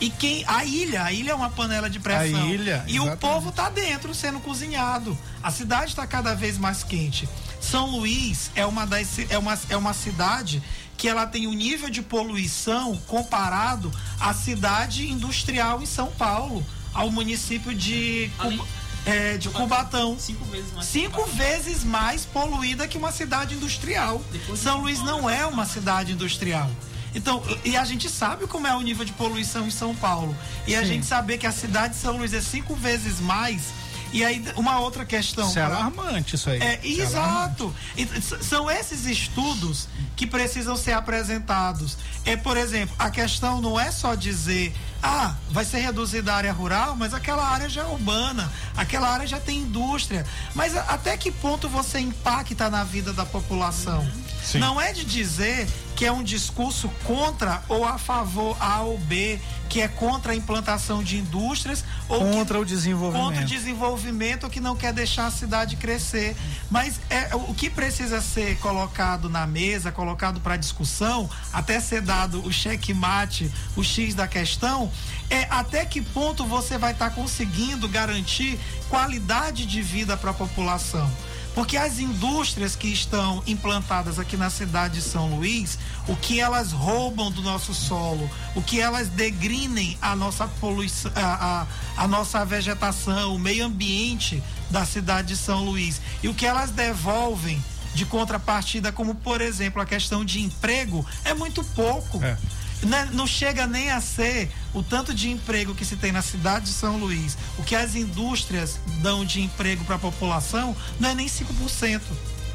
E 0.00 0.10
quem. 0.10 0.44
A 0.46 0.64
ilha, 0.64 1.02
a 1.04 1.12
ilha 1.12 1.32
é 1.32 1.34
uma 1.34 1.50
panela 1.50 1.90
de 1.90 1.98
pressão. 1.98 2.40
A 2.42 2.46
ilha, 2.46 2.84
E 2.86 2.92
o 3.00 3.02
exatamente. 3.04 3.20
povo 3.20 3.52
tá 3.52 3.68
dentro 3.68 4.14
sendo 4.14 4.38
cozinhado. 4.40 5.16
A 5.42 5.50
cidade 5.50 5.86
está 5.90 6.06
cada 6.06 6.34
vez 6.34 6.56
mais 6.56 6.82
quente. 6.84 7.28
São 7.60 7.86
Luís 7.90 8.50
é 8.54 8.64
uma, 8.64 8.86
das, 8.86 9.18
é, 9.28 9.36
uma, 9.38 9.58
é 9.68 9.76
uma 9.76 9.92
cidade 9.92 10.62
que 10.96 11.08
ela 11.08 11.26
tem 11.26 11.46
um 11.46 11.52
nível 11.52 11.90
de 11.90 12.02
poluição 12.02 12.96
comparado 13.06 13.92
à 14.20 14.32
cidade 14.34 15.08
industrial 15.10 15.82
em 15.82 15.86
São 15.86 16.08
Paulo, 16.12 16.64
ao 16.94 17.10
município 17.10 17.74
de, 17.74 18.30
Cuba- 18.38 18.66
é, 19.06 19.36
de 19.36 19.48
Cubatão 19.48 20.16
Cinco 20.18 20.44
vezes 20.46 20.72
mais. 20.72 20.86
cinco 20.86 21.24
vezes 21.26 21.84
mais 21.84 22.24
poluída 22.24 22.86
que 22.88 22.96
uma 22.98 23.12
cidade 23.12 23.54
industrial. 23.54 24.22
São 24.56 24.80
Luís 24.80 25.00
não 25.00 25.28
é 25.28 25.44
uma 25.46 25.66
cidade 25.66 26.12
industrial. 26.12 26.70
Então, 27.14 27.42
e 27.64 27.76
a 27.76 27.84
gente 27.84 28.08
sabe 28.08 28.46
como 28.46 28.66
é 28.66 28.74
o 28.74 28.80
nível 28.80 29.04
de 29.04 29.12
poluição 29.12 29.66
em 29.66 29.70
São 29.70 29.94
Paulo. 29.94 30.36
E 30.66 30.74
a 30.74 30.80
Sim. 30.80 30.86
gente 30.86 31.06
saber 31.06 31.38
que 31.38 31.46
a 31.46 31.52
cidade 31.52 31.94
de 31.94 32.00
São 32.00 32.16
Luís 32.18 32.32
é 32.32 32.40
cinco 32.40 32.74
vezes 32.74 33.18
mais. 33.20 33.62
E 34.10 34.24
aí, 34.24 34.42
uma 34.56 34.78
outra 34.80 35.04
questão. 35.04 35.46
Isso 35.50 35.58
é 35.58 35.62
alarmante, 35.62 36.34
isso 36.34 36.48
aí. 36.48 36.58
é, 36.62 36.80
Isso 36.82 37.02
é 37.14 37.18
alarmante. 37.18 37.62
exato. 37.62 37.74
E 37.94 38.02
s- 38.04 38.42
são 38.42 38.70
esses 38.70 39.04
estudos 39.04 39.86
que 40.16 40.26
precisam 40.26 40.76
ser 40.76 40.92
apresentados. 40.92 41.98
É, 42.24 42.34
por 42.34 42.56
exemplo, 42.56 42.94
a 42.98 43.10
questão 43.10 43.60
não 43.60 43.78
é 43.78 43.90
só 43.90 44.14
dizer, 44.14 44.74
ah, 45.02 45.34
vai 45.50 45.62
ser 45.66 45.80
reduzida 45.80 46.32
a 46.32 46.36
área 46.36 46.52
rural, 46.54 46.96
mas 46.96 47.12
aquela 47.12 47.46
área 47.46 47.68
já 47.68 47.82
é 47.82 47.84
urbana, 47.86 48.50
aquela 48.78 49.10
área 49.10 49.26
já 49.26 49.38
tem 49.38 49.58
indústria. 49.58 50.24
Mas 50.54 50.74
a- 50.74 50.84
até 50.84 51.14
que 51.18 51.30
ponto 51.30 51.68
você 51.68 51.98
impacta 51.98 52.70
na 52.70 52.84
vida 52.84 53.12
da 53.12 53.26
população? 53.26 54.08
Sim. 54.52 54.58
Não 54.60 54.80
é 54.80 54.92
de 54.92 55.04
dizer 55.04 55.68
que 55.94 56.06
é 56.06 56.12
um 56.12 56.22
discurso 56.22 56.88
contra 57.04 57.62
ou 57.68 57.84
a 57.84 57.98
favor 57.98 58.56
A 58.60 58.80
ou 58.82 58.96
B, 58.98 59.38
que 59.68 59.80
é 59.82 59.88
contra 59.88 60.32
a 60.32 60.34
implantação 60.34 61.02
de 61.02 61.18
indústrias 61.18 61.84
ou 62.08 62.20
que- 62.24 62.30
Contra 62.32 62.58
o 62.58 62.64
desenvolvimento. 62.64 63.24
contra 63.26 63.42
o 63.42 63.44
desenvolvimento 63.46 64.48
que 64.48 64.60
não 64.60 64.74
quer 64.74 64.92
deixar 64.94 65.26
a 65.26 65.30
cidade 65.30 65.76
crescer. 65.76 66.34
Mas 66.70 66.98
é, 67.10 67.34
o 67.34 67.52
que 67.52 67.68
precisa 67.68 68.22
ser 68.22 68.56
colocado 68.58 69.28
na 69.28 69.46
mesa, 69.46 69.92
colocado 69.92 70.40
para 70.40 70.56
discussão, 70.56 71.28
até 71.52 71.78
ser 71.80 72.00
dado 72.00 72.40
o 72.46 72.50
checkmate, 72.52 73.50
o 73.76 73.84
X 73.84 74.14
da 74.14 74.26
questão, 74.26 74.90
é 75.28 75.46
até 75.50 75.84
que 75.84 76.00
ponto 76.00 76.46
você 76.46 76.78
vai 76.78 76.92
estar 76.92 77.10
conseguindo 77.10 77.86
garantir 77.88 78.58
qualidade 78.88 79.66
de 79.66 79.82
vida 79.82 80.16
para 80.16 80.30
a 80.30 80.34
população. 80.34 81.10
Porque 81.58 81.76
as 81.76 81.98
indústrias 81.98 82.76
que 82.76 82.86
estão 82.86 83.42
implantadas 83.44 84.20
aqui 84.20 84.36
na 84.36 84.48
cidade 84.48 84.94
de 84.94 85.02
São 85.02 85.34
Luís, 85.34 85.76
o 86.06 86.14
que 86.14 86.38
elas 86.38 86.70
roubam 86.70 87.32
do 87.32 87.42
nosso 87.42 87.74
solo, 87.74 88.30
o 88.54 88.62
que 88.62 88.80
elas 88.80 89.08
degrinem 89.08 89.98
a 90.00 90.14
nossa 90.14 90.46
poluição, 90.46 91.10
a, 91.16 91.66
a, 91.96 92.04
a 92.04 92.06
nossa 92.06 92.44
vegetação, 92.44 93.34
o 93.34 93.40
meio 93.40 93.66
ambiente 93.66 94.40
da 94.70 94.86
cidade 94.86 95.28
de 95.34 95.36
São 95.36 95.64
Luís, 95.64 96.00
e 96.22 96.28
o 96.28 96.34
que 96.34 96.46
elas 96.46 96.70
devolvem 96.70 97.60
de 97.92 98.06
contrapartida, 98.06 98.92
como 98.92 99.16
por 99.16 99.40
exemplo 99.40 99.82
a 99.82 99.84
questão 99.84 100.24
de 100.24 100.40
emprego, 100.40 101.04
é 101.24 101.34
muito 101.34 101.64
pouco. 101.64 102.22
É. 102.22 102.38
Né, 102.82 103.08
Não 103.12 103.26
chega 103.26 103.66
nem 103.66 103.90
a 103.90 104.00
ser 104.00 104.50
o 104.72 104.82
tanto 104.82 105.12
de 105.12 105.30
emprego 105.30 105.74
que 105.74 105.84
se 105.84 105.96
tem 105.96 106.12
na 106.12 106.22
cidade 106.22 106.66
de 106.66 106.72
São 106.72 106.96
Luís, 106.96 107.36
o 107.58 107.62
que 107.62 107.74
as 107.74 107.94
indústrias 107.94 108.78
dão 109.02 109.24
de 109.24 109.40
emprego 109.40 109.84
para 109.84 109.96
a 109.96 109.98
população, 109.98 110.76
não 111.00 111.08
é 111.08 111.14
nem 111.14 111.26
5% 111.26 112.00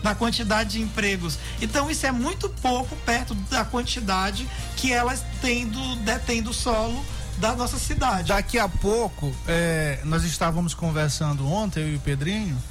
da 0.02 0.14
quantidade 0.14 0.72
de 0.72 0.82
empregos. 0.82 1.40
Então 1.62 1.90
isso 1.90 2.06
é 2.06 2.12
muito 2.12 2.50
pouco 2.50 2.96
perto 2.98 3.34
da 3.34 3.64
quantidade 3.64 4.48
que 4.76 4.92
elas 4.92 5.24
têm 5.42 5.68
do, 5.68 5.96
detêm 5.98 6.44
do 6.44 6.54
solo 6.54 7.04
da 7.38 7.56
nossa 7.56 7.80
cidade. 7.80 8.28
Daqui 8.28 8.60
a 8.60 8.70
pouco, 8.70 9.34
é, 9.48 10.00
nós 10.04 10.24
estávamos 10.24 10.74
conversando 10.74 11.48
ontem, 11.50 11.82
eu 11.82 11.90
e 11.94 11.96
o 11.96 12.00
Pedrinho, 12.00 12.62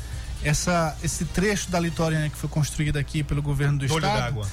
essa, 0.45 0.97
esse 1.03 1.25
trecho 1.25 1.71
da 1.71 1.81
litorânea 1.81 2.29
que 2.29 2.37
foi 2.37 2.49
construída 2.49 3.01
aqui 3.01 3.23
pelo 3.23 3.43
governo 3.43 3.79
do 3.79 3.93
Olho 3.93 4.07
estado. 4.07 4.47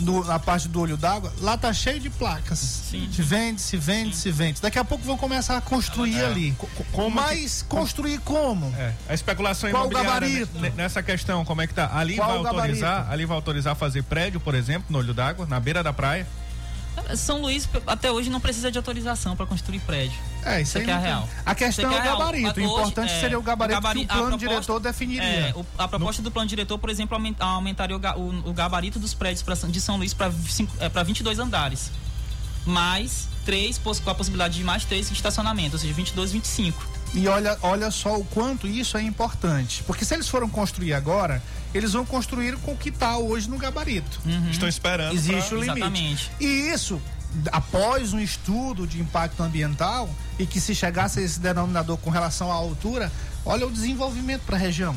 No- 0.00 0.24
na 0.24 0.38
parte 0.38 0.68
do 0.68 0.80
olho 0.80 0.96
d'água, 0.96 1.32
lá 1.40 1.56
tá 1.56 1.72
cheio 1.72 2.00
de 2.00 2.10
placas. 2.10 2.58
Sim. 2.58 3.08
Se 3.12 3.22
vende, 3.22 3.60
se 3.60 3.76
vende, 3.76 4.16
se 4.16 4.30
vende. 4.30 4.60
Daqui 4.60 4.78
a 4.78 4.84
pouco 4.84 5.04
vão 5.04 5.16
começar 5.16 5.56
a 5.56 5.60
construir 5.60 6.18
É. 6.20 6.26
ali. 6.26 6.52
Co- 6.58 6.66
co- 6.74 6.84
como 6.92 7.14
Mas 7.16 7.64
construir 7.68 8.18
como? 8.20 8.72
É, 8.78 8.92
a 9.08 9.14
especulação 9.14 9.70
Qual 9.70 9.84
o 9.84 9.90
imobiliária 9.90 10.28
gabarito? 10.28 10.60
ne- 10.60 10.70
nessa 10.70 11.02
questão, 11.02 11.44
como 11.44 11.62
é 11.62 11.66
que 11.66 11.74
tá? 11.74 11.90
Ali 11.96 12.16
Qual 12.16 12.28
vai 12.28 12.38
autorizar, 12.52 12.90
gabarito? 12.90 13.12
ali 13.12 13.24
vai 13.26 13.36
autorizar 13.36 13.74
fazer 13.76 14.02
prédio, 14.02 14.40
por 14.40 14.54
exemplo, 14.54 14.86
no 14.90 14.98
olho 14.98 15.14
d'água, 15.14 15.46
na 15.46 15.60
beira 15.60 15.82
da 15.82 15.92
praia. 15.92 16.26
São 17.16 17.40
Luís 17.42 17.68
até 17.86 18.10
hoje 18.10 18.30
não 18.30 18.40
precisa 18.40 18.70
de 18.70 18.78
autorização 18.78 19.36
para 19.36 19.46
construir 19.46 19.80
prédio. 19.80 20.18
É, 20.44 20.60
isso 20.60 20.70
Isso 20.70 20.78
aqui 20.78 20.90
é 20.90 20.94
tem- 20.94 21.02
real. 21.04 21.28
A 21.44 21.54
questão 21.54 21.84
Isso 21.90 21.94
é 21.94 21.98
aqui 22.00 22.08
o 22.08 22.12
gabarito. 22.18 22.48
O 22.48 22.50
Hoje, 22.52 22.62
importante 22.64 23.12
é, 23.12 23.20
seria 23.20 23.38
o 23.38 23.42
gabarito, 23.42 23.80
gabari- 23.80 24.00
que 24.00 24.06
o 24.06 24.10
a 24.12 24.14
plano 24.18 24.38
proposta- 24.38 24.54
diretor 24.54 24.80
definiria. 24.80 25.22
É, 25.22 25.52
o- 25.54 25.66
a 25.78 25.88
proposta 25.88 26.22
do 26.22 26.30
plano 26.30 26.48
diretor, 26.48 26.78
por 26.78 26.90
exemplo, 26.90 27.14
aumen- 27.14 27.36
aumentaria 27.38 27.96
o, 27.96 28.00
o- 28.20 28.50
o 28.50 28.52
gabarito 28.52 28.98
dos 28.98 29.12
prédios 29.14 29.42
pra 29.42 29.54
de 29.54 29.80
São 29.80 29.96
Luís 29.96 30.12
para 30.14 30.32
é, 30.80 30.88
22 31.04 31.38
andares. 31.38 31.90
Mais 32.66 33.28
três, 33.44 33.78
com 33.78 34.10
a 34.10 34.14
possibilidade 34.14 34.54
de 34.56 34.64
mais 34.64 34.84
três 34.84 35.10
estacionamentos, 35.10 35.74
ou 35.74 35.78
seja, 35.80 35.92
22, 35.92 36.32
25. 36.32 36.86
E 37.14 37.28
olha, 37.28 37.56
olha 37.62 37.90
só 37.90 38.16
o 38.18 38.24
quanto 38.24 38.66
isso 38.66 38.96
é 38.96 39.02
importante. 39.02 39.82
Porque 39.84 40.04
se 40.04 40.14
eles 40.14 40.28
foram 40.28 40.48
construir 40.48 40.92
agora, 40.94 41.40
eles 41.72 41.92
vão 41.92 42.04
construir 42.04 42.56
com 42.56 42.72
o 42.72 42.76
que 42.76 42.88
está 42.88 43.16
hoje 43.18 43.48
no 43.48 43.56
gabarito. 43.56 44.20
Estão 44.50 44.68
esperando. 44.68 45.14
Existe 45.14 45.48
pra- 45.50 45.58
o 45.58 45.60
limite. 45.60 45.78
Exatamente. 45.78 46.30
E 46.40 46.46
isso, 46.72 47.00
após 47.52 48.12
um 48.12 48.18
estudo 48.18 48.86
de 48.86 49.00
impacto 49.00 49.42
ambiental, 49.42 50.08
e 50.38 50.46
que 50.46 50.60
se 50.60 50.74
chegasse 50.74 51.20
a 51.20 51.22
esse 51.22 51.38
denominador 51.38 51.96
com 51.98 52.10
relação 52.10 52.50
à 52.50 52.54
altura, 52.54 53.12
olha 53.46 53.66
o 53.66 53.70
desenvolvimento 53.70 54.42
para 54.42 54.56
a 54.56 54.58
região 54.58 54.96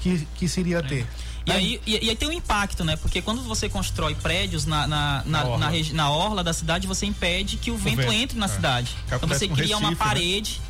que, 0.00 0.26
que 0.36 0.48
seria 0.48 0.82
ter. 0.82 1.06
E 1.46 1.52
aí, 1.52 1.80
e, 1.86 2.06
e 2.06 2.10
aí 2.10 2.16
tem 2.16 2.28
um 2.28 2.32
impacto, 2.32 2.84
né? 2.84 2.96
Porque 2.96 3.20
quando 3.20 3.42
você 3.42 3.68
constrói 3.68 4.14
prédios 4.14 4.64
na, 4.64 4.86
na, 4.86 5.22
na, 5.26 5.44
Na 5.44 5.44
orla. 5.44 5.70
na 5.70 5.92
na 5.92 6.10
orla 6.10 6.44
da 6.44 6.52
cidade, 6.52 6.86
você 6.86 7.04
impede 7.04 7.56
que 7.58 7.70
o 7.70 7.76
vento, 7.76 7.96
vento, 7.98 8.12
entre 8.12 8.38
na 8.38 8.46
é. 8.46 8.48
cidade. 8.48 8.96
Que 9.08 9.14
Então 9.14 9.28
você 9.28 9.46
cria 9.48 9.76
uma 9.76 9.90
Recife, 9.90 10.04
né? 10.04 10.08
parede, 10.08 10.60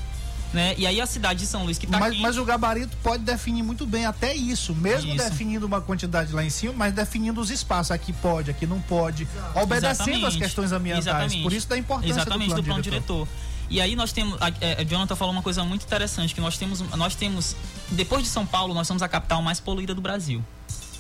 né? 0.52 0.74
E 0.76 0.86
aí 0.86 1.00
a 1.00 1.06
cidade 1.06 1.40
de 1.40 1.46
São 1.46 1.64
Luís, 1.64 1.78
que 1.78 1.86
tá 1.86 1.98
Mas, 1.98 2.10
quente, 2.12 2.22
mas 2.22 2.38
o 2.38 2.44
gabarito 2.44 2.96
pode 3.02 3.22
definir 3.22 3.62
muito 3.62 3.86
bem 3.86 4.06
até 4.06 4.34
isso, 4.34 4.74
mesmo 4.74 5.14
Isso. 5.14 5.24
definindo 5.24 5.66
uma 5.66 5.80
quantidade 5.80 6.32
lá 6.32 6.44
em 6.44 6.50
cima, 6.50 6.72
mas 6.76 6.92
definindo 6.92 7.40
os 7.40 7.50
espaços. 7.50 7.90
Aqui 7.90 8.12
pode, 8.12 8.50
aqui 8.50 8.66
não 8.66 8.80
pode, 8.80 9.28
obedecendo 9.54 10.10
as 10.26 10.34
Exatamente. 10.34 10.38
questões 10.38 10.72
ambientais. 10.72 11.06
Exatamente. 11.06 11.42
Por 11.42 11.52
isso 11.52 11.68
da 11.68 11.76
importância 11.76 12.14
Exatamente, 12.14 12.54
do 12.54 12.62
plano, 12.62 12.82
diretor. 12.82 13.28
E 13.70 13.80
aí 13.80 13.96
nós 13.96 14.12
temos, 14.12 14.40
a, 14.40 14.48
é, 14.60 14.80
a 14.80 14.84
Jonathan 14.84 15.16
falou 15.16 15.32
uma 15.32 15.42
coisa 15.42 15.64
muito 15.64 15.84
interessante, 15.84 16.34
que 16.34 16.40
nós 16.40 16.56
temos, 16.58 16.80
nós 16.96 17.14
temos, 17.14 17.56
depois 17.90 18.22
de 18.22 18.28
São 18.28 18.44
Paulo, 18.46 18.74
nós 18.74 18.86
somos 18.86 19.02
a 19.02 19.08
capital 19.08 19.42
mais 19.42 19.58
poluída 19.60 19.94
do 19.94 20.00
Brasil. 20.00 20.44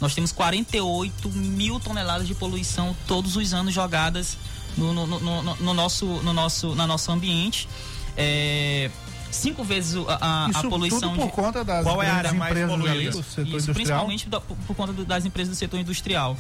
Nós 0.00 0.14
temos 0.14 0.32
48 0.32 1.28
mil 1.30 1.78
toneladas 1.78 2.26
de 2.26 2.34
poluição 2.34 2.96
todos 3.06 3.36
os 3.36 3.54
anos 3.54 3.72
jogadas 3.72 4.36
no, 4.76 4.92
no- 4.92 5.06
no- 5.06 5.20
no- 5.42 5.56
no 5.56 5.74
nosso, 5.74 6.04
no 6.06 6.32
nosso, 6.32 6.74
na 6.74 6.86
nosso 6.86 7.12
ambiente. 7.12 7.68
É, 8.16 8.90
cinco 9.30 9.62
vezes 9.62 9.96
a, 10.08 10.46
a- 10.46 10.50
Isso 10.50 10.66
a 10.66 10.70
poluição 10.70 11.00
tudo 11.00 11.14
por 11.20 11.26
de, 11.26 11.32
conta 11.32 11.64
das 11.64 11.84
Qual 11.84 12.02
é 12.02 12.08
a 12.08 12.14
área 12.14 12.32
mais 12.32 12.54
poluída? 12.66 13.10
do 13.10 13.22
setor 13.22 13.42
isso, 13.42 13.50
industrial. 13.50 13.74
principalmente 13.74 14.28
da- 14.28 14.40
por, 14.40 14.56
por 14.66 14.74
conta 14.76 14.92
das 15.04 15.24
empresas 15.24 15.54
do 15.54 15.58
setor 15.58 15.78
industrial. 15.78 16.36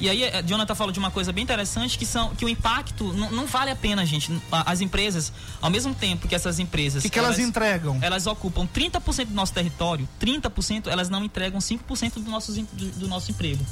E 0.00 0.08
aí, 0.08 0.24
a 0.24 0.42
Jonathan 0.42 0.74
falou 0.74 0.92
de 0.92 0.98
uma 0.98 1.10
coisa 1.10 1.32
bem 1.32 1.42
interessante, 1.42 1.98
que 1.98 2.04
são 2.04 2.34
que 2.34 2.44
o 2.44 2.48
impacto 2.48 3.12
não, 3.12 3.30
não 3.30 3.46
vale 3.46 3.70
a 3.70 3.76
pena, 3.76 4.04
gente. 4.04 4.30
As 4.50 4.80
empresas, 4.80 5.32
ao 5.60 5.70
mesmo 5.70 5.94
tempo 5.94 6.28
que 6.28 6.34
essas 6.34 6.58
empresas. 6.58 7.00
O 7.00 7.02
que, 7.02 7.10
que 7.10 7.18
elas, 7.18 7.38
entregam? 7.38 7.98
Elas 8.02 8.26
ocupam 8.26 8.66
30% 8.66 9.26
do 9.26 9.34
nosso 9.34 9.52
território, 9.52 10.08
30% 10.20 10.88
elas 10.88 11.08
não 11.08 11.24
entregam 11.24 11.58
5% 11.58 12.14
do 12.14 12.30
nosso, 12.30 12.52
do, 12.52 12.90
do 12.92 13.08
nosso 13.08 13.30
emprego. 13.30 13.64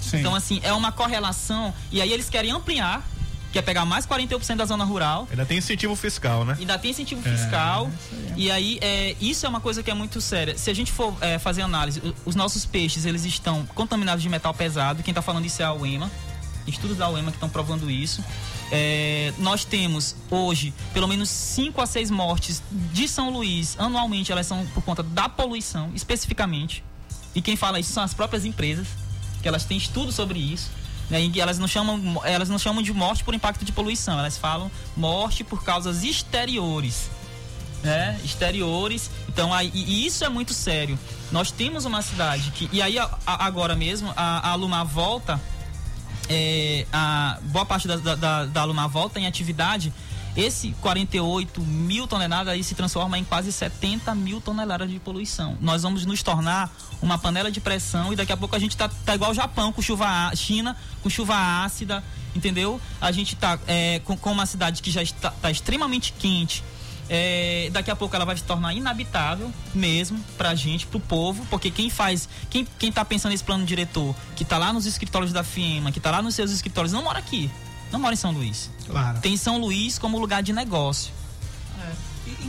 Sim. 0.00 0.18
Então, 0.18 0.34
assim, 0.34 0.60
é 0.62 0.72
uma 0.72 0.90
correlação. 0.90 1.72
E 1.92 2.00
aí 2.00 2.12
eles 2.12 2.28
querem 2.28 2.50
ampliar, 2.50 3.06
quer 3.52 3.62
pegar 3.62 3.84
mais 3.84 4.06
48% 4.06 4.56
da 4.56 4.64
zona 4.64 4.84
rural. 4.84 5.26
Ainda 5.30 5.44
tem 5.44 5.58
incentivo 5.58 5.94
fiscal, 5.96 6.44
né? 6.44 6.56
Ainda 6.58 6.78
tem 6.78 6.90
incentivo 6.90 7.22
fiscal. 7.22 7.90
e 8.36 8.50
aí, 8.50 8.78
é, 8.80 9.16
isso 9.20 9.44
é 9.44 9.48
uma 9.48 9.60
coisa 9.60 9.82
que 9.82 9.90
é 9.90 9.94
muito 9.94 10.20
séria. 10.20 10.56
Se 10.56 10.70
a 10.70 10.74
gente 10.74 10.92
for 10.92 11.16
é, 11.20 11.38
fazer 11.38 11.62
análise, 11.62 12.00
os 12.24 12.34
nossos 12.34 12.64
peixes, 12.64 13.04
eles 13.04 13.24
estão 13.24 13.66
contaminados 13.74 14.22
de 14.22 14.28
metal 14.28 14.54
pesado. 14.54 15.02
Quem 15.02 15.12
está 15.12 15.22
falando 15.22 15.44
isso 15.44 15.60
é 15.62 15.64
a 15.64 15.72
UEMA. 15.72 16.10
Estudos 16.66 16.96
da 16.96 17.08
UEMA 17.08 17.30
que 17.30 17.36
estão 17.36 17.48
provando 17.48 17.90
isso. 17.90 18.22
É, 18.72 19.32
nós 19.38 19.64
temos 19.64 20.14
hoje 20.30 20.72
pelo 20.94 21.08
menos 21.08 21.28
5 21.28 21.80
a 21.80 21.86
6 21.86 22.10
mortes 22.10 22.62
de 22.70 23.08
São 23.08 23.30
Luís 23.30 23.74
anualmente. 23.78 24.30
Elas 24.30 24.46
são 24.46 24.64
por 24.68 24.82
conta 24.84 25.02
da 25.02 25.28
poluição, 25.28 25.90
especificamente. 25.94 26.84
E 27.34 27.42
quem 27.42 27.56
fala 27.56 27.80
isso 27.80 27.92
são 27.92 28.02
as 28.02 28.14
próprias 28.14 28.44
empresas, 28.44 28.86
que 29.42 29.48
elas 29.48 29.64
têm 29.64 29.76
estudo 29.76 30.12
sobre 30.12 30.38
isso. 30.38 30.70
Né, 31.10 31.22
e 31.24 31.40
elas 31.40 31.58
não 31.58 31.66
chamam 31.66 32.20
elas 32.24 32.48
não 32.48 32.56
chamam 32.58 32.80
de 32.82 32.92
morte 32.92 33.24
por 33.24 33.34
impacto 33.34 33.64
de 33.64 33.72
poluição, 33.72 34.16
elas 34.18 34.38
falam 34.38 34.70
morte 34.96 35.42
por 35.42 35.64
causas 35.64 36.04
exteriores, 36.04 37.10
né? 37.82 38.16
Exteriores. 38.24 39.10
Então 39.28 39.52
aí 39.52 39.72
e 39.74 40.06
isso 40.06 40.24
é 40.24 40.28
muito 40.28 40.54
sério. 40.54 40.96
Nós 41.32 41.50
temos 41.50 41.84
uma 41.84 42.00
cidade 42.00 42.52
que 42.52 42.68
e 42.72 42.80
aí 42.80 42.96
a- 42.96 43.10
a- 43.26 43.44
agora 43.44 43.74
mesmo 43.74 44.12
a, 44.16 44.50
a 44.50 44.54
Lumar 44.54 44.84
volta 44.86 45.40
é, 46.28 46.86
a 46.92 47.38
boa 47.42 47.66
parte 47.66 47.88
da, 47.88 47.96
da, 47.96 48.14
da, 48.14 48.44
da 48.46 48.64
Lumar 48.64 48.88
volta 48.88 49.18
em 49.18 49.26
atividade, 49.26 49.92
esse 50.36 50.72
48 50.80 51.60
mil 51.60 52.06
toneladas 52.06 52.52
aí 52.52 52.62
se 52.62 52.74
transforma 52.74 53.18
em 53.18 53.24
quase 53.24 53.52
70 53.52 54.14
mil 54.14 54.40
toneladas 54.40 54.90
de 54.90 54.98
poluição. 54.98 55.56
Nós 55.60 55.82
vamos 55.82 56.06
nos 56.06 56.22
tornar 56.22 56.70
uma 57.02 57.18
panela 57.18 57.50
de 57.50 57.60
pressão 57.60 58.12
e 58.12 58.16
daqui 58.16 58.32
a 58.32 58.36
pouco 58.36 58.54
a 58.54 58.58
gente 58.58 58.76
tá, 58.76 58.88
tá 58.88 59.14
igual 59.14 59.30
o 59.30 59.34
Japão 59.34 59.72
com 59.72 59.82
chuva 59.82 60.30
China 60.34 60.76
com 61.02 61.10
chuva 61.10 61.64
ácida, 61.64 62.02
entendeu? 62.34 62.80
A 63.00 63.10
gente 63.12 63.36
tá 63.36 63.58
é, 63.66 64.00
com, 64.04 64.16
com 64.16 64.32
uma 64.32 64.46
cidade 64.46 64.82
que 64.82 64.90
já 64.90 65.02
está 65.02 65.30
tá 65.30 65.50
extremamente 65.50 66.12
quente. 66.12 66.62
É, 67.12 67.68
daqui 67.72 67.90
a 67.90 67.96
pouco 67.96 68.14
ela 68.14 68.24
vai 68.24 68.36
se 68.36 68.44
tornar 68.44 68.72
inabitável 68.72 69.52
mesmo 69.74 70.24
pra 70.38 70.54
gente, 70.54 70.86
pro 70.86 71.00
povo, 71.00 71.44
porque 71.50 71.68
quem 71.68 71.90
faz, 71.90 72.28
quem, 72.48 72.64
quem 72.78 72.92
tá 72.92 73.04
pensando 73.04 73.32
nesse 73.32 73.42
plano 73.42 73.64
diretor, 73.64 74.14
que 74.36 74.44
tá 74.44 74.56
lá 74.56 74.72
nos 74.72 74.86
escritórios 74.86 75.32
da 75.32 75.42
FIEMA, 75.42 75.90
que 75.90 75.98
tá 75.98 76.12
lá 76.12 76.22
nos 76.22 76.36
seus 76.36 76.52
escritórios, 76.52 76.92
não 76.92 77.02
mora 77.02 77.18
aqui. 77.18 77.50
Não 77.92 77.98
mora 78.00 78.14
em 78.14 78.16
São 78.16 78.30
Luís. 78.32 78.70
Claro. 78.86 79.18
Tem 79.20 79.36
São 79.36 79.58
Luís 79.58 79.98
como 79.98 80.18
lugar 80.18 80.42
de 80.42 80.52
negócio. 80.52 81.12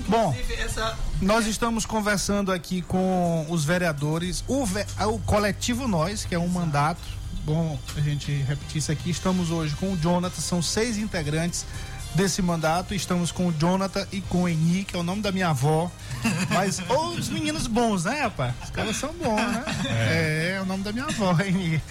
Bom, 0.08 0.30
Inclusive, 0.32 0.62
essa, 0.62 0.98
Nós 1.22 1.48
estamos 1.48 1.86
conversando 1.86 2.52
aqui 2.52 2.82
com 2.82 3.46
os 3.50 3.64
vereadores, 3.66 4.44
o, 4.48 4.66
ve- 4.66 4.86
o 5.08 5.18
coletivo 5.20 5.88
Nós, 5.88 6.26
que 6.26 6.36
é 6.36 6.39
um 6.39 6.48
mandato. 6.48 7.02
Bom, 7.46 7.80
a 7.96 8.02
gente 8.02 8.32
repetir 8.32 8.78
isso 8.78 8.92
aqui. 8.92 9.10
Estamos 9.10 9.50
hoje 9.50 9.74
com 9.76 9.94
o 9.94 9.98
Jonathan, 9.98 10.39
são 10.42 10.62
seis 10.62 10.98
integrantes 10.98 11.66
desse 12.16 12.41
mandato. 12.41 12.93
Estamos 12.93 13.32
com 13.32 13.47
o 13.47 13.53
Jonathan 13.53 14.05
e 14.12 14.22
com 14.22 14.43
o 14.43 14.49
Eni, 14.49 14.84
que 14.84 14.95
é 14.95 14.99
o 14.99 15.03
nome 15.03 15.22
da 15.22 15.32
minha 15.32 15.49
avó. 15.49 15.91
Mas, 16.49 16.82
ou 16.89 17.09
os 17.09 17.30
meninos 17.30 17.68
bons, 17.68 18.05
né, 18.05 18.22
rapaz? 18.22 18.53
Os 18.64 18.70
caras 18.70 18.95
são 18.95 19.14
bons, 19.14 19.36
né? 19.36 19.64
É, 19.89 20.55
é 20.57 20.62
o 20.62 20.66
nome 20.66 20.84
da 20.84 20.91
minha 20.91 21.05
avó, 21.05 21.36
Eni. 21.41 21.82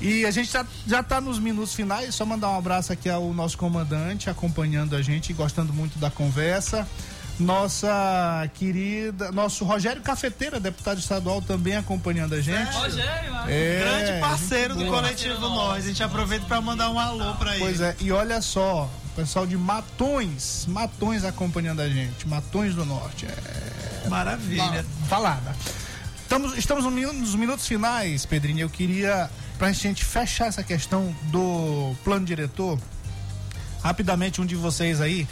E 0.00 0.24
a 0.24 0.30
gente 0.30 0.50
já, 0.50 0.64
já 0.86 1.02
tá 1.02 1.20
nos 1.20 1.38
minutos 1.38 1.74
finais. 1.74 2.14
Só 2.14 2.24
mandar 2.24 2.50
um 2.50 2.58
abraço 2.58 2.92
aqui 2.92 3.08
ao 3.08 3.32
nosso 3.32 3.56
comandante, 3.56 4.30
acompanhando 4.30 4.96
a 4.96 5.02
gente, 5.02 5.32
gostando 5.32 5.72
muito 5.72 5.98
da 5.98 6.10
conversa 6.10 6.86
nossa 7.40 8.48
querida, 8.54 9.32
nosso 9.32 9.64
Rogério 9.64 10.02
Cafeteira, 10.02 10.60
deputado 10.60 10.98
estadual, 10.98 11.40
também 11.40 11.76
acompanhando 11.76 12.34
a 12.34 12.40
gente. 12.40 12.72
Rogério, 12.72 13.34
É, 13.48 13.80
grande 13.80 14.20
parceiro 14.20 14.74
do 14.76 14.86
coletivo 14.86 15.40
Nós. 15.40 15.84
A 15.84 15.88
gente 15.88 16.02
aproveita 16.02 16.44
para 16.46 16.60
mandar 16.60 16.90
um 16.90 16.98
alô 16.98 17.34
para 17.34 17.52
ele. 17.52 17.64
Pois 17.64 17.80
é, 17.80 17.96
e 18.00 18.12
olha 18.12 18.40
só, 18.42 18.88
o 19.12 19.16
pessoal 19.16 19.46
de 19.46 19.56
Matões, 19.56 20.66
Matões 20.66 21.24
acompanhando 21.24 21.80
a 21.80 21.88
gente, 21.88 22.28
Matões 22.28 22.74
do 22.74 22.84
Norte. 22.84 23.26
É, 23.26 24.08
Maravilha. 24.08 24.84
falada. 25.08 25.54
Estamos, 26.22 26.56
estamos 26.56 26.84
nos 26.84 27.34
minutos 27.34 27.66
finais, 27.66 28.24
Pedrinho. 28.24 28.60
Eu 28.60 28.70
queria, 28.70 29.28
pra 29.58 29.72
gente 29.72 30.04
fechar 30.04 30.46
essa 30.46 30.62
questão 30.62 31.14
do 31.24 31.94
plano 32.04 32.24
diretor, 32.24 32.78
rapidamente 33.82 34.40
um 34.40 34.46
de 34.46 34.54
vocês 34.54 35.00
aí, 35.00 35.26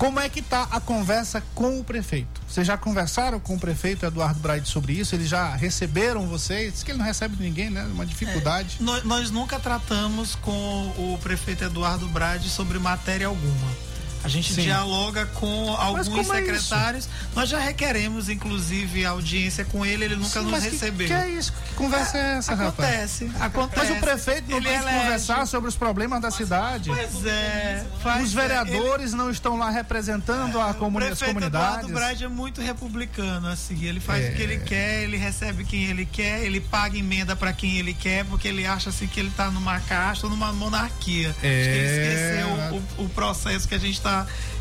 como 0.00 0.18
é 0.18 0.30
que 0.30 0.40
tá 0.40 0.66
a 0.70 0.80
conversa 0.80 1.42
com 1.54 1.78
o 1.78 1.84
prefeito? 1.84 2.40
Vocês 2.48 2.66
já 2.66 2.74
conversaram 2.78 3.38
com 3.38 3.56
o 3.56 3.60
prefeito 3.60 4.06
Eduardo 4.06 4.40
Braide 4.40 4.66
sobre 4.66 4.94
isso? 4.94 5.14
Eles 5.14 5.28
já 5.28 5.54
receberam 5.54 6.26
vocês? 6.26 6.72
Diz 6.72 6.82
que 6.82 6.90
ele 6.90 6.96
não 6.96 7.04
recebe 7.04 7.36
ninguém, 7.38 7.68
né? 7.68 7.82
Uma 7.82 8.06
dificuldade. 8.06 8.78
Nós, 8.80 9.04
nós 9.04 9.30
nunca 9.30 9.60
tratamos 9.60 10.36
com 10.36 10.88
o 10.96 11.18
prefeito 11.22 11.64
Eduardo 11.64 12.08
Brade 12.08 12.48
sobre 12.48 12.78
matéria 12.78 13.26
alguma. 13.26 13.89
A 14.22 14.28
gente 14.28 14.52
Sim. 14.52 14.62
dialoga 14.62 15.24
com 15.26 15.70
alguns 15.78 16.08
é 16.08 16.24
secretários. 16.24 17.08
Nós 17.34 17.48
já 17.48 17.58
requeremos, 17.58 18.28
inclusive, 18.28 19.04
audiência 19.06 19.64
com 19.64 19.84
ele, 19.86 20.04
ele 20.04 20.16
nunca 20.16 20.28
Sim, 20.28 20.40
nos 20.42 20.50
mas 20.50 20.64
que- 20.64 20.70
recebeu. 20.70 21.06
Que, 21.06 21.12
é 21.12 21.28
isso? 21.30 21.52
Que 21.52 21.74
conversa 21.74 22.18
é 22.18 22.36
essa, 22.36 22.54
rapaz? 22.54 22.70
Acontece, 22.90 23.30
acontece. 23.40 23.86
Mas 23.88 23.96
o 23.96 24.00
prefeito 24.00 24.50
não 24.50 24.56
Ele 24.58 24.68
quis 24.68 24.80
elege. 24.82 24.98
conversar 24.98 25.46
sobre 25.46 25.68
os 25.70 25.76
problemas 25.76 26.20
da 26.20 26.30
cidade. 26.30 26.90
Pois 26.90 27.24
é. 27.26 27.84
faz- 28.02 28.24
Os 28.24 28.32
ele- 28.32 28.40
vereadores 28.42 29.12
não 29.14 29.30
estão 29.30 29.56
lá 29.56 29.70
representando 29.70 30.60
a 30.60 30.70
O 30.70 30.74
comuni 30.74 31.04
as 31.06 31.10
prefeito 31.18 31.34
comunidades. 31.34 31.68
Eduardo 31.78 31.92
Brade 31.94 32.24
é 32.24 32.28
muito 32.28 32.60
republicano, 32.60 33.48
assim. 33.48 33.84
Ele 33.84 34.00
faz 34.00 34.24
É. 34.24 34.28
o 34.28 34.34
que 34.36 34.42
ele 34.42 34.58
quer, 34.58 35.02
ele 35.04 35.16
recebe 35.16 35.64
quem 35.64 35.84
ele 35.84 36.04
quer, 36.04 36.42
ele 36.44 36.60
paga 36.60 36.98
emenda 36.98 37.34
pra 37.34 37.52
quem 37.52 37.78
ele 37.78 37.94
quer, 37.94 38.24
porque 38.26 38.48
ele 38.48 38.66
acha 38.66 38.90
assim 38.90 39.06
que 39.06 39.18
ele 39.18 39.30
tá 39.30 39.50
numa 39.50 39.80
ou 40.22 40.28
numa 40.30 40.52
monarquia. 40.52 41.30
Acho 41.30 41.40
que 41.40 41.46
ele 41.46 41.56
É. 41.88 42.40
esqueceu 42.42 42.82
o, 42.98 43.04
o 43.04 43.08
processo 43.08 43.66
que 43.66 43.74
a 43.74 43.78
gente 43.78 43.98
tá 44.00 44.09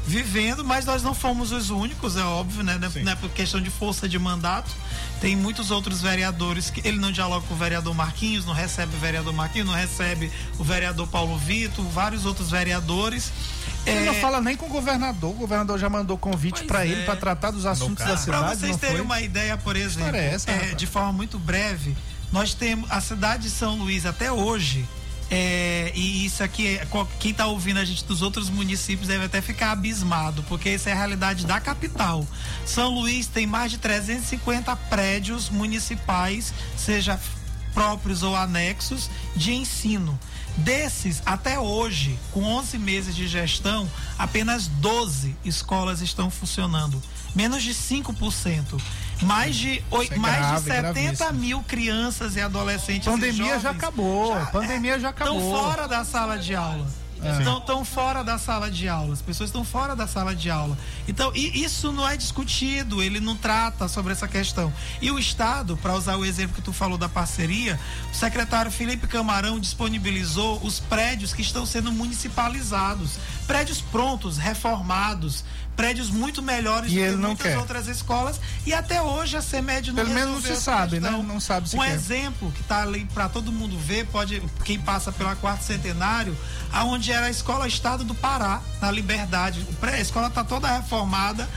vivendo, 0.08 0.64
mas 0.64 0.86
nós 0.86 1.04
não 1.04 1.14
fomos 1.14 1.52
os 1.52 1.70
únicos, 1.70 2.16
é 2.18 2.24
óbvio, 2.24 2.64
né? 2.64 2.78
Não 2.80 2.88
é- 2.88 3.04
Não 3.04 3.12
é 3.12 3.16
por 3.16 3.30
questão 3.30 3.62
de 3.62 3.70
força 3.70 4.08
de 4.10 4.18
mandato. 4.18 4.72
Tem 5.22 5.36
muitos 5.36 5.70
outros 5.72 6.02
vereadores 6.02 6.70
que 6.70 6.82
ele 6.88 6.98
não 6.98 7.12
dialoga 7.12 7.46
com 7.46 7.54
o 7.54 7.58
vereador 7.58 7.94
Marquinhos, 7.94 8.46
não 8.46 8.54
recebe 8.54 8.96
o 8.96 9.00
vereador 9.00 9.34
Marquinhos, 9.34 9.68
não 9.68 9.76
recebe 9.76 10.32
o 10.58 10.64
vereador 10.64 11.08
Paulo 11.08 11.38
Vitor, 11.38 11.86
vários 11.90 12.26
outros 12.26 12.50
vereadores. 12.50 13.32
Ele 13.86 14.06
não 14.06 14.14
É, 14.14 14.20
fala 14.22 14.42
nem 14.42 14.56
com 14.58 14.66
o 14.66 14.70
governador. 14.70 15.32
O 15.32 15.34
governador 15.34 15.78
já 15.80 15.90
mandou 15.90 16.18
convite 16.18 16.64
para 16.64 16.86
é. 16.86 16.90
ele 16.90 17.04
para 17.04 17.16
tratar 17.16 17.52
dos 17.52 17.66
assuntos 17.66 17.98
da 18.04 18.06
Para 18.12 18.18
cidade. 18.18 18.58
vocês 18.60 18.72
não 18.72 18.78
terem 18.80 18.96
foi? 18.98 19.06
uma 19.06 19.22
ideia, 19.22 19.58
por 19.58 19.76
exemplo, 19.76 20.16
é 20.16 20.34
essa, 20.34 20.50
é, 20.52 20.74
de 20.74 20.86
forma 20.88 21.12
muito 21.14 21.38
breve, 21.38 21.96
nós 22.32 22.54
temos 22.54 22.90
a 22.92 23.00
cidade 23.02 23.44
de 23.44 23.50
São 23.50 23.76
Luís 23.78 24.06
até 24.06 24.32
hoje. 24.32 24.86
É, 25.32 25.92
e 25.94 26.26
isso 26.26 26.44
aqui, 26.44 26.80
quem 27.20 27.32
está 27.32 27.46
ouvindo 27.46 27.80
a 27.80 27.86
gente 27.86 28.04
dos 28.06 28.22
outros 28.22 28.50
municípios 28.50 29.08
deve 29.08 29.26
até 29.26 29.42
ficar 29.42 29.72
abismado, 29.72 30.44
porque 30.44 30.70
essa 30.70 30.90
é 30.90 30.94
a 30.94 30.96
realidade 30.96 31.46
da 31.46 31.60
capital. 31.60 32.26
São 32.66 32.90
Luís 32.90 33.28
tem 33.28 33.46
mais 33.46 33.72
de 33.72 33.78
350 33.78 34.76
prédios 34.76 35.50
municipais, 35.50 36.54
seja 36.76 37.20
próprios 37.74 38.24
ou 38.24 38.36
anexos, 38.36 39.10
de 39.36 39.54
ensino. 39.54 40.20
Desses, 40.58 41.22
até 41.26 41.60
hoje, 41.60 42.18
com 42.32 42.44
11 42.44 42.78
meses 42.80 43.16
de 43.16 43.28
gestão, 43.28 43.90
apenas 44.18 44.68
12 44.68 45.36
escolas 45.46 46.02
estão 46.02 46.30
funcionando. 46.30 47.02
Menos 47.36 47.64
de 47.64 47.74
5%. 47.74 48.82
Mais 49.22 49.56
de, 49.56 49.84
oi- 49.92 50.06
Isso 50.06 50.14
é 50.14 50.18
mais 50.18 50.38
grave, 50.38 50.56
de 50.56 50.62
70 50.64 50.94
gravíssimo. 50.94 51.34
mil 51.34 51.62
crianças 51.64 52.36
e 52.36 52.42
adolescentes. 52.42 53.08
e 53.08 53.10
Pandemia 53.12 53.46
já 53.46 53.60
jovens 53.60 53.78
acabou. 53.78 54.46
pandemia 54.52 55.00
já 55.00 55.10
Estão 55.10 55.38
acabou. 55.38 55.62
fora 55.64 55.88
da 55.88 56.06
sala 56.06 56.38
de 56.38 56.56
aula. 56.56 56.88
Estão, 57.22 57.58
estão 57.58 57.84
fora 57.84 58.24
da 58.24 58.38
sala 58.38 58.72
de 58.72 58.88
aula. 58.88 59.12
As 59.12 59.22
pessoas 59.22 59.50
estão 59.50 59.66
fora 59.66 59.94
da 59.94 60.08
sala 60.08 60.34
de 60.34 60.50
aula. 60.50 60.78
Então, 61.06 61.34
isso 61.36 61.92
não 61.92 62.08
é 62.08 62.16
discutido, 62.16 63.04
ele 63.04 63.20
não 63.20 63.36
trata 63.36 63.90
sobre 63.90 64.14
essa 64.14 64.26
questão. 64.26 64.72
E 65.02 65.12
o 65.12 65.20
Estado, 65.20 65.76
para 65.76 65.94
usar 65.96 66.16
o 66.16 66.24
exemplo 66.24 66.56
que 66.56 66.62
tu 66.62 66.72
falou 66.72 66.98
da 66.98 67.10
parceria, 67.10 67.78
o 68.10 68.16
secretário 68.16 68.72
Felipe 68.72 69.06
Camarão 69.06 69.60
disponibilizou 69.60 70.62
os 70.64 70.80
prédios 70.80 71.34
que 71.34 71.42
estão 71.42 71.66
sendo 71.66 71.92
municipalizados. 71.92 73.20
Prédios 73.46 73.82
prontos, 73.82 74.38
reformados, 74.38 75.44
prédios 75.80 76.10
muito 76.10 76.42
melhores 76.44 76.92
E 76.92 76.96
do 76.96 77.00
que 77.00 77.12
não 77.12 77.30
muitas 77.30 77.48
quer. 77.48 77.58
outras 77.58 77.88
escolas. 77.88 78.38
E 78.66 78.74
até 78.74 79.02
hoje 79.02 79.38
a 79.38 79.42
CEMED 79.42 79.94
não 79.94 80.04
Pelo 80.04 80.14
menos 80.14 80.44
não 80.44 80.56
se 80.56 80.62
sabe, 80.62 81.00
questão. 81.00 81.24
né? 81.24 81.26
Não 81.26 81.40
sabe 81.40 81.70
se 81.70 81.78
Um 81.78 81.80
quer. 81.80 81.94
exemplo 81.94 82.52
que 82.52 82.60
está 82.60 82.82
ali 82.82 83.06
para 83.14 83.30
todo 83.30 83.50
mundo 83.50 83.80
ver, 83.80 84.06
pode 84.08 84.44
quem 84.66 84.78
passa 84.78 85.10
pela 85.10 85.38
quarto 85.38 85.64
centenário, 85.64 86.38
aonde 86.74 87.14
era 87.14 87.28
a 87.28 87.30
escola 87.30 87.66
Estado 87.66 88.04
do 88.04 88.14
Pará, 88.14 88.62
na 88.82 88.92
Liberdade. 88.92 89.66
A 89.82 90.00
escola 90.02 90.28
está 90.28 90.44
toda 90.44 90.68
reformada. 90.70 91.48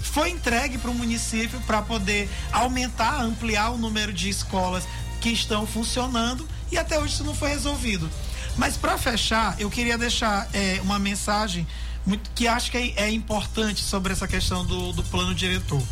Foi 0.00 0.30
entregue 0.30 0.78
para 0.78 0.90
o 0.90 0.94
município 0.94 1.60
para 1.66 1.82
poder 1.82 2.26
aumentar, 2.50 3.20
ampliar 3.20 3.68
o 3.68 3.76
número 3.76 4.14
de 4.14 4.30
escolas 4.30 4.84
que 5.20 5.28
estão 5.28 5.66
funcionando 5.66 6.48
e 6.72 6.78
até 6.78 6.98
hoje 6.98 7.12
isso 7.12 7.24
não 7.24 7.34
foi 7.34 7.50
resolvido. 7.50 8.08
Mas 8.56 8.78
para 8.78 8.96
fechar, 8.96 9.56
eu 9.60 9.68
queria 9.68 9.98
deixar 9.98 10.48
é, 10.54 10.80
uma 10.82 10.98
mensagem 10.98 11.66
muito, 12.06 12.30
que 12.34 12.46
acho 12.48 12.70
que 12.70 12.76
é, 12.96 13.04
é 13.04 13.10
importante 13.10 13.82
sobre 13.82 14.12
essa 14.12 14.26
questão 14.26 14.64
do, 14.64 14.92
do 14.92 15.02
plano 15.04 15.34
diretor. 15.34 15.82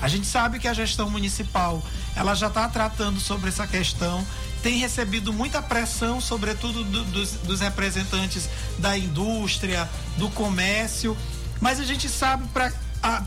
A 0.00 0.08
gente 0.08 0.26
sabe 0.26 0.58
que 0.58 0.66
a 0.66 0.74
gestão 0.74 1.08
municipal 1.08 1.82
ela 2.16 2.34
já 2.34 2.48
está 2.48 2.68
tratando 2.68 3.20
sobre 3.20 3.48
essa 3.50 3.66
questão, 3.66 4.26
tem 4.62 4.78
recebido 4.78 5.32
muita 5.32 5.62
pressão, 5.62 6.20
sobretudo 6.20 6.82
do- 6.84 7.04
dos, 7.04 7.32
dos 7.32 7.60
representantes 7.60 8.48
da 8.78 8.96
indústria, 8.98 9.88
do 10.18 10.28
comércio, 10.30 11.16
mas 11.60 11.78
a 11.80 11.84
gente 11.84 12.08
sabe 12.08 12.44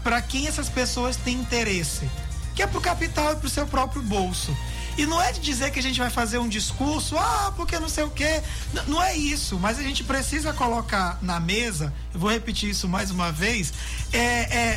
para 0.04 0.22
quem 0.22 0.48
essas 0.48 0.68
pessoas 0.70 1.16
têm 1.16 1.36
interesse, 1.40 2.10
que 2.54 2.62
é 2.62 2.68
para 2.68 2.78
o 2.78 2.82
capital 2.82 3.34
e 3.34 3.36
para 3.38 3.48
o 3.48 3.50
seu 3.50 3.66
próprio 3.66 4.02
bolso. 4.02 4.56
E 4.98 5.06
não 5.06 5.22
é 5.22 5.32
de 5.32 5.40
dizer 5.42 5.72
que 5.72 5.80
a 5.80 5.84
gente 5.84 6.00
vai 6.00 6.10
fazer 6.10 6.38
um 6.38 6.48
discurso, 6.48 7.18
ah, 7.18 7.54
porque 7.56 7.78
não 7.80 7.90
sei 7.90 8.04
o 8.06 8.10
quê. 8.10 8.42
N- 8.74 8.82
não 8.88 9.02
é 9.04 9.16
isso, 9.16 9.60
mas 9.60 9.78
a 9.78 9.84
gente 9.84 10.04
precisa 10.04 10.54
colocar 10.54 11.20
na 11.22 11.40
mesa, 11.40 11.94
eu 12.14 12.20
vou 12.20 12.30
repetir 12.32 12.70
isso 12.70 12.88
mais 12.88 13.12
uma 13.12 13.32
vez, 13.32 13.74
é, 14.14 14.20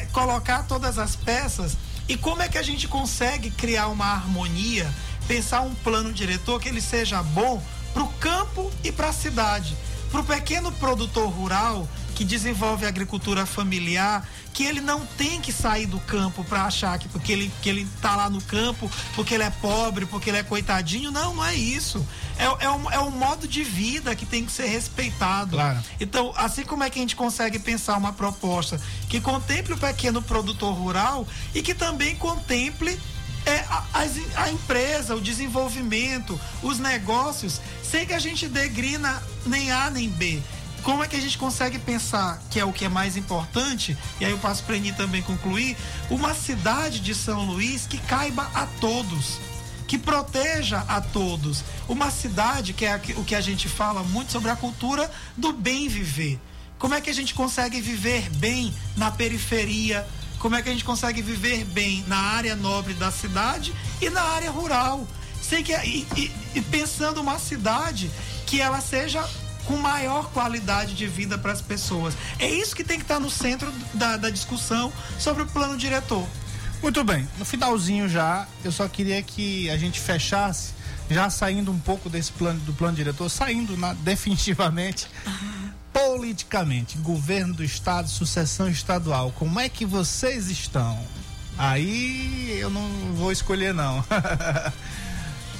é 0.03 0.09
colocar 0.12 0.64
todas 0.64 0.99
as 0.99 1.14
peças 1.14 1.77
e 2.09 2.16
como 2.16 2.43
é 2.43 2.49
que 2.49 2.59
a 2.59 2.62
gente 2.62 2.89
consegue 2.89 3.51
criar 3.51 3.89
uma 3.89 4.07
harmonia, 4.07 4.93
pensar 5.29 5.61
um 5.61 5.75
plano 5.75 6.12
diretor 6.12 6.61
que 6.61 6.69
ele 6.69 6.81
seja 6.81 7.23
bom 7.23 7.62
para 7.95 8.03
o 8.03 8.09
campo 8.14 8.71
e 8.83 8.91
para 8.91 9.09
a 9.11 9.12
cidade. 9.12 9.77
Para 10.11 10.21
o 10.23 10.25
pequeno 10.25 10.73
produtor 10.73 11.29
rural 11.29 11.87
que 12.19 12.25
desenvolve 12.25 12.85
agricultura 12.85 13.47
familiar, 13.47 14.29
que 14.53 14.64
ele 14.64 14.81
não 14.81 15.07
tem 15.07 15.41
que 15.41 15.53
sair 15.53 15.87
do 15.87 16.01
campo 16.01 16.43
para 16.43 16.64
achar 16.64 16.99
que 16.99 17.09
porque 17.09 17.31
ele, 17.31 17.53
que 17.62 17.69
ele 17.69 17.87
tá 18.03 18.16
lá 18.16 18.29
no 18.29 18.43
campo, 18.43 18.91
porque 19.14 19.35
ele 19.35 19.45
é 19.45 19.51
pobre, 19.51 20.05
porque 20.05 20.29
ele 20.29 20.39
é 20.39 20.43
coitadinho. 20.43 21.12
Não, 21.12 21.37
não 21.37 21.45
é 21.45 21.55
isso. 21.55 22.05
É, 22.37 22.64
é, 22.64 22.71
um, 22.71 22.91
é 22.91 22.99
um 22.99 23.12
modo 23.12 23.47
de 23.47 23.62
vida 23.62 24.16
que 24.16 24.27
tem 24.27 24.45
que 24.45 24.51
ser 24.51 24.66
respeitado. 24.66 25.53
Claro. 25.53 25.79
Então, 26.01 26.35
assim 26.37 26.64
como 26.64 26.83
é 26.83 26.91
que 26.91 26.99
a 26.99 27.03
gente 27.03 27.14
consegue 27.14 27.57
pensar 27.61 27.97
uma 27.97 28.12
proposta 28.12 28.81
que 29.09 29.21
contemple 29.21 29.75
o 29.75 29.79
pequeno 29.79 30.21
produtor 30.21 30.75
rural 30.75 31.25
e 31.55 31.62
que 31.62 31.73
também 31.73 32.16
contemple 32.16 32.99
é, 33.47 33.61
a, 33.71 33.85
as- 33.95 34.37
a 34.37 34.51
empresa, 34.51 35.14
o 35.14 35.21
desenvolvimento, 35.21 36.39
os 36.64 36.81
negócios, 36.81 37.61
sem 37.89 38.05
que 38.05 38.12
a 38.12 38.19
gente 38.19 38.49
degrina 38.49 39.23
nem 39.47 39.71
A 39.71 39.89
nem 39.89 40.09
B. 40.09 40.43
Como 40.83 41.03
é 41.05 41.09
que 41.09 41.16
a 41.16 41.20
gente 41.20 41.37
consegue 41.37 41.79
pensar, 41.79 42.41
que 42.51 42.59
é 42.59 42.64
o 42.64 42.72
que 42.72 42.85
é 42.85 42.89
mais 42.89 43.16
importante, 43.16 43.97
e 44.20 44.24
aí 44.24 44.31
eu 44.31 44.39
passo 44.39 44.62
para 44.62 44.76
Eni 44.76 44.93
também 44.93 45.20
concluir, 45.22 45.76
uma 46.09 46.35
cidade 46.35 47.01
de 47.01 47.14
São 47.14 47.45
Luís 47.45 47.87
que 47.87 47.99
caiba 47.99 48.49
a 48.55 48.66
todos, 48.81 49.39
que 49.87 49.99
proteja 49.99 50.85
a 50.89 51.01
todos. 51.01 51.62
Uma 51.89 52.11
cidade 52.11 52.72
que 52.72 52.87
é 52.87 53.01
o 53.16 53.24
que 53.24 53.35
a 53.35 53.41
gente 53.41 53.68
fala 53.68 54.03
muito 54.03 54.33
sobre 54.33 54.51
a 54.51 54.57
cultura 54.57 55.11
do 55.37 55.53
bem 55.53 55.89
viver. 55.89 56.41
Como 56.79 56.95
é 56.95 57.01
que 57.01 57.11
a 57.11 57.14
gente 57.14 57.35
consegue 57.35 57.81
viver 57.81 58.31
bem 58.37 58.72
na 58.97 59.11
periferia? 59.11 60.07
Como 60.39 60.55
é 60.55 60.62
que 60.62 60.68
a 60.68 60.72
gente 60.72 60.85
consegue 60.85 61.20
viver 61.20 61.64
bem 61.64 62.05
na 62.07 62.16
área 62.18 62.55
nobre 62.55 62.95
da 62.95 63.11
cidade 63.11 63.74
e 64.01 64.09
na 64.09 64.22
área 64.22 64.51
rural? 64.51 65.07
Sem 65.43 65.62
que, 65.64 65.72
e, 65.72 66.07
e- 66.16 66.33
e 66.55 66.61
pensando 66.62 67.20
uma 67.20 67.39
cidade 67.39 68.11
que 68.47 68.61
ela 68.61 68.81
seja 68.81 69.29
com 69.69 69.77
maior 69.77 70.31
qualidade 70.31 70.95
de 70.95 71.07
vida 71.07 71.37
para 71.37 71.53
as 71.53 71.61
pessoas. 71.61 72.14
É 72.39 72.49
isso 72.51 72.75
que 72.75 72.83
tem 72.83 72.97
que 72.97 73.05
estar 73.05 73.21
no 73.21 73.31
centro 73.31 73.71
da, 73.93 74.16
da 74.16 74.31
discussão 74.31 74.91
sobre 75.19 75.43
o 75.43 75.47
plano 75.47 75.77
diretor. 75.77 76.27
Muito 76.83 77.05
bem, 77.05 77.29
no 77.39 77.45
finalzinho 77.45 78.09
já, 78.09 78.47
eu 78.64 78.73
só 78.73 78.89
queria 78.89 79.23
que 79.23 79.69
a 79.69 79.77
gente 79.77 80.01
fechasse, 80.01 80.71
já 81.11 81.29
saindo 81.29 81.71
um 81.71 81.79
pouco 81.79 82.09
desse 82.09 82.33
plano 82.33 82.59
do 82.61 82.73
plano 82.73 82.97
diretor, 82.97 83.29
saindo 83.29 83.77
na- 83.77 83.93
definitivamente, 84.03 85.07
politicamente, 85.93 86.97
governo 86.99 87.53
do 87.53 87.64
estado, 87.64 88.09
sucessão 88.09 88.69
estadual, 88.69 89.33
como 89.37 89.61
é 89.61 89.69
que 89.69 89.85
vocês 89.85 90.49
estão? 90.49 90.99
Aí 91.59 92.57
eu 92.61 92.71
não 92.71 92.89
vou 93.16 93.33
escolher 93.33 93.75
não. 93.75 94.03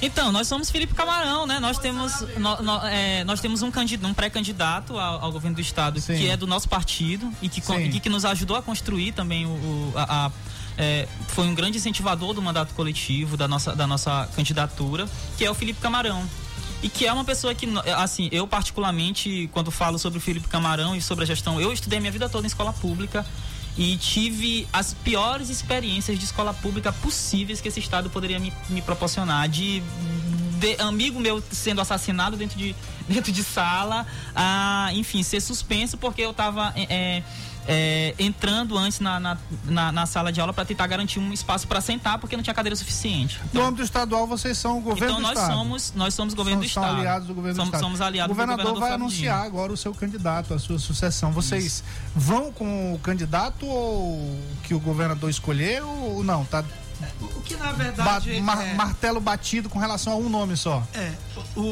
Então, 0.01 0.31
nós 0.31 0.47
somos 0.47 0.69
Felipe 0.71 0.93
Camarão, 0.93 1.45
né? 1.45 1.59
Nós 1.59 1.77
temos, 1.77 2.21
nó- 2.37 2.61
nó- 2.61 2.85
é, 2.87 3.23
nós 3.25 3.41
temos 3.41 3.61
um, 3.61 3.67
um 3.67 4.13
pré-candidato 4.13 4.97
ao, 4.97 5.25
ao 5.25 5.31
governo 5.31 5.55
do 5.55 5.61
estado 5.61 5.99
Sim. 5.99 6.15
que 6.17 6.29
é 6.29 6.37
do 6.37 6.47
nosso 6.47 6.69
partido 6.69 7.29
e 7.41 7.49
que, 7.49 7.61
e 7.97 7.99
que 7.99 8.09
nos 8.09 8.23
ajudou 8.23 8.55
a 8.55 8.61
construir 8.61 9.11
também 9.11 9.45
o, 9.45 9.49
o- 9.49 9.93
a, 9.95 10.27
a- 10.27 10.31
é, 10.77 11.05
foi 11.27 11.45
um 11.45 11.53
grande 11.53 11.77
incentivador 11.77 12.33
do 12.33 12.41
mandato 12.41 12.73
coletivo, 12.73 13.35
da 13.35 13.47
nossa, 13.49 13.75
da 13.75 13.85
nossa 13.85 14.29
candidatura, 14.33 15.09
que 15.37 15.43
é 15.43 15.51
o 15.51 15.53
Felipe 15.53 15.81
Camarão. 15.81 16.23
E 16.81 16.87
que 16.87 17.05
é 17.05 17.11
uma 17.11 17.25
pessoa 17.25 17.53
que, 17.53 17.65
no- 17.67 17.81
assim, 17.97 18.29
eu 18.31 18.47
particularmente, 18.47 19.49
quando 19.51 19.69
falo 19.69 19.99
sobre 19.99 20.17
o 20.19 20.21
Felipe 20.21 20.47
Camarão 20.47 20.95
e 20.95 21.01
sobre 21.01 21.25
a 21.25 21.27
gestão, 21.27 21.59
eu 21.59 21.73
estudei 21.73 21.99
minha 21.99 22.11
vida 22.11 22.29
toda 22.29 22.45
em 22.45 22.47
escola 22.47 22.71
pública 22.71 23.25
e 23.79 23.95
tive 23.95 24.67
as 24.73 24.93
piores 24.93 25.49
experiências 25.49 26.19
de 26.19 26.25
escola 26.25 26.53
pública 26.53 26.91
possíveis 26.91 27.61
que 27.61 27.69
esse 27.69 27.79
estado 27.79 28.09
poderia 28.09 28.37
me, 28.37 28.51
me 28.67 28.81
proporcionar. 28.81 29.47
De, 29.47 29.81
de 30.59 30.75
amigo 30.81 31.17
meu 31.17 31.41
sendo 31.49 31.79
assassinado 31.79 32.35
dentro 32.35 32.57
de, 32.57 32.75
dentro 33.07 33.31
de 33.31 33.41
sala, 33.41 34.05
a, 34.35 34.89
enfim, 34.93 35.23
ser 35.23 35.39
suspenso 35.39 35.97
porque 35.97 36.21
eu 36.21 36.31
estava 36.31 36.73
entrando 38.17 38.77
antes 38.77 38.99
na, 38.99 39.19
na, 39.19 39.37
na- 39.65 39.91
na 39.91 40.05
sala 40.05 40.31
de 40.31 40.41
aula 40.41 40.51
para 40.53 40.65
tentar 40.65 40.87
garantir 40.87 41.19
um 41.19 41.31
espaço 41.31 41.67
para 41.67 41.79
sentar 41.81 42.17
porque 42.17 42.35
não 42.35 42.43
tinha 42.43 42.53
cadeira 42.53 42.75
suficiente. 42.75 43.39
No 43.53 43.61
âmbito 43.63 43.83
estadual, 43.83 44.25
vocês 44.25 44.57
são 44.57 44.77
o 44.79 44.81
governo 44.81 45.05
Então 45.05 45.15
do 45.17 45.21
nós 45.21 45.37
estado. 45.37 45.53
somos, 45.53 45.93
nós 45.95 46.13
somos 46.13 46.33
governo 46.33 46.57
são, 46.57 46.61
do 46.61 46.65
estado. 46.67 46.97
aliados 46.97 47.27
do 47.27 47.33
governo 47.33 47.55
somos, 47.55 47.69
do 47.71 47.75
estado. 47.75 47.81
somos 47.89 48.01
aliados 48.01 48.31
o 48.31 48.35
governador 48.35 48.65
do 48.65 48.73
governador 48.73 48.97
vai 48.99 49.07
anunciar 49.07 49.45
agora 49.45 49.71
o 49.71 49.77
seu 49.77 49.93
candidato, 49.93 50.53
a 50.53 50.59
sua 50.59 50.79
sucessão. 50.79 51.31
Vocês 51.31 51.83
vão 52.15 52.51
com 52.51 52.93
o 52.93 52.99
candidato 52.99 53.65
ou 53.65 54.39
que 54.63 54.73
o 54.73 54.79
governador 54.79 55.29
escolher 55.29 55.83
ou 55.83 56.23
não? 56.23 56.45
Tá 56.45 56.63
O 57.21 57.41
que 57.41 57.55
na 57.55 57.67
ba- 57.67 57.71
verdade 57.73 58.41
mar- 58.41 58.61
é, 58.65 58.73
martelo 58.73 59.21
batido 59.21 59.69
com 59.69 59.79
relação 59.79 60.11
a 60.13 60.15
um 60.17 60.27
nome 60.29 60.57
só. 60.57 60.83
é, 60.93 61.13
o, 61.59 61.63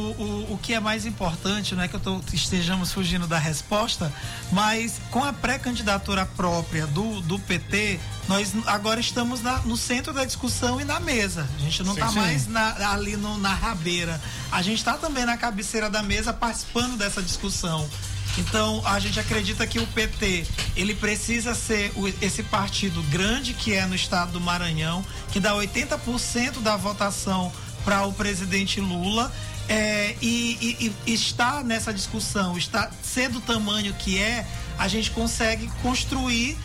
o, 0.50 0.54
o 0.54 0.58
que 0.62 0.74
é 0.74 0.80
mais 0.80 1.06
importante, 1.06 1.74
não 1.76 1.84
é 1.84 1.88
que 1.88 1.96
eu 1.96 2.00
tô- 2.00 2.22
estejamos 2.34 2.92
fugindo 2.92 3.28
da 3.28 3.38
resposta, 3.40 4.12
mas 4.52 5.00
com 5.12 5.24
a 5.24 5.32
pré-candidatura 5.34 6.26
própria 6.26 6.86
do, 6.88 7.22
do 7.22 7.40
PT, 7.40 8.00
nós 8.28 8.54
agora 8.66 9.00
estamos 9.00 9.42
na- 9.42 9.60
no 9.60 9.78
centro 9.78 10.14
da 10.14 10.26
discussão 10.26 10.80
e 10.82 10.84
na 10.86 11.00
mesa. 11.00 11.48
A 11.58 11.62
gente 11.62 11.84
não 11.84 11.94
está 11.94 12.08
mais 12.22 12.48
na- 12.48 12.92
ali 12.92 13.16
no- 13.18 13.38
na 13.38 13.54
rabeira. 13.54 14.20
A 14.52 14.62
gente 14.62 14.78
está 14.80 14.94
também 14.94 15.26
na 15.26 15.38
cabeceira 15.38 15.90
da 15.90 16.04
mesa 16.04 16.34
participando 16.34 16.98
dessa 16.98 17.22
discussão. 17.22 17.88
Então, 18.38 18.84
a 18.86 19.00
gente 19.00 19.20
acredita 19.20 19.66
que 19.66 19.80
o 19.80 19.88
PT, 19.88 20.46
ele 20.76 20.94
precisa 20.94 21.56
ser 21.56 21.92
o- 21.96 22.08
esse 22.22 22.44
partido 22.44 23.02
grande 23.04 23.54
que 23.54 23.74
é 23.74 23.86
no 23.88 23.96
estado 23.96 24.34
do 24.34 24.42
Maranhão, 24.42 25.04
que 25.32 25.40
dá 25.40 25.56
80% 25.56 26.60
da 26.62 26.76
votação 26.78 27.52
para 27.88 28.06
o 28.06 28.12
presidente 28.12 28.82
Lula. 28.82 29.32
é, 29.70 30.16
e, 30.22 30.58
e- 30.80 30.94
e 31.06 31.14
está 31.14 31.62
nessa 31.64 31.94
discussão, 31.94 32.58
está 32.58 32.90
sendo 33.04 33.40
o 33.40 33.42
tamanho 33.42 33.94
que 33.94 34.18
é, 34.18 34.46
a 34.78 34.88
gente 34.88 35.12
consegue 35.12 35.70
construir 35.82 36.58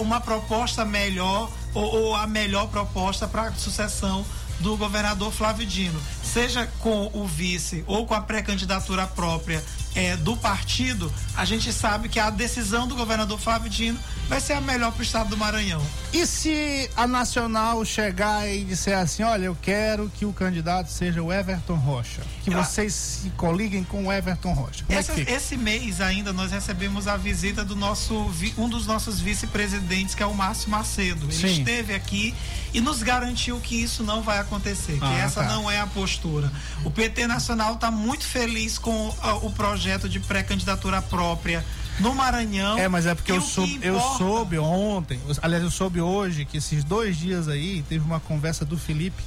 uma 0.00 0.20
proposta 0.20 0.84
melhor 0.84 1.50
ou 1.72 2.14
a 2.14 2.26
melhor 2.26 2.68
proposta 2.68 3.26
para 3.26 3.48
a 3.48 3.52
sucessão 3.54 4.24
do 4.60 4.76
governador 4.76 5.32
Flávio 5.32 5.66
Dino, 5.66 5.98
seja 6.22 6.66
com 6.80 7.10
o 7.14 7.26
vice 7.26 7.82
ou 7.86 8.06
com 8.06 8.12
a 8.14 8.20
pré-candidatura 8.20 9.06
própria 9.06 9.62
é, 9.96 10.16
do 10.16 10.36
partido, 10.36 11.12
a 11.34 11.44
gente 11.44 11.72
sabe 11.72 12.08
que 12.08 12.20
a 12.20 12.30
decisão 12.30 12.86
do 12.86 12.94
governador 12.94 13.40
Flávio 13.40 13.68
Dino 13.70 13.98
vai 14.28 14.40
ser 14.40 14.52
a 14.52 14.60
melhor 14.60 14.92
para 14.92 15.00
o 15.00 15.02
estado 15.02 15.30
do 15.30 15.36
Maranhão. 15.36 15.80
E 16.12 16.26
se 16.26 16.90
a 16.96 17.06
Nacional 17.06 17.82
chegar 17.84 18.46
e 18.48 18.62
disser 18.64 18.98
assim, 18.98 19.22
olha, 19.22 19.46
eu 19.46 19.56
quero 19.60 20.10
que 20.14 20.24
o 20.26 20.32
candidato 20.32 20.90
seja 20.90 21.22
o 21.22 21.32
Everton 21.32 21.76
Rocha, 21.76 22.20
que 22.44 22.50
Eu- 22.52 22.62
vocês 22.62 22.92
se 22.92 23.30
coliguem 23.30 23.82
com 23.84 24.06
o 24.06 24.12
Everton 24.12 24.52
Rocha. 24.52 24.84
Essa- 24.88 25.12
é 25.18 25.32
esse 25.32 25.56
mês 25.56 26.00
ainda 26.00 26.32
nós 26.32 26.52
recebemos 26.52 27.08
a 27.08 27.16
visita 27.16 27.64
do 27.64 27.74
nosso 27.74 28.30
um 28.58 28.68
dos 28.68 28.86
nossos 28.86 29.18
vice-presidentes, 29.20 30.14
que 30.14 30.22
é 30.22 30.26
o 30.26 30.34
Márcio 30.34 30.68
Macedo. 30.70 31.24
Ele 31.26 31.32
Sim. 31.32 31.60
esteve 31.60 31.94
aqui 31.94 32.34
e 32.74 32.80
nos 32.80 33.02
garantiu 33.02 33.58
que 33.60 33.76
isso 33.80 34.02
não 34.02 34.20
vai 34.22 34.38
acontecer, 34.40 34.98
que 34.98 35.04
Ah, 35.04 35.18
essa 35.20 35.42
tá. 35.42 35.48
não 35.48 35.70
é 35.70 35.80
a 35.80 35.86
postura. 35.86 36.52
O 36.84 36.90
PT 36.90 37.26
Nacional 37.26 37.74
está 37.74 37.90
muito 37.90 38.24
feliz 38.26 38.76
com 38.76 39.14
ah, 39.22 39.36
o 39.36 39.50
projeto 39.52 39.85
de 40.08 40.20
pré-candidatura 40.20 41.00
própria 41.00 41.64
no 42.00 42.14
Maranhão. 42.14 42.76
É, 42.78 42.88
mas 42.88 43.06
é 43.06 43.14
porque 43.14 43.32
E 43.32 43.36
eu, 43.36 43.40
soube, 43.40 43.78
eu 43.82 44.00
soube 44.18 44.58
ontem, 44.58 45.18
aliás, 45.40 45.62
eu 45.62 45.70
soube 45.70 46.00
hoje 46.00 46.44
que 46.44 46.58
esses 46.58 46.84
dois 46.84 47.16
dias 47.16 47.48
aí 47.48 47.82
teve 47.88 48.04
uma 48.04 48.20
conversa 48.20 48.64
do 48.64 48.76
Felipe 48.76 49.22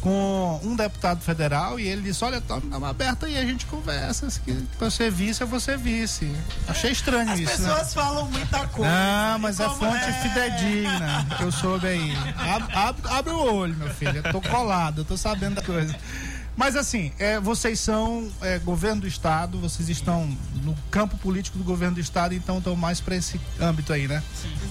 com 0.00 0.58
um 0.64 0.74
deputado 0.74 1.20
federal 1.20 1.78
e 1.78 1.86
ele 1.86 2.00
disse: 2.00 2.24
Olha, 2.24 2.40
toma 2.40 2.78
uma 2.78 2.88
aberta 2.88 3.26
aí, 3.26 3.36
a 3.36 3.44
gente 3.44 3.66
conversa. 3.66 4.30
Se 4.30 4.40
que 4.40 4.56
você 4.78 5.10
vice, 5.10 5.42
eu 5.42 5.46
vou 5.46 5.60
ser 5.60 5.76
vice. 5.76 6.30
Achei 6.66 6.90
estranho 6.90 7.30
As 7.30 7.38
isso, 7.38 7.60
né? 7.62 7.68
pessoas 7.68 7.92
falam 7.94 8.24
muita 8.30 8.66
coisa. 8.68 8.90
Não, 8.90 9.38
mas 9.40 9.58
E 9.58 9.62
é 9.62 9.68
fonte 9.68 10.12
fidedigna 10.22 11.26
que 11.36 11.42
eu 11.42 11.52
soube 11.52 11.86
aí. 11.86 12.16
Ab- 12.36 12.72
ab- 12.74 13.08
Abre, 13.10 13.32
o 13.32 13.54
olho, 13.54 13.76
meu 13.76 13.90
filho. 13.90 14.22
Eu 14.24 14.32
tô 14.32 14.40
colado, 14.40 15.02
eu 15.02 15.04
tô 15.04 15.16
sabendo 15.18 15.56
da 15.56 15.62
coisa. 15.62 15.94
Mas 16.60 16.76
assim, 16.76 17.10
é, 17.18 17.40
vocês 17.40 17.80
são 17.80 18.30
é, 18.42 18.58
governo 18.58 19.00
do 19.00 19.06
estado, 19.06 19.58
vocês 19.58 19.88
estão 19.88 20.28
no 20.62 20.76
campo 20.90 21.16
político 21.16 21.56
do 21.56 21.64
governo 21.64 21.94
do 21.94 22.00
estado, 22.02 22.34
então 22.34 22.58
estão 22.58 22.76
mais 22.76 23.00
para 23.00 23.16
esse 23.16 23.40
âmbito 23.58 23.94
aí, 23.94 24.06
né? 24.06 24.22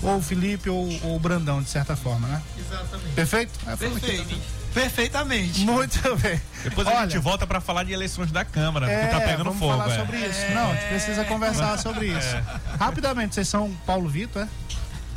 Ou 0.03 0.17
o 0.17 0.21
Felipe 0.21 0.69
ou, 0.69 0.87
ou 1.01 1.15
o 1.15 1.19
Brandão, 1.19 1.63
de 1.63 1.67
certa 1.67 1.95
forma, 1.95 2.27
né? 2.27 2.43
Exatamente. 2.59 3.15
Perfeito? 3.15 3.59
É, 3.65 3.75
Perfeito. 3.75 4.37
Perfeitamente. 4.71 5.61
Muito 5.61 6.15
bem. 6.17 6.39
Depois 6.63 6.87
a 6.87 7.01
gente 7.07 7.17
volta 7.17 7.47
pra 7.47 7.59
falar 7.59 7.83
de 7.83 7.91
eleições 7.91 8.31
da 8.31 8.45
Câmara, 8.45 8.87
É, 8.87 9.07
que 9.07 9.11
tá 9.11 9.21
pegando 9.21 9.45
vamos 9.45 9.57
fogo. 9.57 9.71
falar 9.75 9.91
é. 9.91 9.97
sobre 9.97 10.17
isso. 10.17 10.41
Não, 10.53 10.69
a 10.69 10.75
gente 10.75 10.89
precisa 10.89 11.25
conversar 11.25 11.79
sobre 11.79 12.05
isso. 12.05 12.37
Rapidamente, 12.79 13.33
vocês 13.33 13.47
são 13.47 13.75
Paulo 13.87 14.07
Vitor, 14.07 14.43
é? 14.43 14.47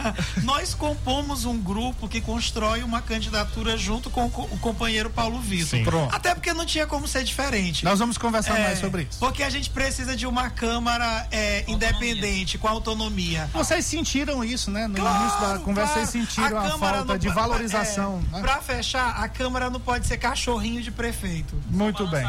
Nós 0.42 0.74
compomos 0.74 1.44
um 1.44 1.58
grupo 1.58 2.08
que 2.08 2.20
constrói 2.20 2.82
uma 2.82 3.00
candidatura 3.02 3.76
junto 3.76 4.10
com 4.10 4.26
o 4.26 4.30
co- 4.30 4.48
o 4.50 4.58
companheiro 4.58 5.10
Paulo 5.10 5.38
Vitor. 5.40 6.08
Até 6.12 6.34
porque 6.34 6.52
não 6.52 6.64
tinha 6.66 6.86
como 6.86 7.06
ser 7.08 7.24
diferente. 7.24 7.84
Nós 7.84 7.98
vamos 7.98 8.18
conversar 8.18 8.58
É, 8.58 8.64
mais 8.64 8.78
sobre 8.78 9.02
isso. 9.10 9.18
Porque 9.18 9.42
a 9.42 9.50
gente 9.50 9.70
precisa 9.70 10.16
de 10.16 10.26
uma 10.26 10.50
Câmara 10.50 11.26
é, 11.30 11.64
independente, 11.68 12.58
com 12.58 12.68
autonomia. 12.68 13.48
Vocês 13.52 13.84
sentiram 13.86 14.44
isso, 14.44 14.70
né? 14.70 14.86
No 14.86 14.94
Claro, 14.96 15.20
início 15.22 15.40
da 15.40 15.58
conversa, 15.58 15.92
claro. 15.94 16.06
vocês 16.08 16.26
sentiram 16.26 16.58
a, 16.58 16.62
Câmara 16.70 16.96
falta 16.98 17.04
não 17.12 17.18
de 17.18 17.28
valorização. 17.28 18.22
É, 18.32 18.36
né? 18.36 18.40
Pra 18.42 18.60
fechar, 18.60 19.10
a 19.22 19.28
Câmara 19.28 19.70
não 19.70 19.80
pode 19.80 20.06
ser 20.06 20.18
cachorrinho 20.18 20.82
de 20.82 20.90
prefeito. 20.90 21.54
Muito 21.70 22.06
bem. 22.08 22.26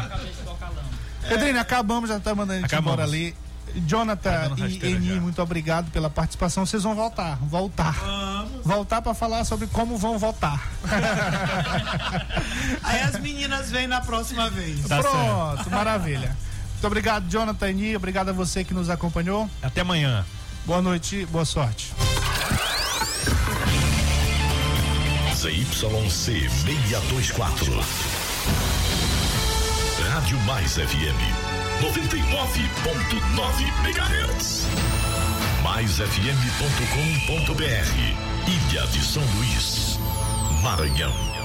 Pedrinho, 1.28 1.58
acabamos, 1.58 2.08
já 2.10 2.20
tá 2.20 2.34
mandando 2.34 2.52
a 2.52 2.56
gente 2.62 2.66
Acabamos. 2.66 2.92
embora 2.94 3.08
ali. 3.08 3.34
Jonathan 3.86 4.48
dando 4.50 4.68
e 4.68 4.86
Eni, 4.86 5.14
já. 5.14 5.20
muito 5.20 5.42
obrigado 5.42 5.90
pela 5.90 6.08
participação. 6.08 6.64
Vocês 6.64 6.82
vão 6.82 6.94
voltar, 6.94 7.38
voltar. 7.42 7.94
Voltar 8.64 9.02
para 9.02 9.14
falar 9.14 9.44
sobre 9.44 9.66
como 9.66 9.96
vão 9.96 10.18
votar. 10.18 10.68
Aí 12.82 13.00
as 13.00 13.18
meninas 13.20 13.70
vêm 13.70 13.86
na 13.86 14.00
próxima 14.00 14.48
vez. 14.50 14.86
Tá 14.86 15.00
Pronto, 15.00 15.70
maravilha. 15.70 16.36
Muito 16.72 16.86
obrigado, 16.86 17.28
Jonathan 17.28 17.68
e 17.68 17.70
Eni. 17.70 17.96
Obrigado 17.96 18.28
a 18.28 18.32
você 18.32 18.64
que 18.64 18.74
nos 18.74 18.90
acompanhou. 18.90 19.48
Até 19.62 19.80
amanhã. 19.80 20.24
Boa 20.66 20.80
noite, 20.80 21.26
boa 21.26 21.44
sorte. 21.44 21.92
ZYC 25.34 26.10
624. 26.10 27.72
Rádio 30.10 30.38
Mais 30.40 30.74
FM 30.74 31.53
99.9 31.80 33.66
MHz. 33.84 34.66
MaisFM.com.br. 35.62 36.34
Ilha 38.46 38.86
de 38.88 39.04
São 39.04 39.22
Luís, 39.36 39.98
Maranhão. 40.62 41.43